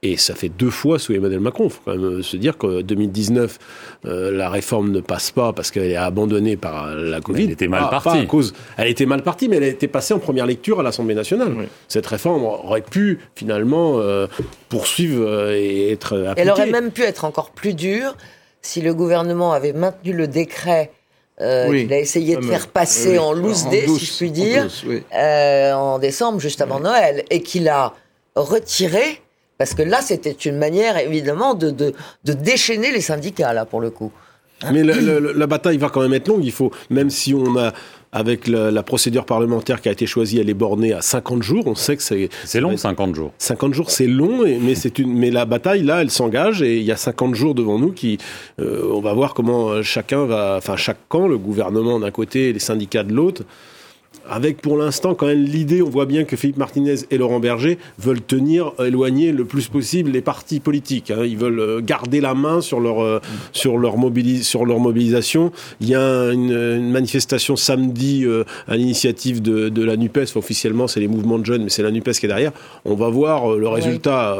Euh. 0.06 0.12
Et 0.12 0.16
ça 0.16 0.34
fait 0.34 0.48
deux 0.48 0.70
fois 0.70 0.98
sous 0.98 1.12
Emmanuel 1.12 1.40
Macron. 1.40 1.64
Il 1.64 1.70
faut 1.70 1.80
quand 1.84 1.96
même 1.96 2.22
se 2.22 2.36
dire 2.36 2.58
que 2.58 2.82
2019, 2.82 3.58
la 4.04 4.50
réforme 4.50 4.90
ne 4.90 5.00
passe 5.00 5.30
pas 5.30 5.52
parce 5.52 5.70
qu'elle 5.70 5.90
est 5.90 5.96
abandonnée 5.96 6.56
par 6.56 6.94
la 6.94 7.20
Covid. 7.20 7.44
elle 7.44 7.50
était 7.50 7.68
mal 7.68 7.88
partie. 7.90 8.18
à 8.18 8.24
cause, 8.24 8.54
elle 8.76 8.88
était 8.88 9.06
mal 9.06 9.22
partie, 9.22 9.48
mais 9.48 9.56
elle 9.56 9.64
a 9.64 9.68
été 9.68 9.88
passée 9.88 10.14
en 10.14 10.18
première 10.18 10.46
lecture 10.46 10.80
à 10.80 10.82
l'Assemblée 10.82 11.14
nationale. 11.14 11.54
Cette 11.88 12.06
réforme 12.06 12.44
aurait 12.44 12.82
pu 12.82 13.18
finalement 13.34 14.00
poursuivre 14.68 15.50
et 15.50 15.92
être 15.92 16.18
appliquée. 16.18 16.40
Elle 16.42 16.50
aurait 16.50 16.70
même 16.70 16.90
pu 16.90 17.02
être 17.02 17.24
encore 17.24 17.50
plus 17.50 17.74
dure 17.74 18.16
si 18.66 18.80
le 18.80 18.94
gouvernement 18.94 19.52
avait 19.52 19.72
maintenu 19.72 20.12
le 20.12 20.26
décret 20.26 20.90
euh, 21.40 21.68
qu'il 21.68 21.92
a 21.92 21.98
essayé 21.98 22.36
de 22.36 22.42
faire 22.42 22.68
passer 22.68 23.18
en 23.18 23.32
loose 23.32 23.68
day, 23.68 23.86
si 23.86 24.06
je 24.06 24.16
puis 24.16 24.30
dire, 24.30 24.68
euh, 25.14 25.72
en 25.74 25.98
décembre, 25.98 26.40
juste 26.40 26.62
avant 26.62 26.80
Noël, 26.80 27.24
et 27.28 27.42
qu'il 27.42 27.68
a 27.68 27.92
retiré, 28.34 29.20
parce 29.58 29.74
que 29.74 29.82
là, 29.82 30.00
c'était 30.02 30.32
une 30.32 30.58
manière, 30.58 30.98
évidemment, 30.98 31.54
de, 31.54 31.70
de, 31.70 31.94
de, 32.24 32.32
déchaîner 32.32 32.92
les 32.92 33.00
syndicats, 33.00 33.52
là, 33.52 33.64
pour 33.64 33.80
le 33.80 33.90
coup. 33.90 34.12
Mais 34.72 34.82
la 34.82 35.46
bataille 35.46 35.76
va 35.76 35.90
quand 35.90 36.00
même 36.00 36.14
être 36.14 36.28
longue. 36.28 36.44
Il 36.44 36.52
faut, 36.52 36.70
même 36.88 37.10
si 37.10 37.34
on 37.34 37.58
a 37.58 37.72
avec 38.12 38.48
la, 38.48 38.82
procédure 38.82 39.26
parlementaire 39.26 39.82
qui 39.82 39.90
a 39.90 39.92
été 39.92 40.06
choisie, 40.06 40.38
elle 40.38 40.48
est 40.48 40.54
bornée 40.54 40.94
à 40.94 41.02
50 41.02 41.42
jours. 41.42 41.64
On 41.66 41.74
sait 41.74 41.96
que 41.96 42.02
c'est... 42.02 42.30
C'est 42.44 42.60
long, 42.60 42.74
50 42.74 43.14
jours. 43.14 43.32
50 43.36 43.74
jours, 43.74 43.90
c'est 43.90 44.06
long, 44.06 44.42
mais, 44.42 44.74
c'est 44.74 44.98
une, 44.98 45.12
mais 45.12 45.30
la 45.30 45.44
bataille, 45.44 45.82
là, 45.82 46.00
elle 46.00 46.10
s'engage 46.10 46.62
et 46.62 46.78
il 46.78 46.84
y 46.84 46.92
a 46.92 46.96
50 46.96 47.34
jours 47.34 47.54
devant 47.54 47.78
nous 47.78 47.92
qui... 47.92 48.16
Euh, 48.58 48.90
on 48.90 49.00
va 49.00 49.12
voir 49.12 49.34
comment 49.34 49.82
chacun 49.82 50.24
va... 50.24 50.54
Enfin, 50.56 50.76
chaque 50.76 51.08
camp, 51.08 51.28
le 51.28 51.36
gouvernement 51.36 52.00
d'un 52.00 52.10
côté 52.10 52.48
et 52.48 52.52
les 52.54 52.58
syndicats 52.58 53.02
de 53.02 53.12
l'autre, 53.12 53.42
avec 54.28 54.60
pour 54.60 54.76
l'instant 54.76 55.14
quand 55.14 55.26
même 55.26 55.42
l'idée, 55.42 55.82
on 55.82 55.88
voit 55.88 56.06
bien 56.06 56.24
que 56.24 56.36
Philippe 56.36 56.56
Martinez 56.56 56.96
et 57.10 57.18
Laurent 57.18 57.40
Berger 57.40 57.78
veulent 57.98 58.22
tenir 58.22 58.72
éloigner 58.84 59.32
le 59.32 59.44
plus 59.44 59.68
possible 59.68 60.10
les 60.10 60.20
partis 60.20 60.60
politiques. 60.60 61.10
Hein. 61.10 61.24
Ils 61.24 61.36
veulent 61.36 61.60
euh, 61.60 61.80
garder 61.80 62.20
la 62.20 62.34
main 62.34 62.60
sur 62.60 62.80
leur, 62.80 63.02
euh, 63.02 63.20
sur 63.52 63.78
leur, 63.78 63.94
sur 64.42 64.66
leur 64.66 64.80
mobilisation. 64.80 65.52
Il 65.80 65.88
y 65.88 65.94
a 65.94 66.32
une, 66.32 66.90
manifestation 66.90 67.56
samedi 67.56 68.24
euh, 68.24 68.44
à 68.68 68.76
l'initiative 68.76 69.42
de, 69.42 69.68
de, 69.68 69.84
la 69.84 69.96
NUPES. 69.96 70.36
officiellement, 70.36 70.86
c'est 70.86 71.00
les 71.00 71.08
mouvements 71.08 71.38
de 71.38 71.46
jeunes, 71.46 71.64
mais 71.64 71.70
c'est 71.70 71.82
la 71.82 71.90
NUPES 71.90 72.12
qui 72.12 72.26
est 72.26 72.28
derrière. 72.28 72.52
On 72.84 72.94
va 72.94 73.08
voir 73.08 73.56
le 73.56 73.68
résultat. 73.68 74.36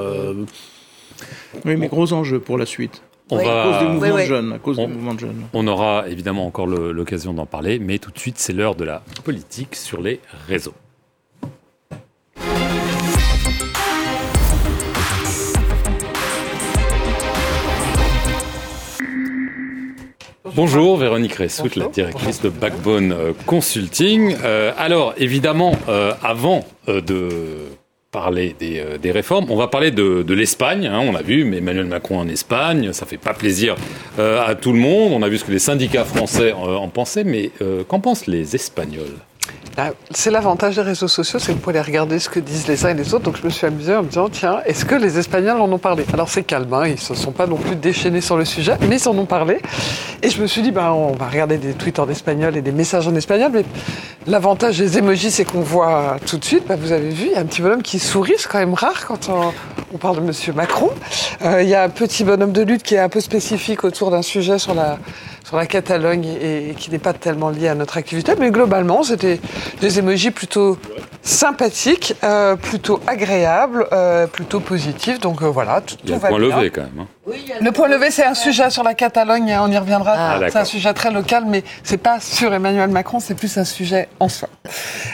oui, 1.64 1.76
mais 1.76 1.88
gros 1.88 2.12
enjeu 2.12 2.40
pour 2.40 2.58
la 2.58 2.66
suite. 2.66 3.02
On 3.28 3.38
va... 3.38 3.42
À 3.42 3.64
cause 3.64 3.78
des 3.80 3.88
mouvements 3.88 4.16
de 4.16 4.24
jeunes. 4.24 4.52
À 4.52 4.58
cause 4.58 4.76
des 4.76 4.86
mouvements 4.86 5.14
de 5.14 5.20
jeunes. 5.20 5.42
On 5.52 5.66
aura 5.66 6.08
évidemment 6.08 6.46
encore 6.46 6.66
l'occasion 6.66 7.34
d'en 7.34 7.46
parler, 7.46 7.80
mais 7.80 7.98
tout 7.98 8.12
de 8.12 8.18
suite, 8.18 8.38
c'est 8.38 8.52
l'heure 8.52 8.76
de 8.76 8.84
la 8.84 9.02
politique 9.24 9.74
sur 9.74 10.00
les 10.00 10.20
réseaux. 10.46 10.74
Bonjour 20.54 20.96
Véronique 20.96 21.34
Ressout, 21.34 21.76
la 21.76 21.88
directrice 21.88 22.40
de 22.40 22.48
Backbone 22.48 23.12
euh, 23.12 23.32
Consulting. 23.44 24.36
Euh, 24.42 24.72
alors 24.78 25.12
évidemment, 25.18 25.72
euh, 25.88 26.14
avant 26.22 26.64
de 26.86 27.28
parler 28.16 28.56
euh, 28.62 28.96
des, 28.96 29.10
réformes. 29.10 29.46
On 29.50 29.56
va 29.56 29.68
parler 29.68 29.90
de, 29.90 30.32
l'Espagne. 30.32 30.86
Hein, 30.86 31.00
on 31.06 31.14
a 31.14 31.20
vu 31.20 31.44
mais 31.44 31.58
Emmanuel 31.58 31.84
Macron 31.84 32.18
en 32.18 32.28
Espagne. 32.28 32.94
Ça 32.94 33.04
fait 33.04 33.18
pas 33.18 33.34
plaisir 33.34 33.76
euh, 34.18 34.40
à 34.42 34.54
tout 34.54 34.72
le 34.72 34.78
monde. 34.78 35.12
On 35.12 35.22
a 35.22 35.28
vu 35.28 35.36
ce 35.36 35.44
que 35.44 35.52
les 35.52 35.58
syndicats 35.58 36.06
français 36.06 36.52
euh, 36.52 36.76
en 36.76 36.88
pensaient. 36.88 37.24
Mais 37.24 37.50
qu'en 37.88 38.00
pensent 38.00 38.26
les 38.26 38.54
Espagnols? 38.54 39.18
C'est 40.10 40.30
l'avantage 40.30 40.76
des 40.76 40.82
réseaux 40.82 41.08
sociaux, 41.08 41.38
c'est 41.38 41.48
que 41.48 41.58
vous 41.58 41.62
pouvez 41.62 41.80
regarder 41.80 42.18
ce 42.18 42.30
que 42.30 42.40
disent 42.40 42.66
les 42.66 42.86
uns 42.86 42.90
et 42.90 42.94
les 42.94 43.12
autres. 43.12 43.24
Donc 43.24 43.36
je 43.36 43.44
me 43.44 43.50
suis 43.50 43.66
amusée 43.66 43.94
en 43.94 44.02
me 44.02 44.08
disant, 44.08 44.28
tiens, 44.30 44.60
est-ce 44.64 44.86
que 44.86 44.94
les 44.94 45.18
Espagnols 45.18 45.60
en 45.60 45.70
ont 45.70 45.78
parlé? 45.78 46.04
Alors 46.14 46.30
c'est 46.30 46.44
calme, 46.44 46.72
hein, 46.72 46.86
ils 46.86 46.92
ne 46.92 46.96
se 46.96 47.14
sont 47.14 47.32
pas 47.32 47.46
non 47.46 47.56
plus 47.56 47.76
déchaînés 47.76 48.22
sur 48.22 48.38
le 48.38 48.46
sujet, 48.46 48.78
mais 48.88 48.98
ils 48.98 49.08
en 49.08 49.16
ont 49.18 49.26
parlé. 49.26 49.58
Et 50.22 50.30
je 50.30 50.40
me 50.40 50.46
suis 50.46 50.62
dit, 50.62 50.70
bah, 50.70 50.94
on 50.94 51.12
va 51.12 51.28
regarder 51.28 51.58
des 51.58 51.74
tweets 51.74 51.98
en 51.98 52.08
espagnol 52.08 52.56
et 52.56 52.62
des 52.62 52.72
messages 52.72 53.06
en 53.06 53.14
espagnol. 53.14 53.50
Mais 53.52 53.64
l'avantage 54.26 54.78
des 54.78 54.96
emojis, 54.96 55.30
c'est 55.30 55.44
qu'on 55.44 55.60
voit 55.60 56.16
tout 56.24 56.38
de 56.38 56.44
suite, 56.44 56.64
bah, 56.66 56.76
vous 56.76 56.92
avez 56.92 57.10
vu, 57.10 57.26
il 57.26 57.32
y 57.32 57.36
a 57.36 57.40
un 57.40 57.46
petit 57.46 57.60
bonhomme 57.60 57.82
qui 57.82 57.98
sourit, 57.98 58.34
c'est 58.38 58.48
quand 58.48 58.58
même 58.58 58.74
rare 58.74 59.06
quand 59.06 59.28
on, 59.28 59.98
parle 59.98 60.16
de 60.16 60.20
M. 60.20 60.54
Macron. 60.54 60.90
Euh, 61.42 61.62
il 61.62 61.68
y 61.68 61.74
a 61.74 61.82
un 61.82 61.88
petit 61.88 62.24
bonhomme 62.24 62.52
de 62.52 62.62
lutte 62.62 62.82
qui 62.82 62.94
est 62.94 62.98
un 62.98 63.08
peu 63.08 63.20
spécifique 63.20 63.84
autour 63.84 64.10
d'un 64.10 64.22
sujet 64.22 64.58
sur 64.58 64.74
la 64.74 64.98
sur 65.46 65.56
la 65.56 65.66
Catalogne 65.66 66.26
et, 66.42 66.74
qui 66.76 66.90
n'est 66.90 66.98
pas 66.98 67.12
tellement 67.12 67.50
lié 67.50 67.68
à 67.68 67.76
notre 67.76 67.98
activité. 67.98 68.32
Mais 68.36 68.50
globalement, 68.50 69.04
c'était 69.04 69.38
des 69.80 70.00
émojis 70.00 70.32
plutôt 70.32 70.76
sympathiques, 71.22 72.16
euh, 72.24 72.56
plutôt 72.56 73.00
agréables, 73.06 73.86
euh, 73.92 74.26
plutôt 74.26 74.58
positifs. 74.58 75.20
Donc 75.20 75.42
euh, 75.42 75.46
voilà, 75.46 75.82
tout, 75.82 75.94
Il 76.02 76.10
y 76.10 76.12
a 76.14 76.16
le 76.16 76.20
point 76.20 76.38
levé 76.38 76.70
quand 76.70 76.82
même. 76.82 77.06
Hein. 77.28 77.32
le 77.60 77.70
point 77.70 77.86
levé, 77.86 78.10
c'est 78.10 78.24
un 78.24 78.34
sujet 78.34 78.70
sur 78.70 78.82
la 78.82 78.94
Catalogne, 78.94 79.56
on 79.60 79.70
y 79.70 79.78
reviendra. 79.78 80.14
Ah, 80.16 80.40
c'est 80.48 80.58
un 80.58 80.64
sujet 80.64 80.92
très 80.94 81.12
local, 81.12 81.44
mais 81.46 81.62
c'est 81.84 81.96
pas 81.96 82.18
sur 82.18 82.52
Emmanuel 82.52 82.90
Macron, 82.90 83.20
c'est 83.20 83.34
plus 83.34 83.56
un 83.56 83.64
sujet 83.64 84.08
en 84.18 84.28
soi. 84.28 84.48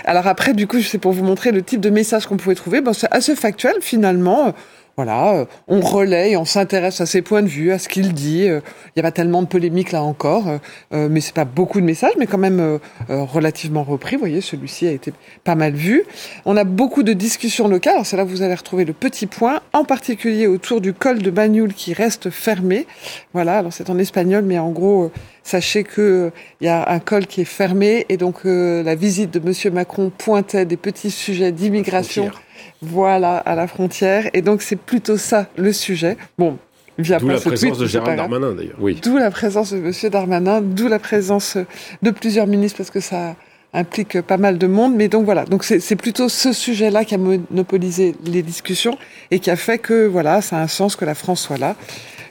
Alors 0.07 0.27
après, 0.27 0.55
du 0.55 0.67
coup, 0.67 0.81
c'est 0.81 0.99
pour 0.99 1.13
vous 1.13 1.25
montrer 1.25 1.53
le 1.53 1.63
type 1.63 1.81
de 1.83 1.91
message 1.91 2.25
qu'on 2.25 2.39
pouvait 2.39 2.55
trouver. 2.55 2.81
Bon, 2.81 2.95
c'est 2.95 3.13
assez 3.13 3.37
factuel 3.37 3.75
finalement 3.83 4.55
voilà, 4.97 5.33
euh, 5.33 5.45
on 5.69 5.81
relaye, 5.81 6.37
on 6.37 6.45
s'intéresse 6.45 7.01
à 7.01 7.07
ses 7.07 7.23
points 7.23 7.41
de 7.41 7.49
vue, 7.49 7.73
à 7.73 7.79
ce 7.79 7.89
qu'il 7.89 8.13
dit. 8.13 8.47
Euh, 8.47 8.61
il 8.89 8.93
n'y 8.97 9.01
a 9.01 9.03
pas 9.05 9.11
tellement 9.11 9.41
de 9.41 9.47
polémiques 9.47 9.91
là 9.91 10.03
encore, 10.03 10.45
euh, 10.93 11.09
mais 11.09 11.23
c'est 11.23 11.35
pas 11.35 11.47
beaucoup 11.47 11.81
de 11.81 11.87
messages, 11.87 12.13
mais 12.19 12.27
quand 12.27 12.39
même 12.39 12.79
relativement 13.09 13.85
repris. 13.85 14.17
Vous 14.17 14.21
voyez, 14.21 14.41
celui-ci 14.43 14.87
a 14.87 14.91
été 14.91 15.13
pas 15.45 15.55
mal 15.55 15.73
vu. 15.73 16.05
On 16.45 16.57
a 16.57 16.65
beaucoup 16.65 17.03
de 17.03 17.15
discussions 17.15 17.69
locales. 17.69 18.05
C'est 18.05 18.17
là 18.17 18.25
que 18.25 18.29
vous 18.29 18.43
allez 18.43 18.55
retrouver 18.55 18.85
le 18.85 18.93
petit 18.93 19.27
point, 19.27 19.61
en 19.73 19.85
particulier 19.85 20.47
autour 20.47 20.81
du 20.81 20.93
col 20.93 21.19
de 21.19 21.31
Bagnoul 21.31 21.73
qui 21.73 21.95
reste 21.95 22.29
fermé. 22.31 22.87
Voilà, 23.33 23.59
alors 23.59 23.73
c'est 23.73 23.89
en 23.89 23.99
espagnol, 23.99 24.45
mais 24.45 24.59
en 24.59 24.71
gros, 24.71 25.11
sachez 25.43 25.85
que 25.85 26.31
il 26.61 26.67
y 26.67 26.71
a 26.71 26.91
un 26.91 27.01
col 27.01 27.27
qui 27.27 27.41
est 27.41 27.47
fermé 27.47 28.05
et 28.09 28.19
donc 28.19 28.45
la 28.45 28.95
visite 28.95 29.31
de 29.31 29.41
Monsieur 29.41 29.71
Macron 29.71 30.13
pointait 30.17 30.67
des 30.67 30.77
petits 30.77 31.11
sujets 31.11 31.53
d'immigration. 31.53 32.31
Voilà, 32.81 33.39
à 33.39 33.55
la 33.55 33.67
frontière. 33.67 34.29
Et 34.33 34.43
donc, 34.43 34.63
c'est 34.63 34.77
plutôt 34.77 35.17
ça 35.17 35.47
le 35.57 35.73
sujet. 35.73 36.17
Bon, 36.39 36.59
D'où 36.99 37.29
la 37.29 37.41
présence 37.41 37.79
de 37.79 37.87
Gérald 37.87 38.17
Darmanin, 38.17 38.53
d'ailleurs. 38.53 38.77
Oui. 38.79 38.99
D'où 39.03 39.17
la 39.17 39.31
présence 39.31 39.73
de 39.73 39.79
M. 39.79 40.11
Darmanin, 40.11 40.61
d'où 40.61 40.89
la 40.89 40.99
présence 40.99 41.57
de 42.03 42.11
plusieurs 42.11 42.47
ministres, 42.47 42.77
parce 42.79 42.91
que 42.91 43.01
ça 43.01 43.35
implique 43.73 44.21
pas 44.21 44.37
mal 44.37 44.59
de 44.59 44.67
monde. 44.67 44.95
Mais 44.95 45.09
donc 45.09 45.25
voilà, 45.25 45.45
donc 45.45 45.65
c'est 45.65 45.97
plutôt 45.97 46.29
ce 46.29 46.53
sujet-là 46.53 47.05
qui 47.05 47.15
a 47.15 47.19
monopolisé 47.19 48.15
les 48.25 48.43
discussions 48.43 48.99
et 49.31 49.39
qui 49.39 49.51
a 49.51 49.57
fait 49.57 49.79
que 49.79 50.07
voilà, 50.07 50.43
ça 50.43 50.59
a 50.59 50.63
un 50.63 50.69
sens 50.69 50.97
que 50.97 51.05
la 51.05 51.15
France 51.15 51.41
soit 51.41 51.59
là. 51.59 51.77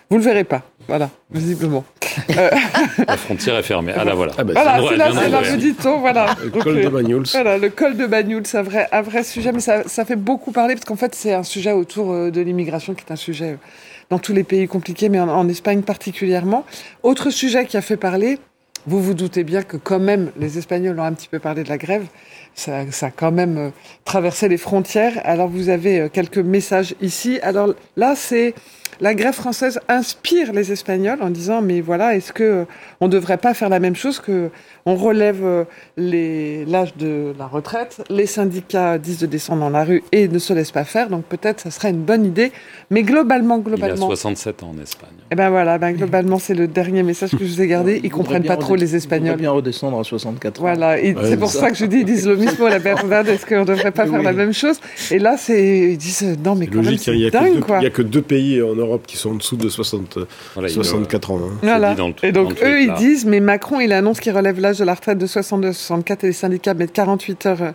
Vous 0.09 0.17
le 0.17 0.23
verrez 0.23 0.43
pas, 0.43 0.63
voilà, 0.87 1.09
visiblement. 1.31 1.83
Euh, 2.37 2.49
la 3.07 3.15
frontière 3.15 3.55
est 3.55 3.63
fermée. 3.63 3.93
Ah 3.95 4.03
là 4.03 4.15
voilà. 4.15 4.33
Ah 4.37 4.43
bah, 4.43 4.51
voilà, 4.53 4.81
c'est 4.89 4.97
là, 4.97 5.11
c'est 5.13 5.29
là, 5.29 5.57
dit-on, 5.57 5.99
voilà. 5.99 6.35
Le 6.43 6.49
col 6.49 6.81
de 6.81 6.89
Bagnoul. 6.89 7.23
Voilà, 7.31 7.57
le 7.57 7.69
col 7.69 7.95
de 7.95 8.05
Bagnoul, 8.05 8.45
c'est 8.45 8.57
un 8.57 8.63
vrai, 8.63 8.89
un 8.91 9.01
vrai 9.01 9.23
sujet, 9.23 9.53
mais 9.53 9.61
ça, 9.61 9.87
ça 9.87 10.03
fait 10.03 10.17
beaucoup 10.17 10.51
parler 10.51 10.73
parce 10.73 10.83
qu'en 10.83 10.97
fait, 10.97 11.15
c'est 11.15 11.33
un 11.33 11.43
sujet 11.43 11.71
autour 11.71 12.11
euh, 12.11 12.29
de 12.29 12.41
l'immigration 12.41 12.93
qui 12.95 13.05
est 13.07 13.11
un 13.13 13.15
sujet 13.15 13.51
euh, 13.51 13.55
dans 14.09 14.19
tous 14.19 14.33
les 14.33 14.43
pays 14.43 14.67
compliqués, 14.67 15.07
mais 15.07 15.21
en, 15.21 15.47
Espagne 15.47 15.83
particulièrement. 15.83 16.65
Autre 17.01 17.29
sujet 17.29 17.65
qui 17.65 17.77
a 17.77 17.81
fait 17.81 17.97
parler, 17.97 18.39
vous 18.87 19.01
vous 19.01 19.13
doutez 19.13 19.43
bien 19.43 19.63
que 19.63 19.77
quand 19.77 19.99
même 19.99 20.31
les 20.37 20.57
Espagnols 20.57 20.99
ont 20.99 21.03
un 21.03 21.13
petit 21.13 21.27
peu 21.27 21.39
parlé 21.39 21.63
de 21.63 21.69
la 21.69 21.77
grève. 21.77 22.05
Ça, 22.53 22.89
ça 22.91 23.07
a 23.07 23.11
quand 23.11 23.31
même 23.31 23.71
traversé 24.05 24.47
les 24.49 24.57
frontières. 24.57 25.13
Alors 25.23 25.47
vous 25.47 25.69
avez 25.69 26.09
quelques 26.11 26.37
messages 26.37 26.95
ici. 27.01 27.39
Alors 27.41 27.73
là, 27.95 28.15
c'est 28.15 28.53
la 29.01 29.15
grève 29.15 29.33
française 29.33 29.79
inspire 29.89 30.53
les 30.53 30.71
Espagnols 30.71 31.21
en 31.21 31.31
disant 31.31 31.61
mais 31.61 31.81
voilà, 31.81 32.15
est-ce 32.15 32.31
que 32.31 32.65
on 33.01 33.07
devrait 33.07 33.37
pas 33.37 33.53
faire 33.53 33.67
la 33.67 33.79
même 33.79 33.95
chose 33.95 34.19
que 34.19 34.51
on 34.85 34.95
relève 34.95 35.43
euh, 35.43 35.63
l'âge 35.97 36.95
de 36.97 37.33
la 37.37 37.47
retraite, 37.47 38.03
les 38.09 38.25
syndicats 38.27 38.97
disent 38.97 39.19
de 39.19 39.25
descendre 39.25 39.61
dans 39.61 39.69
la 39.69 39.83
rue 39.83 40.03
et 40.11 40.27
ne 40.27 40.39
se 40.39 40.53
laissent 40.53 40.71
pas 40.71 40.85
faire, 40.85 41.09
donc 41.09 41.25
peut-être 41.25 41.61
ça 41.61 41.71
serait 41.71 41.89
une 41.89 42.03
bonne 42.03 42.25
idée, 42.25 42.51
mais 42.89 43.03
globalement, 43.03 43.57
globalement. 43.57 44.07
Il 44.07 44.13
a 44.13 44.15
67 44.15 44.63
ans 44.63 44.73
en 44.77 44.81
Espagne. 44.81 45.09
Et 45.19 45.25
eh 45.31 45.35
ben 45.35 45.49
voilà, 45.49 45.77
ben 45.77 45.93
globalement 45.93 46.39
c'est 46.39 46.55
le 46.55 46.67
dernier 46.67 47.03
message 47.03 47.31
que 47.31 47.39
je 47.39 47.53
vous 47.53 47.61
ai 47.61 47.67
gardé. 47.67 48.01
Ils, 48.03 48.11
comprennent 48.11 48.43
pas 48.43 48.57
trop 48.57 48.70
les 48.75 48.95
Espagnols. 48.95 49.35
Ils 49.37 49.41
bien 49.41 49.51
redescendre 49.51 49.99
à 49.99 50.03
64 50.03 50.59
ans. 50.59 50.61
Voilà, 50.61 50.97
c'est 51.23 51.37
pour 51.37 51.51
ça 51.51 51.69
que 51.71 51.77
je 51.77 51.85
dis 51.85 51.99
ils 51.99 52.05
disent 52.05 52.27
le 52.27 52.35
mismo 52.35 52.67
la 52.67 52.79
verdad. 52.79 53.27
Est-ce 53.27 53.45
qu'on 53.45 53.65
devrait 53.65 53.91
pas 53.91 54.05
faire 54.05 54.21
la 54.21 54.33
même 54.33 54.53
chose? 54.53 54.79
Et 55.09 55.19
là 55.19 55.37
c'est 55.37 55.91
ils 55.91 55.97
disent 55.97 56.37
non 56.43 56.55
mais 56.55 56.67
quand 56.67 56.75
logique, 56.75 57.07
même 57.07 57.17
c'est 57.19 57.31
dingue 57.31 57.59
quoi. 57.59 57.79
Il 57.79 57.83
y 57.83 57.87
a 57.87 57.91
que 57.91 58.01
deux 58.01 58.21
pays 58.21 58.61
en 58.61 58.75
Europe 58.75 59.03
qui 59.05 59.17
sont 59.17 59.31
en 59.31 59.35
dessous 59.35 59.57
de 59.57 59.69
60, 59.69 60.19
64 60.67 61.31
ans. 61.31 61.39
Hein. 61.43 61.57
Voilà. 61.61 61.95
Et 62.23 62.31
donc 62.31 62.61
eux 62.63 62.81
ils 62.81 62.93
disent 62.93 63.25
mais 63.25 63.39
Macron 63.39 63.79
il 63.79 63.93
annonce 63.93 64.19
qu'il 64.19 64.35
relève 64.35 64.59
l'âge 64.59 64.79
de 64.79 64.85
la 64.85 64.93
retraite 64.93 65.17
de 65.17 65.27
62 65.27 65.73
64 65.73 66.23
et 66.23 66.27
les 66.27 66.33
syndicats 66.33 66.73
mettent 66.73 66.93
48 66.93 67.45
heures 67.45 67.61
euh, 67.61 67.71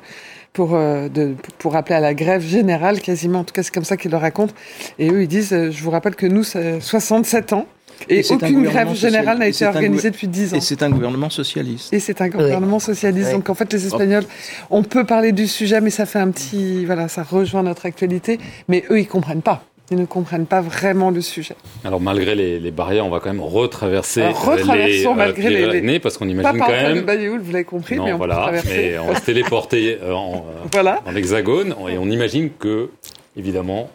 pour, 0.52 0.74
euh, 0.74 1.09
de, 1.09 1.35
pour 1.59 1.76
appeler 1.76 1.96
à 1.96 2.00
la 2.00 2.14
grève 2.14 2.42
générale, 2.42 3.00
quasiment. 3.00 3.40
En 3.40 3.44
tout 3.44 3.52
cas, 3.52 3.62
c'est 3.62 3.74
comme 3.74 3.85
ça 3.85 3.96
qu'ils 3.96 4.11
le 4.11 4.16
racontent. 4.16 4.54
Et 4.98 5.11
eux, 5.11 5.22
ils 5.22 5.28
disent, 5.28 5.52
euh, 5.52 5.70
je 5.70 5.82
vous 5.82 5.90
rappelle 5.90 6.16
que 6.16 6.26
nous, 6.26 6.44
c'est 6.44 6.80
67 6.80 7.52
ans. 7.52 7.66
Et, 8.09 8.22
aucune 8.30 8.62
grève 8.62 8.94
générale 8.94 9.38
n'a 9.38 9.48
été 9.48 9.66
organisée 9.66 10.11
depuis 10.11 10.28
10 10.28 10.54
ans. 10.54 10.56
Et 10.56 10.61
c'est 10.61 10.82
un 10.82 10.90
gouvernement 10.90 11.30
socialiste. 11.30 11.92
Et 11.92 12.00
c'est 12.00 12.20
un 12.20 12.28
gouvernement 12.28 12.78
socialiste. 12.78 13.32
Donc 13.32 13.50
en 13.50 13.54
fait, 13.54 13.72
les 13.72 13.87
Espagnols, 13.87 14.24
on 14.70 14.82
peut 14.82 15.05
parler 15.05 15.32
du 15.32 15.47
sujet, 15.47 15.80
mais 15.80 15.90
ça 15.90 16.07
fait 16.07 16.18
un 16.18 16.30
petit, 16.30 16.84
voilà, 16.84 17.09
ça 17.09 17.22
rejoint 17.22 17.62
notre 17.62 17.86
actualité. 17.86 18.38
Mais 18.68 18.84
eux, 18.90 19.01
ils 19.01 19.09
comprennent 19.09 19.42
pas. 19.42 19.62
Ils 19.90 19.99
ne 19.99 20.05
comprennent 20.05 20.47
pas 20.47 20.61
vraiment 20.61 21.11
le 21.11 21.20
sujet. 21.20 21.55
Alors 21.84 22.01
malgré 22.01 22.34
les, 22.34 22.70
barrières, 22.72 23.07
on 23.07 23.11
va 23.11 23.20
quand 23.20 23.28
même 23.28 23.40
retraverser 23.40 24.22
les, 24.22 25.07
malgré 25.14 25.49
les, 25.49 25.59
Pyrénées 25.59 26.01
parce 26.01 26.18
qu'on 26.18 26.28
imagine 26.28 26.59
quand 26.59 26.68
même. 26.68 27.05
Pas 27.05 27.16
vous 27.16 27.53
l'avez 27.53 27.64
compris, 27.64 27.97
mais 28.01 28.12
on 28.12 28.16
voilà, 28.16 28.51
Mais 28.66 28.99
on 28.99 29.07
va 29.07 29.14
se 29.14 29.24
téléporter 29.24 29.99
en, 30.03 30.44
voilà. 30.72 31.01
en 31.07 31.14
hexagone 31.14 31.76
et 31.88 31.99
on 31.99 32.11
imagine 32.11 32.51
que 32.59 32.90
évidemment 33.36 33.88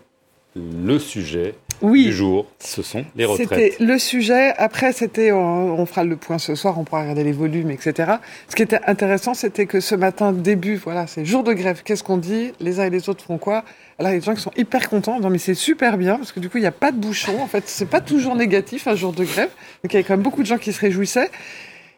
le 0.56 0.98
sujet 0.98 1.56
oui. 1.82 2.06
du 2.06 2.14
jour, 2.14 2.46
ce 2.60 2.82
sont 2.82 3.06
les 3.16 3.26
retraites. 3.26 3.50
C'était 3.50 3.84
le 3.84 3.98
sujet. 3.98 4.54
Après, 4.58 4.94
c'était, 4.94 5.32
on, 5.32 5.86
fera 5.86 6.04
le 6.04 6.16
point 6.16 6.38
ce 6.38 6.56
soir, 6.56 6.78
on 6.80 6.84
pourra 6.84 7.02
regarder 7.02 7.24
les 7.24 7.32
volumes, 7.32 7.72
etc. 7.72 8.14
Ce 8.48 8.56
qui 8.56 8.64
était 8.64 8.80
intéressant, 8.86 9.34
c'était 9.34 9.66
que 9.66 9.80
ce 9.80 9.96
matin, 9.96 10.32
début, 10.32 10.76
voilà, 10.76 11.08
c'est 11.08 11.26
jour 11.26 11.44
de 11.44 11.54
grève. 11.54 11.82
Qu'est-ce 11.84 12.04
qu'on 12.04 12.18
dit? 12.18 12.52
Les 12.60 12.80
uns 12.80 12.86
et 12.86 12.90
les 12.90 13.10
autres 13.10 13.24
font 13.24 13.38
quoi? 13.38 13.64
Alors, 14.00 14.12
il 14.12 14.16
y 14.16 14.18
a 14.18 14.20
des 14.20 14.26
gens 14.26 14.36
qui 14.36 14.42
sont 14.42 14.54
hyper 14.58 14.90
contents, 14.90 15.20
non 15.20 15.30
mais 15.30 15.38
c'est 15.38 15.54
super 15.54 15.98
bien, 15.98 16.18
parce 16.18 16.32
que 16.32 16.40
du 16.40 16.50
coup, 16.50 16.58
il 16.58 16.62
n'y 16.62 16.68
a 16.68 16.72
pas 16.72 16.92
de 16.92 16.98
bouchon. 16.98 17.40
En 17.42 17.48
fait, 17.48 17.64
c'est 17.68 17.86
pas 17.86 18.02
toujours 18.02 18.36
négatif 18.36 18.88
un 18.88 18.96
jour 18.96 19.14
de 19.14 19.24
grève. 19.24 19.50
Donc, 19.84 19.92
il 19.92 19.94
y 19.94 19.96
avait 19.98 20.04
quand 20.04 20.14
même 20.14 20.24
beaucoup 20.24 20.42
de 20.42 20.48
gens 20.48 20.58
qui 20.58 20.74
se 20.74 20.80
réjouissaient. 20.80 21.30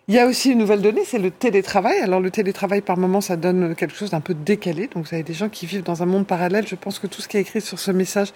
Il 0.10 0.16
y 0.16 0.20
a 0.20 0.28
aussi 0.28 0.52
une 0.52 0.58
nouvelle 0.58 0.82
donnée, 0.82 1.04
c'est 1.06 1.18
le 1.18 1.32
télétravail. 1.32 2.00
Alors 2.00 2.20
le 2.20 2.30
télétravail, 2.30 2.82
par 2.82 2.98
moment, 2.98 3.22
ça 3.22 3.38
donne 3.38 3.74
quelque 3.74 3.96
chose 3.96 4.10
d'un 4.10 4.20
peu 4.20 4.34
décalé. 4.34 4.88
Donc 4.88 5.08
vous 5.08 5.14
avez 5.14 5.24
des 5.24 5.34
gens 5.34 5.48
qui 5.48 5.66
vivent 5.66 5.84
dans 5.84 6.04
un 6.04 6.06
monde 6.06 6.28
parallèle. 6.28 6.68
Je 6.68 6.76
pense 6.76 7.00
que 7.00 7.08
tout 7.08 7.22
ce 7.22 7.30
qui 7.30 7.38
est 7.38 7.42
écrit 7.42 7.62
sur 7.62 7.80
ce 7.80 7.90
message 7.90 8.34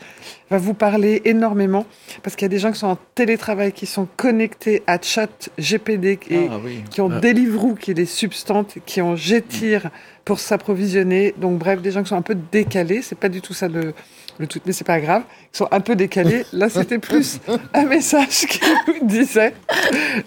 va 0.50 0.60
vous 0.60 0.74
parler 0.74 1.22
énormément. 1.26 1.86
Parce 2.24 2.38
qu'il 2.38 2.46
y 2.46 2.46
a 2.46 2.50
des 2.50 2.60
gens 2.60 2.72
qui 2.72 2.80
sont 2.80 2.88
en 2.88 2.98
télétravail, 3.16 3.74
qui 3.74 3.86
sont 3.86 4.08
connectés 4.16 4.82
à 4.88 4.98
chat 5.02 5.50
GPD, 5.58 6.20
et, 6.30 6.48
ah 6.50 6.58
qui 6.90 7.02
ont 7.02 7.12
ah. 7.12 7.20
Deliveroo, 7.20 7.76
qui 7.76 7.94
les 7.94 8.06
substante, 8.06 8.78
qui 8.86 9.02
ont 9.02 9.18
Getir 9.18 9.92
pour 10.28 10.40
s'approvisionner. 10.42 11.34
Donc 11.38 11.58
bref, 11.58 11.82
des 11.82 11.92
gens 11.92 12.04
qui 12.04 12.10
sont 12.10 12.18
un 12.18 12.22
peu 12.22 12.36
décalés. 12.52 13.02
C'est 13.02 13.18
pas 13.18 13.30
du 13.30 13.40
tout 13.40 13.54
ça 13.54 13.70
le, 13.70 13.94
le 14.40 14.46
tout, 14.46 14.60
mais 14.66 14.74
c'est 14.74 14.84
pas 14.86 15.00
grave. 15.00 15.24
Ils 15.54 15.58
sont 15.58 15.70
un 15.72 15.80
peu 15.80 15.96
décalés. 15.96 16.44
Là, 16.52 16.68
c'était 16.68 17.00
plus 17.00 17.40
un 17.74 17.86
message 17.86 18.46
qui 18.46 18.60
nous 18.88 19.08
disait 19.08 19.54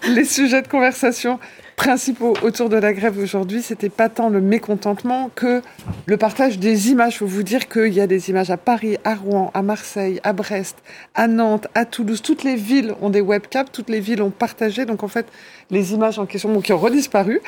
les 0.09 0.25
sujets 0.25 0.63
de 0.63 0.67
conversation 0.67 1.39
principaux 1.75 2.33
autour 2.41 2.69
de 2.69 2.77
la 2.77 2.93
grève 2.93 3.17
aujourd'hui, 3.17 3.61
c'était 3.63 3.89
pas 3.89 4.07
tant 4.07 4.29
le 4.29 4.39
mécontentement 4.39 5.31
que 5.33 5.61
le 6.05 6.17
partage 6.17 6.59
des 6.59 6.89
images. 6.89 7.17
Faut 7.17 7.25
vous 7.25 7.43
dire 7.43 7.67
qu'il 7.69 7.93
y 7.93 7.99
a 7.99 8.07
des 8.07 8.29
images 8.29 8.51
à 8.51 8.57
Paris, 8.57 8.97
à 9.03 9.15
Rouen, 9.15 9.49
à 9.53 9.61
Marseille, 9.61 10.19
à 10.23 10.33
Brest, 10.33 10.77
à 11.15 11.27
Nantes, 11.27 11.67
à 11.73 11.85
Toulouse. 11.85 12.21
Toutes 12.21 12.43
les 12.43 12.55
villes 12.55 12.93
ont 13.01 13.09
des 13.09 13.21
webcams, 13.21 13.67
toutes 13.71 13.89
les 13.89 13.99
villes 13.99 14.21
ont 14.21 14.29
partagé. 14.31 14.85
Donc 14.85 15.03
en 15.03 15.07
fait, 15.07 15.25
les 15.69 15.93
images 15.93 16.19
en 16.19 16.25
question, 16.25 16.59
qui 16.61 16.73
ont 16.73 16.77
redisparu, 16.77 17.41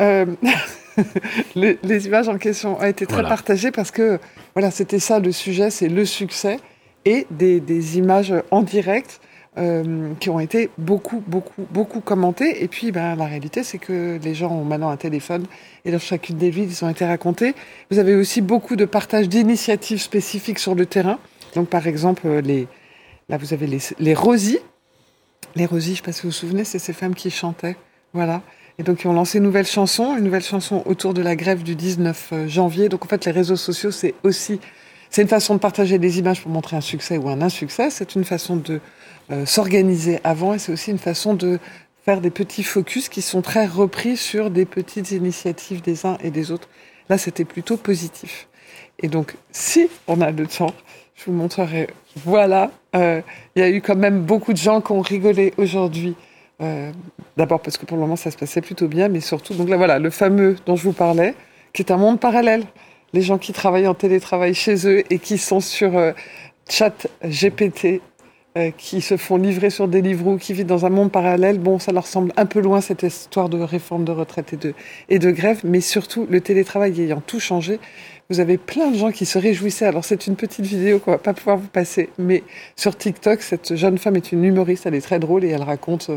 euh, 0.00 0.26
les, 1.54 2.06
images 2.06 2.28
en 2.28 2.38
question 2.38 2.78
ont 2.78 2.84
été 2.84 3.06
très 3.06 3.22
partagées 3.22 3.70
parce 3.70 3.90
que 3.90 4.18
voilà, 4.54 4.70
c'était 4.70 4.98
ça 4.98 5.18
le 5.18 5.32
sujet, 5.32 5.70
c'est 5.70 5.88
le 5.88 6.04
succès 6.04 6.58
et 7.04 7.26
des, 7.30 7.98
images 7.98 8.34
en 8.50 8.62
direct 8.62 9.20
euh, 9.56 10.12
qui 10.20 10.30
ont 10.30 10.40
été 10.40 10.70
beaucoup, 10.78 11.22
beaucoup, 11.26 11.66
beaucoup 11.70 12.00
commentées. 12.00 12.62
Et 12.62 12.68
puis, 12.68 12.92
ben, 12.92 13.16
la 13.16 13.24
réalité, 13.24 13.62
c'est 13.62 13.78
que 13.78 14.18
les 14.22 14.34
gens 14.34 14.50
ont 14.50 14.64
maintenant 14.64 14.90
un 14.90 14.96
téléphone 14.96 15.46
et 15.84 15.90
dans 15.90 15.98
chacune 15.98 16.36
des 16.36 16.50
villes, 16.50 16.68
ils 16.70 16.84
ont 16.84 16.88
été 16.88 17.04
racontés. 17.04 17.54
Vous 17.90 17.98
avez 17.98 18.14
aussi 18.14 18.40
beaucoup 18.40 18.76
de 18.76 18.84
partage 18.84 19.28
d'initiatives 19.28 20.00
spécifiques 20.00 20.58
sur 20.58 20.74
le 20.74 20.86
terrain. 20.86 21.18
Donc, 21.54 21.68
par 21.68 21.86
exemple, 21.86 22.28
les, 22.28 22.68
là, 23.28 23.38
vous 23.38 23.52
avez 23.52 23.66
les, 23.66 23.78
les 23.98 24.14
Rosies. 24.14 24.58
Les 25.56 25.66
Rosies, 25.66 25.86
je 25.86 25.90
ne 25.92 25.96
sais 25.96 26.02
pas 26.02 26.12
si 26.12 26.22
vous 26.22 26.28
vous 26.28 26.32
souvenez, 26.32 26.64
c'est 26.64 26.78
ces 26.78 26.92
femmes 26.92 27.14
qui 27.14 27.30
chantaient. 27.30 27.76
Voilà. 28.12 28.42
Et 28.78 28.84
donc, 28.84 29.02
ils 29.02 29.08
ont 29.08 29.12
lancé 29.12 29.38
une 29.38 29.44
nouvelle 29.44 29.66
chanson, 29.66 30.16
une 30.16 30.22
nouvelle 30.22 30.42
chanson 30.42 30.84
autour 30.86 31.12
de 31.12 31.20
la 31.20 31.34
grève 31.34 31.64
du 31.64 31.74
19 31.74 32.28
euh, 32.32 32.48
janvier. 32.48 32.88
Donc, 32.88 33.04
en 33.04 33.08
fait, 33.08 33.24
les 33.24 33.32
réseaux 33.32 33.56
sociaux, 33.56 33.90
c'est 33.90 34.14
aussi, 34.22 34.60
c'est 35.10 35.22
une 35.22 35.28
façon 35.28 35.54
de 35.54 35.58
partager 35.58 35.98
des 35.98 36.20
images 36.20 36.42
pour 36.42 36.52
montrer 36.52 36.76
un 36.76 36.80
succès 36.80 37.16
ou 37.16 37.28
un 37.28 37.42
insuccès. 37.42 37.90
C'est 37.90 38.14
une 38.14 38.24
façon 38.24 38.54
de 38.54 38.80
euh, 39.32 39.44
s'organiser 39.46 40.20
avant 40.22 40.54
et 40.54 40.60
c'est 40.60 40.70
aussi 40.70 40.92
une 40.92 40.98
façon 40.98 41.34
de 41.34 41.58
faire 42.04 42.20
des 42.20 42.30
petits 42.30 42.62
focus 42.62 43.08
qui 43.08 43.20
sont 43.20 43.42
très 43.42 43.66
repris 43.66 44.16
sur 44.16 44.48
des 44.48 44.64
petites 44.64 45.10
initiatives 45.10 45.82
des 45.82 46.06
uns 46.06 46.16
et 46.22 46.30
des 46.30 46.52
autres. 46.52 46.68
Là, 47.08 47.18
c'était 47.18 47.44
plutôt 47.44 47.76
positif. 47.76 48.48
Et 49.00 49.08
donc, 49.08 49.34
si 49.50 49.88
on 50.06 50.20
a 50.20 50.30
le 50.30 50.46
temps, 50.46 50.74
je 51.16 51.24
vous 51.26 51.32
montrerai. 51.32 51.88
Voilà, 52.24 52.70
euh, 52.94 53.22
il 53.56 53.60
y 53.60 53.64
a 53.64 53.70
eu 53.70 53.82
quand 53.82 53.96
même 53.96 54.22
beaucoup 54.22 54.52
de 54.52 54.58
gens 54.58 54.80
qui 54.80 54.92
ont 54.92 55.00
rigolé 55.00 55.52
aujourd'hui 55.56 56.14
euh, 56.60 56.90
d'abord 57.36 57.60
parce 57.60 57.78
que 57.78 57.86
pour 57.86 57.96
le 57.96 58.00
moment 58.00 58.16
ça 58.16 58.30
se 58.30 58.36
passait 58.36 58.60
plutôt 58.60 58.88
bien, 58.88 59.08
mais 59.08 59.20
surtout, 59.20 59.54
donc 59.54 59.68
là 59.68 59.76
voilà, 59.76 59.98
le 59.98 60.10
fameux 60.10 60.56
dont 60.66 60.76
je 60.76 60.82
vous 60.82 60.92
parlais, 60.92 61.34
qui 61.72 61.82
est 61.82 61.92
un 61.92 61.96
monde 61.96 62.20
parallèle. 62.20 62.64
Les 63.14 63.22
gens 63.22 63.38
qui 63.38 63.52
travaillent 63.52 63.86
en 63.86 63.94
télétravail 63.94 64.54
chez 64.54 64.86
eux 64.86 65.02
et 65.10 65.18
qui 65.18 65.38
sont 65.38 65.60
sur 65.60 65.96
euh, 65.96 66.12
chat 66.68 67.06
GPT, 67.24 68.02
euh, 68.58 68.70
qui 68.76 69.00
se 69.00 69.16
font 69.16 69.36
livrer 69.36 69.70
sur 69.70 69.88
des 69.88 70.02
livres 70.02 70.26
ou 70.26 70.36
qui 70.36 70.52
vivent 70.52 70.66
dans 70.66 70.84
un 70.84 70.90
monde 70.90 71.12
parallèle, 71.12 71.58
bon, 71.58 71.78
ça 71.78 71.92
leur 71.92 72.06
semble 72.06 72.32
un 72.36 72.44
peu 72.44 72.60
loin 72.60 72.80
cette 72.80 73.02
histoire 73.02 73.48
de 73.48 73.58
réforme 73.60 74.04
de 74.04 74.12
retraite 74.12 74.52
et 74.52 74.56
de, 74.56 74.74
et 75.08 75.18
de 75.18 75.30
grève, 75.30 75.60
mais 75.64 75.80
surtout 75.80 76.26
le 76.28 76.40
télétravail 76.40 77.00
ayant 77.00 77.22
tout 77.24 77.40
changé, 77.40 77.78
vous 78.30 78.40
avez 78.40 78.58
plein 78.58 78.90
de 78.90 78.96
gens 78.96 79.12
qui 79.12 79.26
se 79.26 79.38
réjouissaient. 79.38 79.86
Alors 79.86 80.04
c'est 80.04 80.26
une 80.26 80.34
petite 80.34 80.66
vidéo 80.66 80.98
qu'on 80.98 81.12
va 81.12 81.18
pas 81.18 81.34
pouvoir 81.34 81.56
vous 81.56 81.68
passer, 81.68 82.10
mais 82.18 82.42
sur 82.74 82.96
TikTok, 82.96 83.42
cette 83.42 83.76
jeune 83.76 83.96
femme 83.96 84.16
est 84.16 84.32
une 84.32 84.44
humoriste, 84.44 84.86
elle 84.86 84.94
est 84.94 85.02
très 85.02 85.18
drôle 85.18 85.44
et 85.44 85.48
elle 85.48 85.62
raconte 85.62 86.10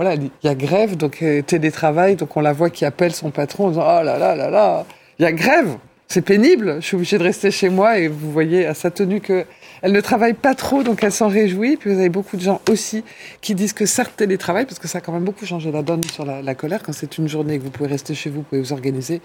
voilà, 0.00 0.14
il 0.14 0.30
y 0.42 0.48
a 0.48 0.54
grève, 0.54 0.96
donc 0.96 1.20
euh, 1.20 1.42
télétravail, 1.42 2.16
donc 2.16 2.34
on 2.34 2.40
la 2.40 2.54
voit 2.54 2.70
qui 2.70 2.86
appelle 2.86 3.12
son 3.12 3.30
patron 3.30 3.66
en 3.66 3.68
disant 3.68 3.82
Oh 3.82 4.02
là 4.02 4.16
là 4.16 4.34
là 4.34 4.48
là, 4.48 4.86
il 5.18 5.24
y 5.24 5.26
a 5.26 5.32
grève, 5.32 5.76
c'est 6.08 6.22
pénible, 6.22 6.76
je 6.80 6.86
suis 6.86 6.94
obligée 6.94 7.18
de 7.18 7.22
rester 7.22 7.50
chez 7.50 7.68
moi. 7.68 7.98
Et 7.98 8.08
vous 8.08 8.32
voyez 8.32 8.64
à 8.64 8.72
sa 8.72 8.90
tenue 8.90 9.20
que 9.20 9.44
elle 9.82 9.92
ne 9.92 10.00
travaille 10.00 10.32
pas 10.32 10.54
trop, 10.54 10.82
donc 10.82 11.04
elle 11.04 11.12
s'en 11.12 11.28
réjouit. 11.28 11.76
Puis 11.76 11.92
vous 11.92 11.98
avez 11.98 12.08
beaucoup 12.08 12.38
de 12.38 12.40
gens 12.40 12.62
aussi 12.70 13.04
qui 13.42 13.54
disent 13.54 13.74
que 13.74 13.84
certes 13.84 14.16
télétravail, 14.16 14.64
parce 14.64 14.78
que 14.78 14.88
ça 14.88 14.98
a 14.98 15.00
quand 15.02 15.12
même 15.12 15.24
beaucoup 15.24 15.44
changé 15.44 15.70
la 15.70 15.82
donne 15.82 16.02
sur 16.04 16.24
la, 16.24 16.54
colère. 16.54 16.82
Quand 16.82 16.94
c'est 16.94 17.18
une 17.18 17.28
journée 17.28 17.58
que 17.58 17.64
vous 17.64 17.70
pouvez 17.70 17.90
rester 17.90 18.14
chez 18.14 18.30
vous, 18.30 18.36
vous 18.36 18.42
pouvez 18.44 18.62
vous 18.62 18.72
organiser. 18.72 19.20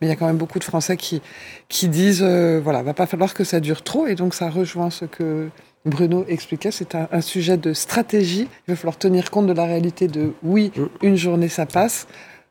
Mais 0.00 0.06
il 0.06 0.10
y 0.10 0.12
a 0.12 0.16
quand 0.16 0.28
même 0.28 0.38
beaucoup 0.38 0.60
de 0.60 0.64
Français 0.64 0.96
qui, 0.96 1.20
qui 1.68 1.88
disent 1.88 2.22
euh, 2.22 2.60
voilà, 2.62 2.84
va 2.84 2.94
pas 2.94 3.06
falloir 3.06 3.34
que 3.34 3.42
ça 3.42 3.58
dure 3.58 3.82
trop. 3.82 4.06
Et 4.06 4.14
donc 4.14 4.34
ça 4.34 4.48
rejoint 4.48 4.90
ce 4.90 5.06
que 5.06 5.48
Bruno 5.86 6.24
expliquait, 6.28 6.70
c'est 6.70 6.94
un, 6.94 7.20
sujet 7.20 7.56
de 7.56 7.72
stratégie. 7.72 8.48
Il 8.68 8.72
va 8.72 8.76
falloir 8.76 8.98
tenir 8.98 9.30
compte 9.30 9.46
de 9.46 9.52
la 9.52 9.64
réalité 9.64 10.08
de 10.08 10.32
oui, 10.42 10.72
mm. 10.76 10.82
une 11.02 11.16
journée 11.16 11.48
ça 11.48 11.66
passe. 11.66 12.06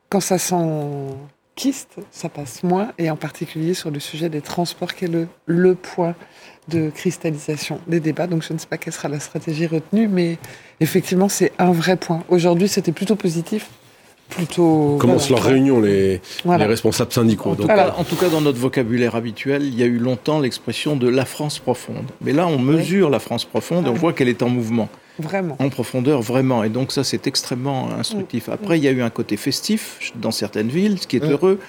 Quand 0.10 0.20
ça 0.20 0.40
s'enquiste, 0.40 1.98
ça 2.10 2.30
passe 2.30 2.64
moins. 2.64 2.92
Et 2.98 3.12
en 3.12 3.16
particulier 3.16 3.76
sur 3.76 3.92
le 3.92 4.00
sujet 4.00 4.30
des 4.30 4.42
transports, 4.42 4.96
qui 4.96 5.06
est 5.06 5.10
le, 5.10 5.28
le 5.46 5.76
point 5.76 6.16
de 6.70 6.90
cristallisation 6.90 7.80
des 7.88 8.00
débats. 8.00 8.28
Donc 8.28 8.44
je 8.44 8.54
ne 8.54 8.58
sais 8.58 8.68
pas 8.68 8.78
quelle 8.78 8.94
sera 8.94 9.10
la 9.10 9.20
stratégie 9.20 9.68
retenue, 9.68 10.08
mais 10.08 10.38
effectivement, 10.80 11.30
c'est 11.30 11.52
un 11.60 11.72
vrai 11.72 11.98
point. 11.98 12.24
Aujourd'hui, 12.30 12.68
c'était 12.68 12.92
plutôt 12.92 13.16
positif 13.16 13.70
plutôt. 14.30 14.98
Commencent 15.00 15.30
leur 15.30 15.44
réunion, 15.44 15.82
les, 15.82 16.22
les 16.46 16.66
responsables 16.66 17.12
syndicaux. 17.12 17.52
En, 17.52 17.56
tout 17.56 17.68
cas, 17.68 17.96
en 17.98 18.04
tout 18.04 18.16
cas, 18.16 18.30
dans 18.30 18.42
notre 18.42 18.60
vocabulaire 18.60 19.16
habituel, 19.16 19.64
il 19.64 19.78
y 19.78 19.84
a 19.84 19.86
eu 19.86 19.98
longtemps 19.98 20.40
l'expression 20.40 20.96
de 20.96 21.08
la 21.08 21.26
France 21.26 21.60
profonde. 21.60 22.06
Mais 22.22 22.32
là, 22.32 22.48
on 22.48 22.60
mesure 22.60 23.10
la 23.10 23.20
France 23.20 23.46
profonde 23.46 23.88
et 23.88 23.90
on 23.90 23.94
voit 23.94 24.14
qu'elle 24.14 24.30
est 24.30 24.44
en 24.44 24.50
mouvement. 24.50 24.90
Vraiment. 25.20 25.58
En 25.60 25.70
profondeur, 25.70 26.22
vraiment. 26.22 26.64
Et 26.64 26.70
donc 26.70 26.92
ça, 26.92 27.04
c'est 27.04 27.28
extrêmement 27.28 27.92
instructif. 27.92 28.48
Mm. 28.48 28.52
Après, 28.52 28.78
il 28.80 28.84
y 28.84 28.88
a 28.88 28.92
eu 28.92 29.02
un 29.02 29.10
côté 29.10 29.36
festif 29.36 30.14
dans 30.16 30.32
certaines 30.32 30.70
villes, 30.70 30.98
ce 31.00 31.08
qui 31.08 31.18
est 31.18 31.26
mm. 31.26 31.32
heureux. 31.32 31.60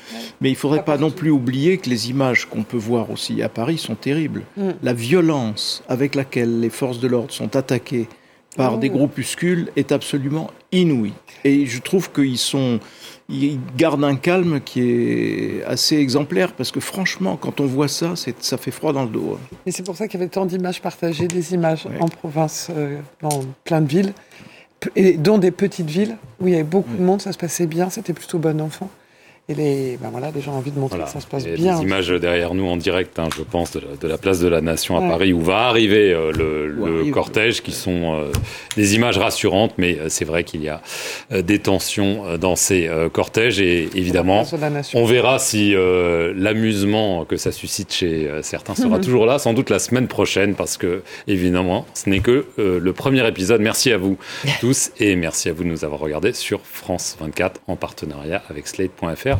Mais 0.41 0.51
il 0.51 0.53
ne 0.53 0.59
faudrait 0.59 0.85
pas 0.85 0.99
non 0.99 1.11
plus 1.11 1.31
oublier 1.31 1.79
que 1.79 1.91
les 1.91 2.11
images 2.11 2.47
qu'on 2.47 2.63
peut 2.63 2.77
voir 2.77 3.11
aussi 3.11 3.43
à 3.43 3.49
Paris 3.49 3.79
sont 3.79 3.97
terribles. 3.97 4.43
Mm. 4.57 4.71
La 4.83 4.93
violence 4.93 5.83
avec 5.89 6.15
laquelle 6.15 6.61
les 6.61 6.71
forces 6.71 7.01
de 7.01 7.09
l'ordre 7.09 7.33
sont 7.33 7.57
attaquées 7.57 8.09
par 8.57 8.78
des 8.78 8.90
groupuscules 8.90 9.70
est 9.76 9.92
absolument 9.92 10.51
inouï. 10.72 11.12
Et 11.44 11.66
je 11.66 11.80
trouve 11.80 12.11
qu'ils 12.12 12.38
sont, 12.38 12.80
ils 13.28 13.59
gardent 13.76 14.05
un 14.05 14.16
calme 14.16 14.61
qui 14.61 14.80
est 14.82 15.64
assez 15.64 15.96
exemplaire 15.96 16.53
parce 16.53 16.70
que 16.70 16.80
franchement, 16.80 17.36
quand 17.36 17.61
on 17.61 17.66
voit 17.66 17.88
ça, 17.88 18.14
ça 18.16 18.57
fait 18.57 18.70
froid 18.70 18.92
dans 18.92 19.05
le 19.05 19.11
dos. 19.11 19.36
Hein. 19.36 19.57
Et 19.66 19.72
c'est 19.72 19.84
pour 19.84 19.96
ça 19.96 20.09
qu'il 20.09 20.18
y 20.18 20.22
avait 20.22 20.30
tant 20.30 20.46
d'images 20.46 20.82
partagées, 20.82 21.28
des 21.28 21.55
images 21.55 21.86
en 22.01 22.09
province, 22.09 22.68
euh, 22.76 22.98
dans 23.20 23.44
plein 23.64 23.80
de 23.80 23.88
villes, 23.88 24.12
et 24.96 25.12
dont 25.14 25.38
des 25.38 25.51
petites 25.51 25.90
villes 25.90 26.16
où 26.40 26.48
il 26.48 26.53
y 26.53 26.55
avait 26.55 26.64
beaucoup 26.64 26.96
de 26.96 27.03
monde, 27.03 27.22
ça 27.22 27.32
se 27.32 27.38
passait 27.38 27.66
bien, 27.66 27.90
c'était 27.90 28.12
plutôt 28.12 28.38
bon 28.38 28.61
enfant. 28.61 28.90
Et 29.51 29.55
les, 29.55 29.98
ben 30.01 30.11
voilà, 30.11 30.30
les 30.32 30.40
gens 30.40 30.53
ont 30.53 30.59
envie 30.59 30.70
de 30.70 30.78
montrer 30.78 31.01
que 31.01 31.09
ça 31.09 31.18
se 31.18 31.26
passe 31.26 31.44
bien. 31.44 31.76
Des 31.76 31.82
images 31.82 32.09
derrière 32.09 32.55
nous 32.55 32.66
en 32.66 32.76
direct, 32.76 33.18
hein, 33.18 33.28
je 33.36 33.42
pense, 33.42 33.72
de 33.72 34.07
la, 34.07 34.16
place 34.16 34.38
de 34.38 34.46
la 34.46 34.61
Nation 34.61 34.96
à 34.96 35.09
Paris, 35.09 35.32
où 35.32 35.40
va 35.40 35.66
arriver 35.66 36.12
euh, 36.12 36.30
le, 36.30 37.11
cortège, 37.11 37.61
qui 37.61 37.72
sont 37.72 38.14
euh, 38.14 38.30
des 38.76 38.94
images 38.94 39.18
rassurantes, 39.18 39.72
mais 39.76 39.98
euh, 39.98 40.07
c'est 40.09 40.24
vrai 40.24 40.44
qu'il 40.44 40.62
y 40.62 40.68
a 40.68 40.80
des 41.32 41.59
tensions 41.59 42.38
dans 42.38 42.55
ces 42.55 42.88
cortèges, 43.12 43.61
et 43.61 43.88
évidemment, 43.96 44.44
on 44.94 45.05
verra 45.05 45.40
si 45.40 45.74
l'amusement 45.74 47.24
que 47.24 47.36
ça 47.36 47.51
suscite 47.51 47.92
chez 47.92 48.30
certains 48.42 48.76
sera 48.76 48.98
toujours 49.01 49.26
là, 49.26 49.40
sans 49.40 49.53
doute 49.53 49.70
la 49.70 49.80
semaine 49.80 50.07
prochaine, 50.07 50.55
parce 50.55 50.76
que, 50.76 51.03
évidemment, 51.26 51.86
ce 51.94 52.09
n'est 52.09 52.20
que 52.20 52.46
le 52.57 52.92
premier 52.92 53.26
épisode. 53.26 53.61
Merci 53.61 53.90
à 53.90 53.98
vous 53.98 54.16
tous, 54.61 54.92
et 55.01 55.16
merci 55.16 55.48
à 55.48 55.53
vous 55.53 55.64
de 55.64 55.68
nous 55.68 55.84
avoir 55.84 55.98
regardés 55.98 56.34
sur 56.34 56.61
France 56.62 57.16
24 57.18 57.62
en 57.66 57.74
partenariat 57.74 58.42
avec 58.48 58.68
Slate.fr. 58.68 59.39